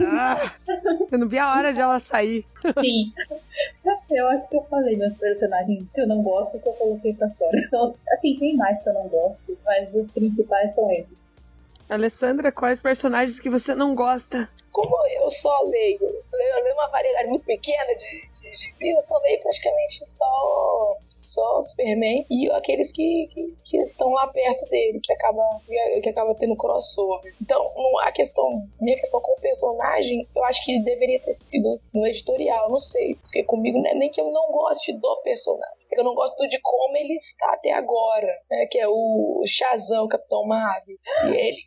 [0.00, 0.52] ah.
[1.10, 2.44] Eu não vi a hora de ela sair.
[2.80, 3.12] Sim.
[4.10, 7.30] Eu acho que eu falei meus personagens que eu não gosto que eu coloquei pra
[7.30, 7.58] fora.
[7.66, 11.16] Então, assim, tem mais que eu não gosto, mas os principais são esses.
[11.88, 14.48] Alessandra, quais personagens que você não gosta?
[14.70, 19.18] Como eu só leio, eu leio uma variedade muito pequena de, de, de eu só
[19.18, 25.12] leio praticamente só só Superman e aqueles que, que, que, estão lá perto dele, que
[25.12, 25.42] acaba,
[26.02, 27.34] que acaba tendo crossover.
[27.40, 27.70] Então,
[28.00, 32.68] a questão, minha questão com o personagem, eu acho que deveria ter sido no editorial,
[32.68, 35.82] não sei, porque comigo não é nem que eu não goste do personagem.
[35.92, 38.66] É eu não gosto de como ele está até agora, né?
[38.70, 40.96] Que é o Shazam, o Capitão Marvel.
[41.24, 41.58] E ele.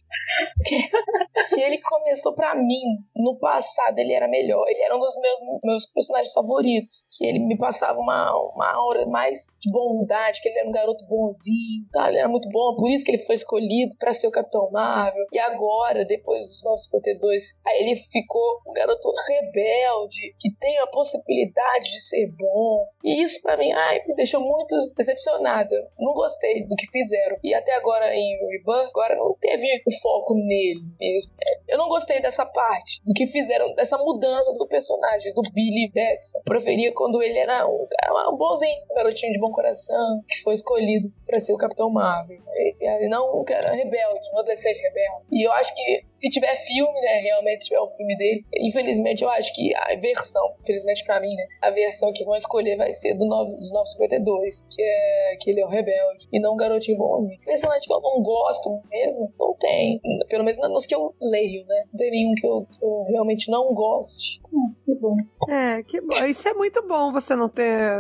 [0.65, 2.82] Que, ele começou para mim,
[3.15, 4.65] no passado, ele era melhor.
[4.68, 7.06] Ele era um dos meus, meus personagens favoritos.
[7.11, 11.06] Que ele me passava uma, uma aura mais de bondade, que ele era um garoto
[11.06, 12.10] bonzinho, tá?
[12.10, 15.26] ele era muito bom, por isso que ele foi escolhido para ser o Capitão Marvel.
[15.32, 21.92] E agora, depois dos 952, aí ele ficou um garoto rebelde, que tem a possibilidade
[21.92, 22.88] de ser bom.
[23.04, 25.76] E isso para mim, ai, me deixou muito decepcionada.
[26.00, 27.38] Não gostei do que fizeram.
[27.44, 29.66] E até agora em Rebirth, agora não teve
[30.02, 31.34] foco nele mesmo.
[31.68, 36.40] Eu não gostei dessa parte, do que fizeram, dessa mudança do personagem, do Billy Batson.
[36.44, 37.88] preferia quando ele era um,
[38.32, 42.40] um bonzinho, um garotinho de bom coração, que foi escolhido para ser o Capitão Marvel.
[42.80, 45.26] E, não um cara rebelde, um adolescente rebelde.
[45.32, 49.24] E eu acho que se tiver filme, né, realmente se tiver o filme dele, infelizmente
[49.24, 52.91] eu acho que a versão, infelizmente para mim, né, a versão que vão escolher vai
[52.91, 56.57] ser do 9, dos 952, que é que ele é o rebelde e não um
[56.57, 57.40] garotinho bonzinho.
[57.41, 59.99] Personagem que eu não gosto mesmo, não tem.
[60.30, 61.84] Pelo menos nos que eu leio, né?
[61.91, 64.40] Não tem nenhum que eu, que eu realmente não goste.
[64.86, 65.18] Que bom.
[65.49, 66.26] É, que bom.
[66.26, 67.91] Isso é muito bom você não ter.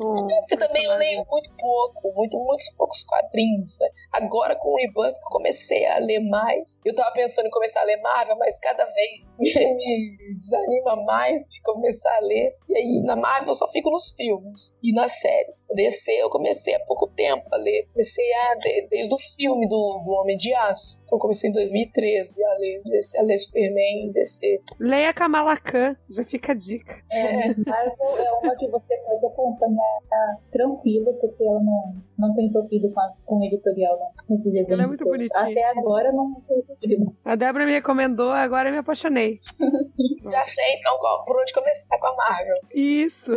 [0.00, 3.76] Um é, porque também eu leio muito pouco, muito, muitos poucos quadrinhos.
[3.80, 3.88] Né?
[4.12, 6.80] Agora com o Rebirth eu comecei a ler mais.
[6.84, 11.42] Eu tava pensando em começar a ler Marvel, mas cada vez me, me desanima mais
[11.42, 12.54] de começar a ler.
[12.68, 15.66] E aí na Marvel eu só fico nos filmes e nas séries.
[15.74, 17.86] DC eu comecei há pouco tempo a ler.
[17.92, 18.54] Comecei a,
[18.88, 21.02] desde o filme do, do Homem de Aço.
[21.04, 22.82] Então comecei em 2013 a ler,
[23.18, 24.60] a ler Superman e DC.
[24.80, 27.02] Leia Kamala Khan, já fica a dica.
[27.10, 32.50] É, Marvel é uma que você pode acompanhar tá, tranquilo, porque ela não, não tem
[32.50, 34.68] sofrido com, com editorial, não.
[34.68, 35.42] Ela é muito bonitinha.
[35.42, 37.14] Até agora não tem sofrido.
[37.24, 39.40] A Débora me recomendou, agora eu me apaixonei.
[40.30, 42.56] já sei, então, por onde começar com a Marvel.
[42.74, 43.32] Isso.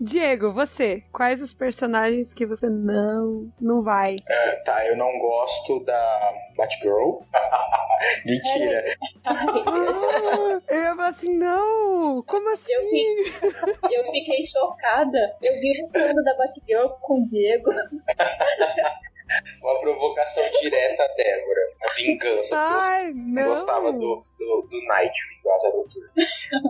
[0.00, 4.16] Diego, você, quais os personagens que você não não vai?
[4.28, 7.20] É, tá, eu não gosto da Batgirl.
[8.26, 8.84] Mentira.
[9.24, 12.72] ah, eu ia falar assim, não, como assim?
[12.72, 15.36] Eu, fiquei, eu fiquei chocada.
[15.42, 17.70] Eu vi o fundo da Batgirl com o Diego.
[19.62, 21.60] Uma provocação direta a Débora.
[21.82, 22.58] A vingança.
[22.58, 23.44] Ai, não.
[23.44, 26.12] gostava do, do, do Nightwing, do Asa Noturna.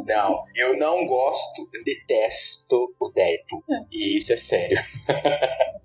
[0.07, 3.65] Não, eu não gosto, eu detesto o Deadpool.
[3.91, 4.79] E isso é sério.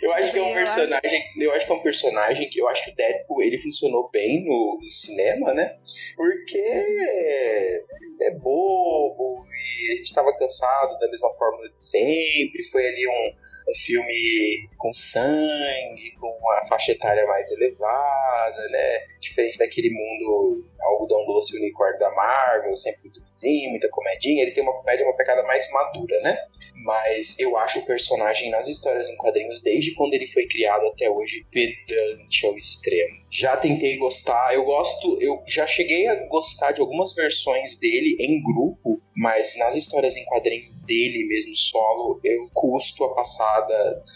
[0.00, 1.24] Eu acho que é um personagem.
[1.36, 4.44] Eu acho que é um personagem que eu acho que o Deadpool ele funcionou bem
[4.44, 5.76] no, no cinema, né?
[6.16, 12.62] Porque é bobo e a gente tava cansado da mesma fórmula de sempre.
[12.70, 13.32] Foi ali um,
[13.68, 19.06] um filme com sangue, com uma faixa etária mais elevada, né?
[19.20, 24.42] Diferente daquele mundo algodão doce unicórnio da Marvel, sempre muito vizinho, muita comedinha.
[24.42, 26.36] Ele tem uma comédia, uma pegada mais madura, né?
[26.84, 31.08] Mas eu acho o personagem nas histórias em quadrinhos, desde quando ele foi criado até
[31.08, 33.22] hoje, pedante ao extremo.
[33.30, 38.42] Já tentei gostar, eu gosto, eu já cheguei a gostar de algumas versões dele em
[38.42, 43.14] grupo, mas nas histórias em quadrinho dele mesmo solo, eu custo a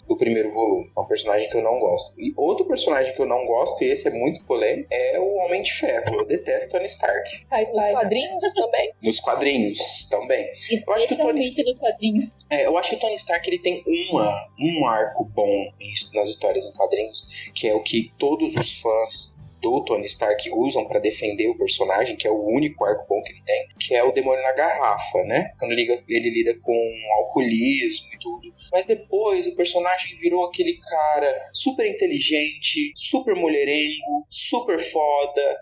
[0.06, 0.90] do primeiro volume.
[0.96, 2.20] É um personagem que eu não gosto.
[2.20, 5.62] E outro personagem que eu não gosto, e esse é muito polêmico, é o Homem
[5.62, 6.20] de Ferro.
[6.20, 7.46] Eu detesto Tony Stark.
[7.72, 8.92] Nos quadrinhos também?
[9.02, 10.48] Nos quadrinhos também.
[10.86, 12.32] Eu acho que o Tony Stark.
[12.50, 15.72] É, eu acho que o Tony Stark ele tem uma, um arco bom
[16.14, 19.36] nas histórias em quadrinhos, que é o que todos os fãs
[19.66, 23.32] do Tony Stark usam para defender o personagem, que é o único arco bom que
[23.32, 25.52] ele tem, que é o demônio na garrafa, né?
[25.59, 28.52] Quando ele lida com alcoolismo e tudo.
[28.72, 35.56] Mas depois o personagem virou aquele cara super inteligente, super mulherengo, super foda,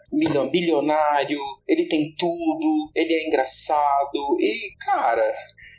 [0.51, 5.25] bilionário, ele tem tudo, ele é engraçado e, cara,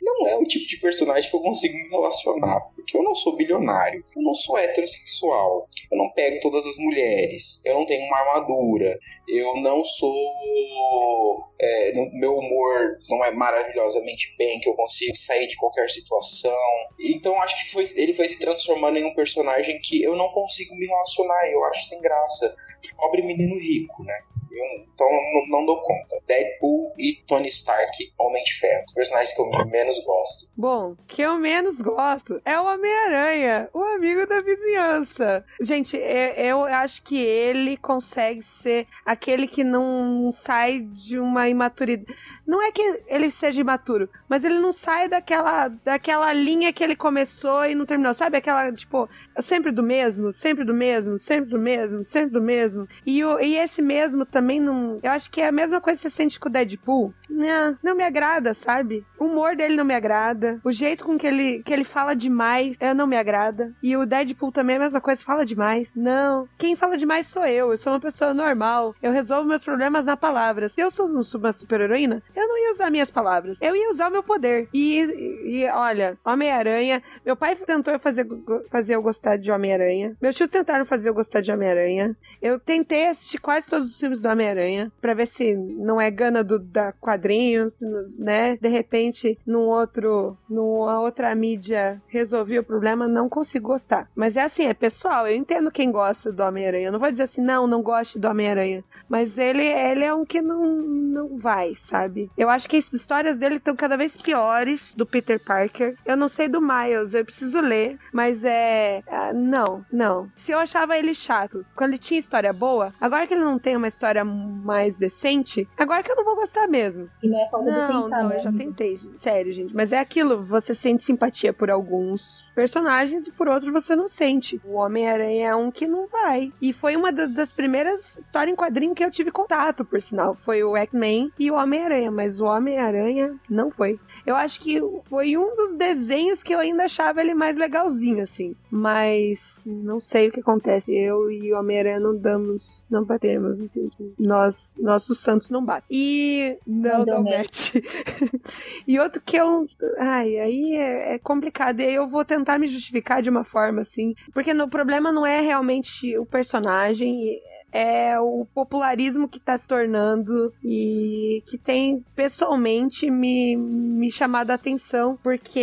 [0.06, 2.60] não é o tipo de personagem que eu consigo me relacionar.
[2.76, 7.60] Porque eu não sou bilionário, eu não sou heterossexual, eu não pego todas as mulheres,
[7.64, 11.44] eu não tenho uma armadura, eu não sou.
[11.60, 16.52] É, meu humor não é maravilhosamente bem, que eu consigo sair de qualquer situação.
[17.00, 20.74] Então acho que foi, ele foi se transformando em um personagem que eu não consigo
[20.76, 22.54] me relacionar, eu acho sem graça.
[22.96, 24.18] Pobre menino rico, né?
[24.56, 26.20] Então não, não, dou conta.
[26.26, 28.84] Deadpool e Tony Stark, Homem de Ferro.
[28.86, 30.50] Os personagens que eu menos gosto.
[30.56, 35.44] Bom, que eu menos gosto é o Homem-Aranha, o amigo da vizinhança.
[35.60, 42.14] Gente, eu acho que ele consegue ser aquele que não sai de uma imaturidade.
[42.46, 46.94] Não é que ele seja imaturo, mas ele não sai daquela, daquela linha que ele
[46.94, 48.14] começou e não terminou.
[48.14, 49.08] Sabe aquela, tipo,
[49.40, 52.88] sempre do mesmo, sempre do mesmo, sempre do mesmo, sempre do mesmo.
[53.04, 55.00] E, o, e esse mesmo também não.
[55.02, 57.12] Eu acho que é a mesma coisa que você sente com o Deadpool.
[57.28, 59.04] Não, não me agrada, sabe?
[59.18, 60.60] O humor dele não me agrada.
[60.62, 63.72] O jeito com que ele, que ele fala demais é, não me agrada.
[63.82, 65.90] E o Deadpool também é a mesma coisa, fala demais.
[65.96, 66.48] Não.
[66.58, 67.70] Quem fala demais sou eu.
[67.70, 68.94] Eu sou uma pessoa normal.
[69.02, 70.68] Eu resolvo meus problemas na palavra.
[70.68, 73.58] Se eu sou uma super-heroína, eu não ia usar minhas palavras.
[73.62, 74.68] Eu ia usar o meu poder.
[74.72, 74.98] E,
[75.44, 77.02] e olha, Homem-Aranha.
[77.24, 78.26] Meu pai tentou fazer,
[78.70, 80.14] fazer eu gostar de Homem-Aranha.
[80.20, 82.14] Meus tios tentaram fazer eu gostar de Homem-Aranha.
[82.42, 84.92] Eu tentei assistir quase todos os filmes do Homem-Aranha.
[85.00, 87.80] Pra ver se não é gana do, da quadrinhos,
[88.18, 88.56] né?
[88.60, 94.10] De repente, num outro, numa outra mídia resolvi o problema, não consigo gostar.
[94.14, 96.90] Mas é assim, é pessoal, eu entendo quem gosta do Homem-Aranha.
[96.90, 98.84] Não vou dizer assim, não, não goste do Homem-Aranha.
[99.08, 102.25] Mas ele, ele é um que não, não vai, sabe?
[102.36, 105.96] Eu acho que as histórias dele estão cada vez piores do Peter Parker.
[106.04, 109.02] Eu não sei do Miles, eu preciso ler, mas é.
[109.06, 110.30] Ah, não, não.
[110.34, 113.76] Se eu achava ele chato quando ele tinha história boa, agora que ele não tem
[113.76, 117.08] uma história mais decente, agora que eu não vou gostar mesmo.
[117.22, 119.74] E não é falta não, de Não, eu já tentei, sério, gente.
[119.74, 124.60] Mas é aquilo, você sente simpatia por alguns personagens e por outros você não sente.
[124.64, 126.52] O Homem-Aranha é um que não vai.
[126.60, 130.36] E foi uma das primeiras histórias em quadrinho que eu tive contato, por sinal.
[130.44, 134.00] Foi o X-Men e o Homem-Aranha, mas o Homem-Aranha não foi.
[134.24, 138.56] Eu acho que foi um dos desenhos que eu ainda achava ele mais legalzinho, assim.
[138.70, 140.92] Mas não sei o que acontece.
[140.92, 143.90] Eu e o Homem-Aranha não damos, não batemos, assim.
[144.18, 145.86] Nós, nossos santos não batem.
[145.90, 147.32] E não, não, não
[148.88, 149.66] e outro que eu.
[149.98, 151.80] Ai, aí é, é complicado.
[151.80, 154.14] E aí eu vou tentar me justificar de uma forma, assim.
[154.32, 157.40] Porque o problema não é realmente o personagem
[157.72, 164.54] é o popularismo que está se tornando e que tem pessoalmente me, me chamado a
[164.54, 165.58] atenção, porque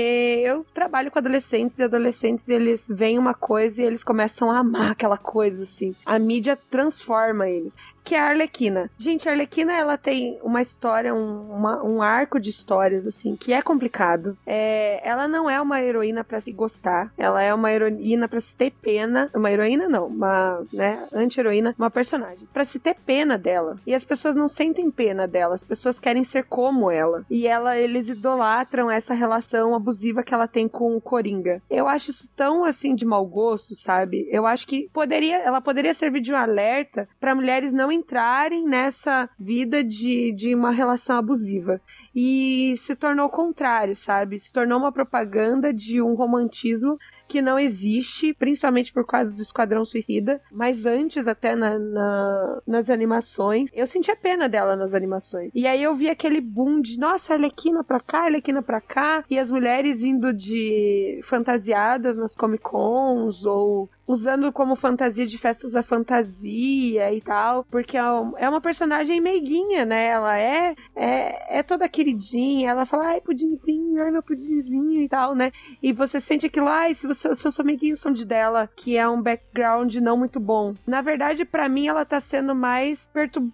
[0.45, 4.91] eu trabalho com adolescentes e adolescentes eles veem uma coisa e eles começam a amar
[4.93, 5.95] aquela coisa, assim.
[6.05, 8.89] A mídia transforma eles que é a Arlequina.
[8.97, 13.53] Gente, a Arlequina, ela tem uma história, um, uma, um arco de histórias, assim, que
[13.53, 14.37] é complicado.
[14.45, 18.55] É, ela não é uma heroína para se gostar, ela é uma heroína para se
[18.55, 19.29] ter pena.
[19.33, 22.47] Uma heroína, não, uma, né, anti-heroína, uma personagem.
[22.51, 23.77] para se ter pena dela.
[23.85, 27.25] E as pessoas não sentem pena dela, as pessoas querem ser como ela.
[27.29, 31.61] E ela, eles idolatram essa relação abusiva que ela tem com o Coringa.
[31.69, 34.27] Eu acho isso tão, assim, de mau gosto, sabe?
[34.29, 39.29] Eu acho que poderia, ela poderia servir de um alerta para mulheres não entrarem nessa
[39.39, 41.79] vida de, de uma relação abusiva
[42.15, 44.39] e se tornou o contrário, sabe?
[44.39, 46.97] Se tornou uma propaganda de um romantismo
[47.27, 52.89] que não existe, principalmente por causa do Esquadrão Suicida, mas antes até na, na, nas
[52.89, 55.49] animações, eu sentia pena dela nas animações.
[55.55, 59.39] E aí eu vi aquele boom de, nossa, Arlequina pra cá, Arlequina pra cá, e
[59.39, 65.83] as mulheres indo de fantasiadas nas Comic Cons ou usando como fantasia de festas da
[65.83, 68.01] fantasia e tal, porque é,
[68.37, 70.07] é uma personagem meiguinha, né?
[70.07, 75.35] Ela é, é, é toda queridinha, ela fala, ai, pudimzinho, ai, meu pudimzinho e tal,
[75.35, 75.51] né?
[75.81, 79.21] E você sente aquilo, ai, se você, seus amiguinhos são de dela, que é um
[79.21, 80.75] background não muito bom.
[80.85, 83.07] Na verdade, para mim, ela tá sendo mais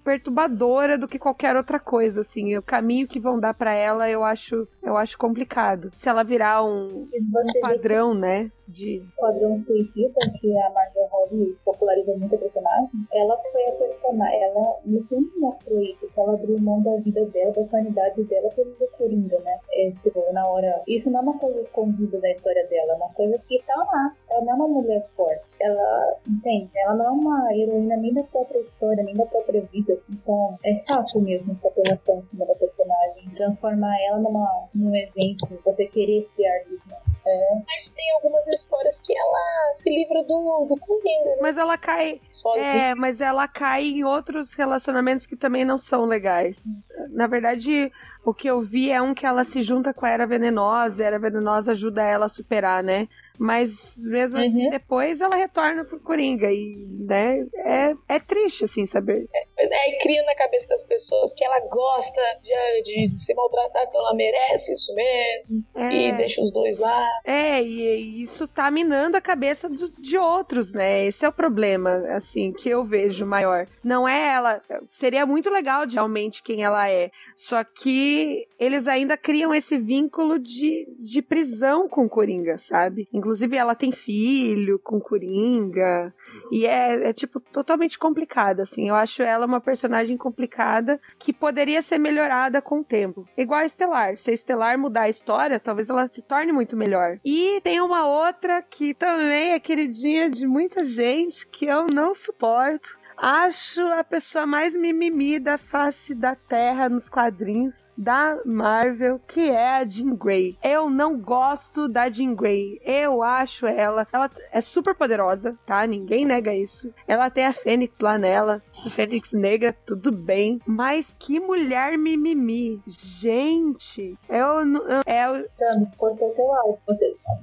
[0.03, 2.57] perturbadora do que qualquer outra coisa, assim.
[2.57, 5.91] O caminho que vão dar para ela, eu acho, eu acho complicado.
[5.95, 8.51] Se ela virar um, um padrão, né?
[8.67, 9.03] De...
[9.19, 14.79] Padrão suicida, que a Margot Robbie popularizou muito a personagem, ela foi a personagem, ela
[14.85, 18.75] no filme mostrou isso, que ela abriu mão da vida dela, da sanidade dela pelo
[18.97, 19.59] Coringa, né?
[19.73, 20.81] É, tipo, na hora.
[20.87, 24.15] Isso não é uma coisa escondida da história dela, é uma coisa que tá lá.
[24.29, 25.57] Ela não é uma mulher forte.
[25.59, 26.69] Ela, entende?
[26.75, 29.97] Ela não é uma heroína nem da própria história, nem da própria vida.
[30.09, 33.29] Então, é chato mesmo essa apelação em cima da personagem.
[33.35, 36.87] Transformar ela numa, num evento, você querer criar isso.
[36.87, 36.97] Né?
[37.25, 37.61] É.
[37.67, 41.29] Mas tem algumas histórias que ela se livra do, do Coringa.
[41.31, 41.37] Né?
[41.41, 42.21] Mas ela cai.
[42.31, 42.65] Sozinha.
[42.65, 46.61] É, mas ela cai em outros relacionamentos que também não são legais.
[47.09, 47.91] Na verdade,
[48.23, 51.03] o que eu vi é um que ela se junta com a Era Venenosa, e
[51.03, 53.07] a Era Venenosa ajuda ela a superar, né?
[53.39, 54.59] Mas mesmo assim, uhum.
[54.59, 56.51] assim, depois ela retorna pro Coringa.
[56.51, 59.27] E, né, é, é triste, assim, saber.
[59.33, 63.85] É, é, cria na cabeça das pessoas que ela gosta de, de, de ser maltratada,
[63.87, 65.63] então ela merece isso mesmo.
[65.75, 65.93] É.
[65.93, 67.07] E deixa os dois lá.
[67.23, 71.05] É, e, e isso tá minando a cabeça do, de outros, né?
[71.05, 73.67] Esse é o problema, assim, que eu vejo maior.
[73.81, 74.61] Não é ela.
[74.89, 77.09] Seria muito legal de realmente quem ela é.
[77.37, 83.07] Só que eles ainda criam esse vínculo de, de prisão com o Coringa, sabe?
[83.13, 86.13] Inclusive, ela tem filho com Coringa.
[86.51, 88.89] E é, é, tipo, totalmente complicada, assim.
[88.89, 93.27] Eu acho ela uma personagem complicada que poderia ser melhorada com o tempo.
[93.37, 94.17] Igual a Estelar.
[94.17, 97.19] Se a Estelar mudar a história, talvez ela se torne muito melhor.
[97.23, 102.98] E tem uma outra que também é queridinha de muita gente que eu não suporto
[103.21, 109.75] Acho a pessoa mais mimimi da face da Terra nos quadrinhos da Marvel, que é
[109.75, 110.57] a Jean Grey.
[110.63, 112.79] Eu não gosto da Jean Grey.
[112.81, 114.07] Eu acho ela.
[114.13, 115.85] Ela é super poderosa, tá?
[115.85, 116.93] Ninguém nega isso.
[117.05, 118.63] Ela tem a Fênix lá nela.
[118.85, 120.61] A Fênix negra, tudo bem.
[120.65, 122.81] Mas que mulher mimimi.
[122.87, 124.81] Gente, eu não.
[125.05, 126.81] Eu, Tamo, cortou seu áudio.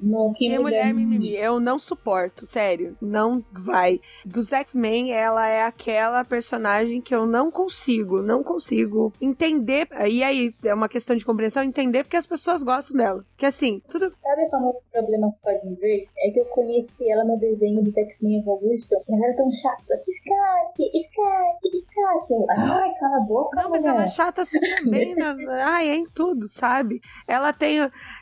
[0.01, 1.37] No que, que mulher mimimi.
[1.37, 2.97] Eu não suporto, sério.
[2.99, 4.01] Não vai.
[4.25, 9.89] Dos X-Men, ela é aquela personagem que eu não consigo, não consigo entender.
[10.09, 13.25] E aí, é uma questão de compreensão, entender porque as pessoas gostam dela.
[13.37, 14.13] Que assim, tudo.
[14.23, 16.09] Sabe qual é o problema com a Jean Grey?
[16.19, 20.03] É que eu conheci ela no desenho do X-Men Evolution e ela era tão chata.
[20.07, 22.35] Escate, escate, escate.
[22.51, 23.63] Ai, cala a boca.
[23.63, 25.15] Não, mas ela é chata assim também.
[25.15, 25.37] na...
[25.67, 27.01] Ai, é em tudo, sabe?
[27.27, 27.81] Ela tem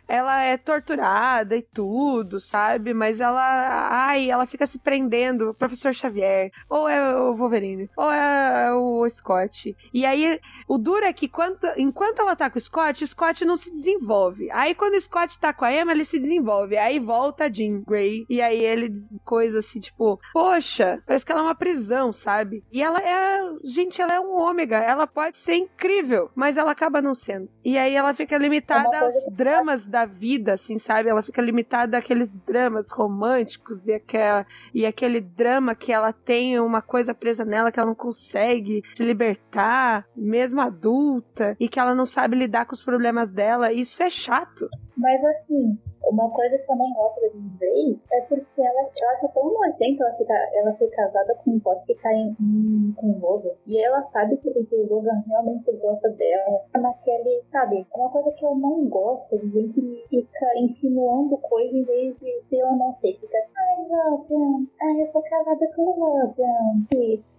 [0.09, 2.95] ela é torturada e tudo, sabe?
[2.95, 8.11] Mas ela, ai, ela fica se prendendo, o professor Xavier, ou é o Wolverine, ou
[8.11, 9.77] é o Scott.
[9.93, 13.45] E aí, o duro é que quando, enquanto ela tá com o Scott, o Scott
[13.45, 14.51] não se desenvolve.
[14.51, 16.77] Aí quando o Scott tá com a Emma, ele se desenvolve.
[16.77, 18.93] Aí volta a Jean Grey, e aí ele
[19.25, 22.63] coisa assim, tipo, poxa, parece que ela é uma prisão, sabe?
[22.73, 27.03] E ela é, gente, ela é um ômega, ela pode ser incrível, mas ela acaba
[27.03, 27.49] não sendo.
[27.65, 31.09] E aí ela fica limitada aos dramas da vida, assim, sabe?
[31.09, 34.45] Ela fica limitada àqueles dramas românticos e, aquela,
[34.75, 39.05] e aquele drama que ela tem uma coisa presa nela que ela não consegue se
[39.05, 43.73] libertar, mesmo adulta, e que ela não sabe lidar com os problemas dela.
[43.73, 44.69] Isso é chato.
[44.97, 45.79] Mas assim,
[46.09, 49.53] uma coisa que eu não gosto da Jean Grey é porque ela, eu acho tão
[49.53, 53.19] nojenta ela, ficar, ela foi casada com um pote que tá em, em, com o
[53.21, 53.55] Logan.
[53.67, 56.63] E ela sabe que, que o Logan realmente gosta dela.
[56.81, 57.87] Naquele, sabe?
[57.95, 62.19] É uma coisa que eu não gosto de gente que fica insinuando coisa em vez
[62.19, 63.15] de ser ou não ser.
[63.15, 66.85] Fica, ai, Logan, ai, eu sou casada com o Logan.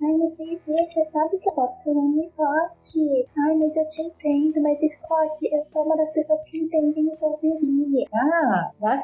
[0.01, 3.27] Ai, não sei o que, você sabe que eu posso ser um pote.
[3.37, 7.17] Ai, mas eu te entendo, mas Scott, eu sou uma das pessoas que entendem o
[7.17, 7.35] seu
[8.13, 8.54] Ah,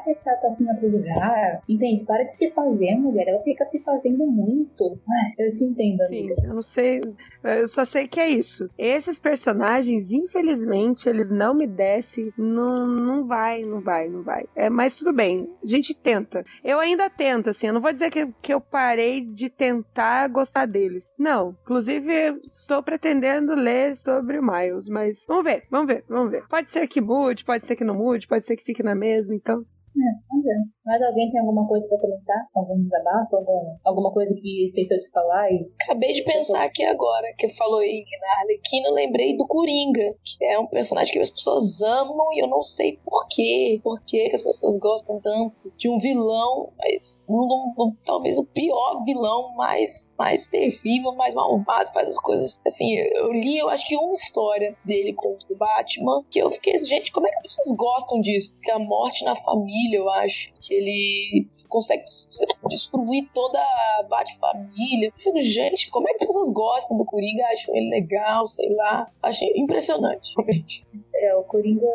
[0.04, 1.62] ser chata assim em outro lugar.
[1.68, 2.04] Entende?
[2.04, 3.28] Para de se fazer, mulher.
[3.28, 4.98] Ela fica se fazendo muito.
[5.38, 6.34] eu te entendo, amiga.
[6.34, 7.00] Sim, eu não sei.
[7.42, 8.70] Eu só sei que é isso.
[8.78, 12.32] Esses personagens, infelizmente, eles não me descem.
[12.36, 14.44] Não, não vai, não vai, não vai.
[14.54, 15.48] É, mas tudo bem.
[15.62, 16.44] A gente tenta.
[16.62, 17.66] Eu ainda tento, assim.
[17.66, 21.12] Eu não vou dizer que, que eu parei de tentar gostar deles.
[21.18, 21.56] Não.
[21.62, 24.88] Inclusive, estou pretendendo ler sobre o Miles.
[24.88, 26.44] Mas vamos ver, vamos ver, vamos ver.
[26.48, 29.34] Pode ser que mude, pode ser que não mude, pode ser que fique na mesma
[29.42, 29.66] então.
[29.94, 30.56] É,
[30.86, 32.46] Mas alguém tem alguma coisa pra comentar?
[32.54, 33.36] Algum desabafo?
[33.36, 35.50] Algum, alguma coisa que esqueceu de falar?
[35.52, 35.70] E...
[35.82, 40.58] Acabei de pensar aqui agora, que falou aí na Arlequina, lembrei do Coringa, que é
[40.58, 43.80] um personagem que as pessoas amam e eu não sei porquê.
[43.82, 49.04] Por que as pessoas gostam tanto de um vilão, mas um, um, talvez o pior
[49.04, 52.60] vilão, mais, mais terrível, mais malvado, faz as coisas.
[52.66, 56.78] Assim, eu li, eu acho que uma história dele contra o Batman, que eu fiquei,
[56.78, 58.56] gente, como é que as pessoas gostam disso?
[58.62, 62.04] Que a morte na família, eu acho, que ele consegue
[62.68, 64.04] destruir toda a
[65.18, 67.44] fico, gente, como é que as pessoas gostam do Coringa?
[67.52, 69.10] Acham ele legal, sei lá.
[69.22, 70.28] Achei impressionante.
[71.14, 71.86] É, o Coringa,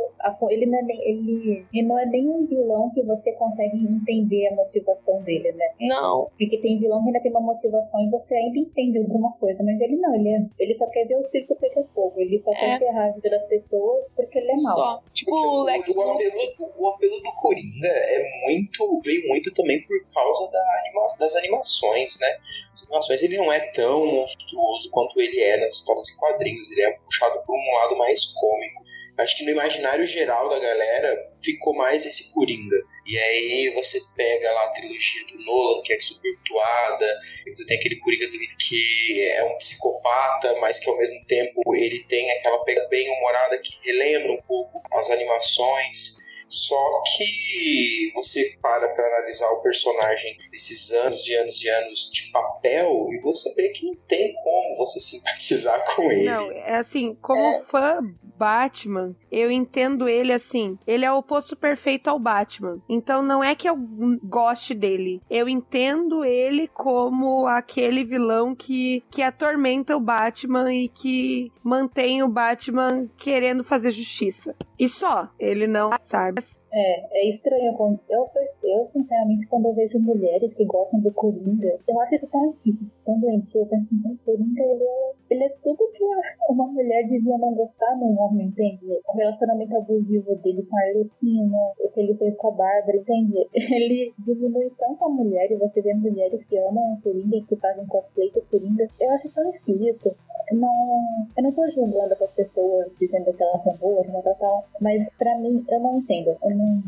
[0.50, 4.48] ele não, é bem, ele, ele não é bem um vilão que você consegue entender
[4.48, 5.66] a motivação dele, né?
[5.82, 6.30] Não.
[6.38, 9.80] Porque tem vilão que ainda tem uma motivação e você ainda entende alguma coisa, mas
[9.82, 12.56] ele não, ele, é, ele só quer ver o circo pegar fogo, ele só é.
[12.56, 14.76] quer enterrar a vida das pessoas porque ele é mau.
[14.76, 15.04] Só.
[15.14, 19.82] Tipo o Lex o, o, apelo, o apelo do Coringa é muito, veio muito também
[19.82, 22.38] por causa da anima, das animações, né?
[22.74, 26.82] As animações ele não é tão monstruoso quanto ele é nas histórias em quadrinhos, ele
[26.82, 28.87] é puxado por um lado mais cômico.
[29.18, 32.76] Acho que no imaginário geral da galera ficou mais esse Coringa.
[33.06, 37.80] E aí você pega lá a trilogia do Nolan, que é super atuada, você tem
[37.80, 38.28] aquele Coringa
[38.60, 43.58] que é um psicopata, mas que ao mesmo tempo ele tem aquela pegada bem humorada
[43.58, 46.27] que relembra um pouco as animações.
[46.48, 52.32] Só que você para para analisar o personagem esses anos e anos e anos de
[52.32, 56.26] papel e você vê que não tem como você simpatizar com ele.
[56.26, 57.64] Não, é assim, como é...
[57.70, 58.00] fã
[58.38, 60.78] Batman, eu entendo ele assim.
[60.86, 62.80] Ele é o oposto perfeito ao Batman.
[62.88, 63.76] Então não é que eu
[64.24, 65.22] goste dele.
[65.30, 72.30] Eu entendo ele como aquele vilão que, que atormenta o Batman e que mantém o
[72.30, 74.56] Batman querendo fazer justiça.
[74.78, 75.28] E só.
[75.40, 77.74] Ele não sabe best é, é estranho.
[77.74, 78.28] Quando, eu,
[78.64, 82.88] eu, sinceramente, quando eu vejo mulheres que gostam do Coringa, eu acho isso tão difícil,
[83.06, 83.62] tão doentio.
[83.62, 86.04] Eu penso assim, o Coringa, ele é, ele é tudo que
[86.50, 89.00] uma mulher devia não gostar num homem, entende?
[89.08, 93.48] O relacionamento abusivo dele com a Arlequina, o que ele fez com a Bárbara, entende?
[93.78, 97.86] Ele diminui tanto a mulher, e você vê mulheres que amam o Coringa, que fazem
[97.86, 98.88] cosplay do Coringa.
[99.00, 100.16] Eu acho tão esquisito.
[100.52, 105.06] Não, eu não tô julgando as pessoas dizendo que elas são boas, tal, tal, mas
[105.18, 106.38] pra mim, eu não entendo.
[106.42, 106.84] Eu não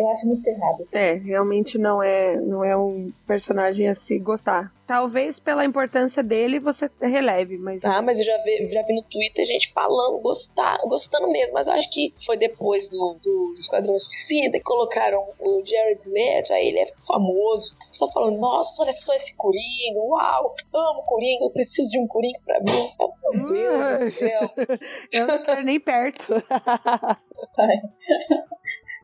[0.00, 0.88] eu acho muito errado.
[0.92, 4.72] É, realmente não é, não é um personagem a se gostar.
[4.86, 7.84] Talvez pela importância dele você releve, mas.
[7.84, 11.66] Ah, mas eu já vi, já vi no Twitter gente falando, gostar, gostando mesmo, mas
[11.66, 16.68] eu acho que foi depois do, do Esquadrão Suicida que colocaram o Jared Leto, aí
[16.68, 17.72] ele é famoso.
[17.92, 22.40] Só falando, nossa, olha só esse Coringa, uau, amo Coringa, eu preciso de um Coringa
[22.44, 22.90] pra mim.
[22.98, 24.50] Oh, meu Deus do céu.
[25.12, 26.32] eu não quero nem perto.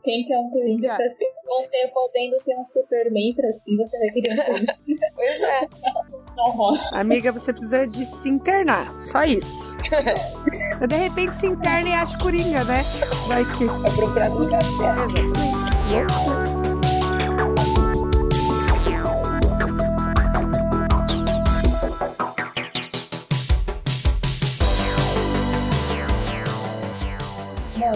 [0.07, 1.25] Quem quer um Coringa pra si?
[1.45, 4.77] Você podendo ter um Superman pra si, você vai querer um Coringa.
[5.17, 5.67] pois é.
[6.37, 6.79] Uhum.
[6.93, 8.87] Amiga, você precisa de se internar.
[9.01, 9.75] Só isso.
[10.87, 12.83] de repente se interna e acha Coringa, né?
[13.27, 13.65] Vai que.
[13.65, 15.15] Vai procurar no lugar certo.
[15.19, 16.47] Exatamente.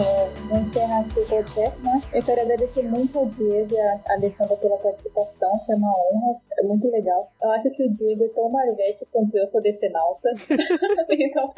[0.03, 2.01] vou encerrar aqui o podcast, né?
[2.13, 6.63] Eu quero agradecer muito ao Diego e a Alessandra pela participação, foi uma honra, é
[6.63, 7.31] muito legal.
[7.41, 10.29] Eu acho que o Diego é tão marvete quanto eu sou decenalta.
[11.09, 11.53] então,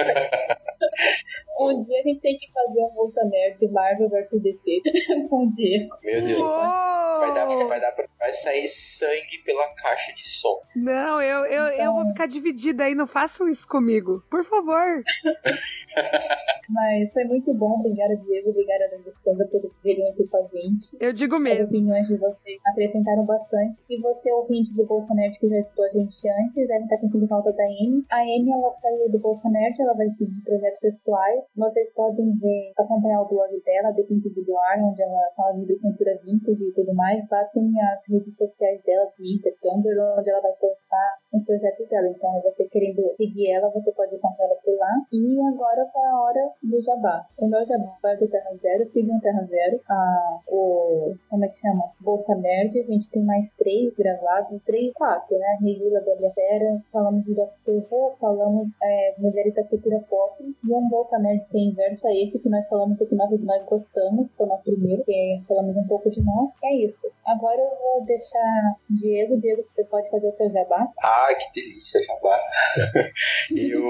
[1.60, 4.82] um dia a gente tem que fazer um Volta Nerd Marvel vs DC
[5.30, 5.96] o Diego.
[6.04, 6.54] Meu Deus.
[6.54, 10.60] Vai, dar, vai, dar pra, vai sair sangue pela caixa de som.
[10.76, 11.86] Não, eu, eu, então...
[11.86, 14.24] eu vou ficar dividida aí, não façam isso comigo.
[14.30, 15.04] Por favor.
[16.70, 20.98] Mas foi muito bom, obrigada Diego, obrigada Alessandra por virem aqui com a gente.
[21.00, 21.64] Eu digo mesmo.
[21.64, 23.84] As opiniões de vocês acrescentaram bastante.
[23.90, 27.28] E você, ouvinte do Bolsa Nerd, que já escutou a gente antes, deve estar sentindo
[27.28, 28.06] falta da Amy.
[28.10, 31.43] A Amy, ela saiu do Bolsa Nerd, ela vai seguir projetos pessoais.
[31.56, 36.64] Vocês podem ver, acompanhar o blog dela, do Ar, onde ela fala de cultura vintage
[36.64, 37.24] e tudo mais.
[37.30, 42.08] Lá tem as redes sociais dela, Twitter, Tumblr, onde ela vai postar os projetos dela.
[42.10, 44.92] Então, você querendo seguir ela, você pode encontrar ela por lá.
[45.12, 47.26] E agora foi a hora do jabá.
[47.38, 49.80] O meu jabá vai do Terra Zero, sigam Terra Zero.
[49.90, 51.92] Ah, o, como é que chama?
[52.02, 52.80] Bolsa Nerd.
[52.80, 55.58] A gente tem mais três gravados, três, quatro, né?
[55.62, 60.36] Revila da Fera, falamos de Doctor Who, falamos é, Mulheres da Cultura Pop.
[60.42, 64.28] E um Bolsa Nerd tem inverso a esse que nós falamos que nós, nós gostamos,
[64.38, 66.50] foi o nosso primeiro, que falamos um pouco de nós.
[66.64, 67.12] É isso.
[67.26, 69.40] Agora eu vou deixar Diego.
[69.40, 70.88] Diego, você pode fazer o seu jabá.
[71.02, 72.40] Ah, que delícia, jabá.
[73.56, 73.84] eu,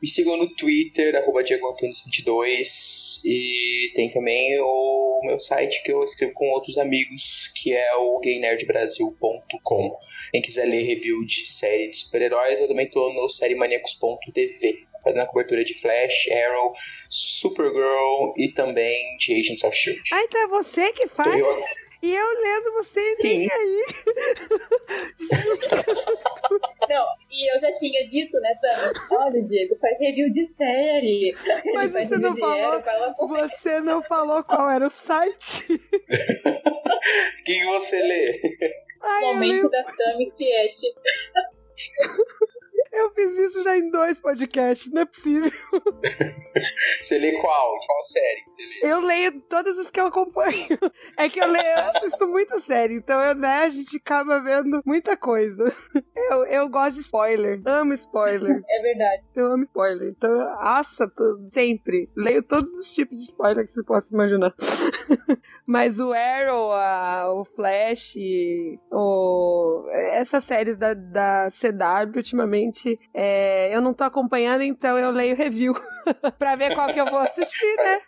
[0.00, 3.22] Me sigam no Twitter, arroba DiegoAntunes22.
[3.24, 8.20] E tem também o meu site que eu escrevo com outros amigos, que é o
[8.20, 9.96] gaynerdbrasil.com.
[10.32, 15.26] Quem quiser ler review de série de super-heróis, eu também tô no sériemaníacos.tv fazendo a
[15.26, 16.72] cobertura de Flash, Arrow,
[17.08, 20.02] Supergirl e também de Agents of S.H.I.E.L.D.
[20.12, 21.38] Ah, então é você que faz?
[21.38, 21.64] Eu...
[22.04, 23.86] E eu lendo você nem aí.
[26.86, 28.92] Não, e eu já tinha dito, né, Tana?
[29.10, 31.34] Olha, Diego, faz review de série.
[31.72, 32.82] Mas você não falou.
[33.26, 35.66] você não falou qual era o site.
[37.04, 38.40] O que você lê?
[39.02, 40.86] Ai, Momento da Tami Tiete.
[42.94, 45.50] Eu fiz isso já em dois podcasts, não é possível.
[47.02, 47.78] Você lê qual?
[47.86, 48.92] Qual série que você lê?
[48.92, 50.78] Eu leio todas as que eu acompanho.
[51.18, 54.80] É que eu leio, eu assisto muita série, então eu, né, a gente acaba vendo
[54.84, 55.64] muita coisa.
[56.16, 58.62] Eu, eu gosto de spoiler, amo spoiler.
[58.68, 59.22] É verdade.
[59.34, 61.10] Eu amo spoiler, então, nossa,
[61.52, 62.08] sempre.
[62.16, 64.54] Leio todos os tipos de spoiler que você possa imaginar.
[65.66, 68.16] Mas o Arrow, a, o Flash,
[68.90, 75.36] o, essas séries da, da CW, ultimamente, é, eu não tô acompanhando, então eu leio
[75.36, 75.74] review.
[76.38, 78.00] pra ver qual que eu vou assistir, né?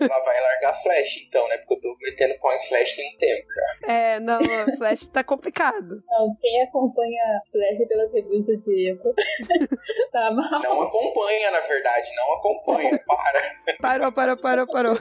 [0.00, 1.58] Ela vai largar Flash, então, né?
[1.58, 3.92] Porque eu tô metendo pau em Flash tem um tempo já.
[3.92, 4.40] É, não,
[4.76, 6.02] Flash tá complicado.
[6.08, 9.14] Não, quem acompanha Flash pelas reviews do Diego
[10.12, 10.62] tá mal.
[10.62, 13.40] Não acompanha, na verdade, não acompanha, para.
[13.80, 14.98] Parou, parou, parou, parou.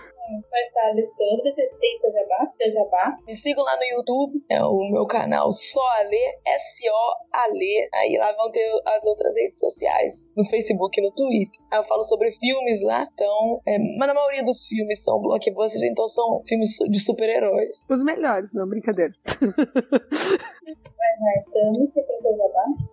[0.51, 2.53] Vai estar Alessandra, você tem seu jabá?
[2.55, 3.17] Seu jabá?
[3.25, 7.89] Me sigam lá no YouTube, é o meu canal Só Ale, S-O-Ale.
[7.93, 11.59] Aí lá vão ter as outras redes sociais, no Facebook e no Twitter.
[11.71, 13.61] Aí eu falo sobre filmes lá, então.
[13.67, 17.85] É, mas a maioria dos filmes são blockbusters, então são filmes de super-heróis.
[17.89, 19.13] Os melhores, não, brincadeira.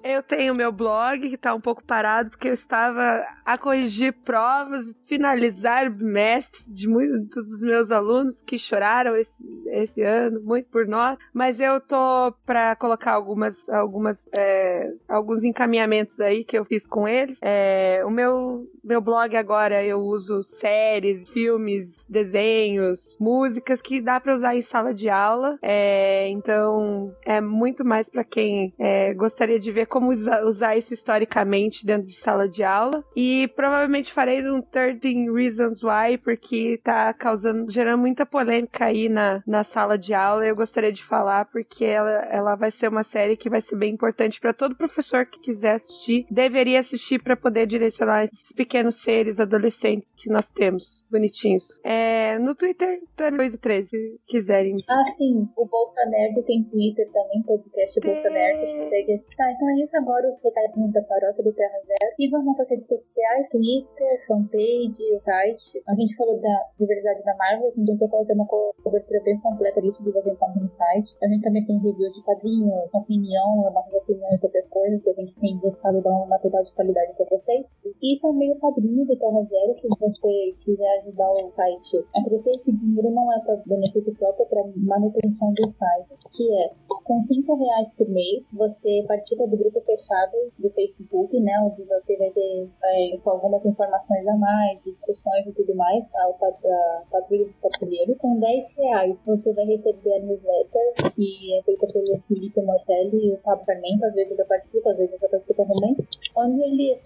[0.03, 4.95] Eu tenho meu blog que tá um pouco parado porque eu estava a corrigir provas,
[5.07, 10.87] finalizar o bimestre de muitos dos meus alunos que choraram esse, esse ano, muito por
[10.87, 11.19] nós.
[11.33, 17.09] Mas eu tô para colocar algumas, algumas, é, alguns encaminhamentos aí que eu fiz com
[17.09, 17.39] eles.
[17.43, 24.37] É, o meu, meu blog agora eu uso séries, filmes, desenhos, músicas que dá para
[24.37, 25.59] usar em sala de aula.
[25.63, 30.95] É, então é muito mais para quem é, gostaria de ver como usar, usar, isso
[30.95, 33.05] historicamente dentro de sala de aula.
[33.17, 39.43] E provavelmente farei um 13 Reasons Why, porque tá causando, gerando muita polêmica aí na,
[39.47, 40.47] na sala de aula.
[40.47, 43.95] Eu gostaria de falar, porque ela, ela vai ser uma série que vai ser bem
[43.95, 46.27] importante para todo professor que quiser assistir.
[46.31, 51.81] Deveria assistir para poder direcionar esses pequenos seres adolescentes que nós temos, bonitinhos.
[51.85, 54.77] É, no Twitter, 2 e 13, se quiserem.
[54.89, 55.49] Ah, sim.
[55.57, 58.89] O Bolsa Nerd tem Twitter também, podcast Bolsa Nerd.
[58.89, 59.25] Segue.
[59.37, 62.15] Tá, então é isso agora, os recadinhos da paróquia do Terra Zero.
[62.19, 65.83] E vamos nossas redes sociais, Twitter, fanpage, o site.
[65.89, 69.83] A gente falou da diversidade da Marvel, a gente tentou fazer uma cobertura bem completa
[69.83, 71.11] disso, de você no site.
[71.23, 75.15] A gente também tem reviews de quadrinhos, opinião, nossas opiniões sobre as coisas, que a
[75.15, 77.67] gente tem buscado dar uma material de qualidade pra vocês.
[78.03, 82.51] E também o padrinho do Terra Zero, que você quiser ajudar o site a crescer,
[82.57, 86.71] esse dinheiro não é para benefício próprio, é para manutenção do site, que é
[87.05, 92.17] com 5 reais por mês, você participa do grupo fechado do Facebook, né, onde você
[92.17, 97.57] vai ter é, algumas informações a mais, discussões e tudo mais, a, a Patrulha dos
[97.57, 98.17] Patrulheiros.
[98.19, 103.33] Com 10 reais, você vai receber a newsletter, que é feita pelo Felipe Mortelli e
[103.33, 105.97] o Fábio Sarmento, às vezes eu participo, às vezes eu participo também,
[106.37, 106.99] onde ele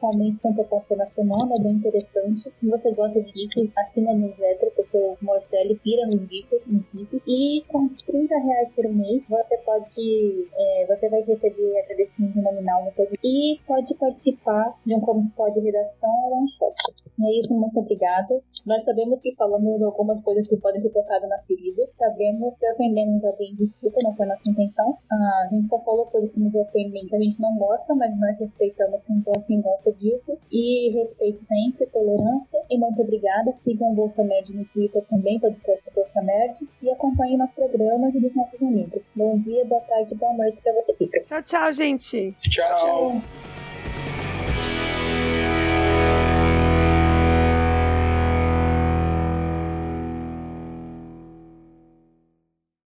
[0.00, 2.52] realmente sempre passa na semana, é bem interessante.
[2.58, 6.60] Se você gosta de geeks, assina a newsletter, porque o Mortelli pira nos geeks.
[7.26, 9.94] E com 30 reais por mês, você pode,
[10.56, 15.60] é, você vai receber agradecimento nominal no podcast e pode participar de um como pode
[15.60, 16.74] redação ou one shot.
[17.18, 18.40] E é isso, muito obrigada.
[18.64, 21.86] Nós sabemos que falamos algumas coisas que podem ser tocadas na ferida.
[21.98, 24.96] Sabemos que ofendemos alguém, desculpa, não foi nossa intenção.
[25.10, 28.18] Ah, a gente só falou coisas que nos ofendem que a gente não gosta, mas
[28.18, 30.38] nós respeitamos quem gosta, quem gosta disso.
[30.50, 32.62] E respeito sempre, tolerância.
[32.70, 33.54] E muito obrigada.
[33.64, 36.68] Sigam o Bolsa Nerd no Twitter também, podcast Bolsa Nerd.
[36.82, 39.02] E acompanhem nossos programas e dos nossos amigos.
[39.14, 41.20] Bom dia, boa tarde, boa noite pra você, Pica.
[41.22, 42.34] Tchau, tchau, gente.
[42.42, 43.22] Tchau.
[43.22, 43.22] tchau.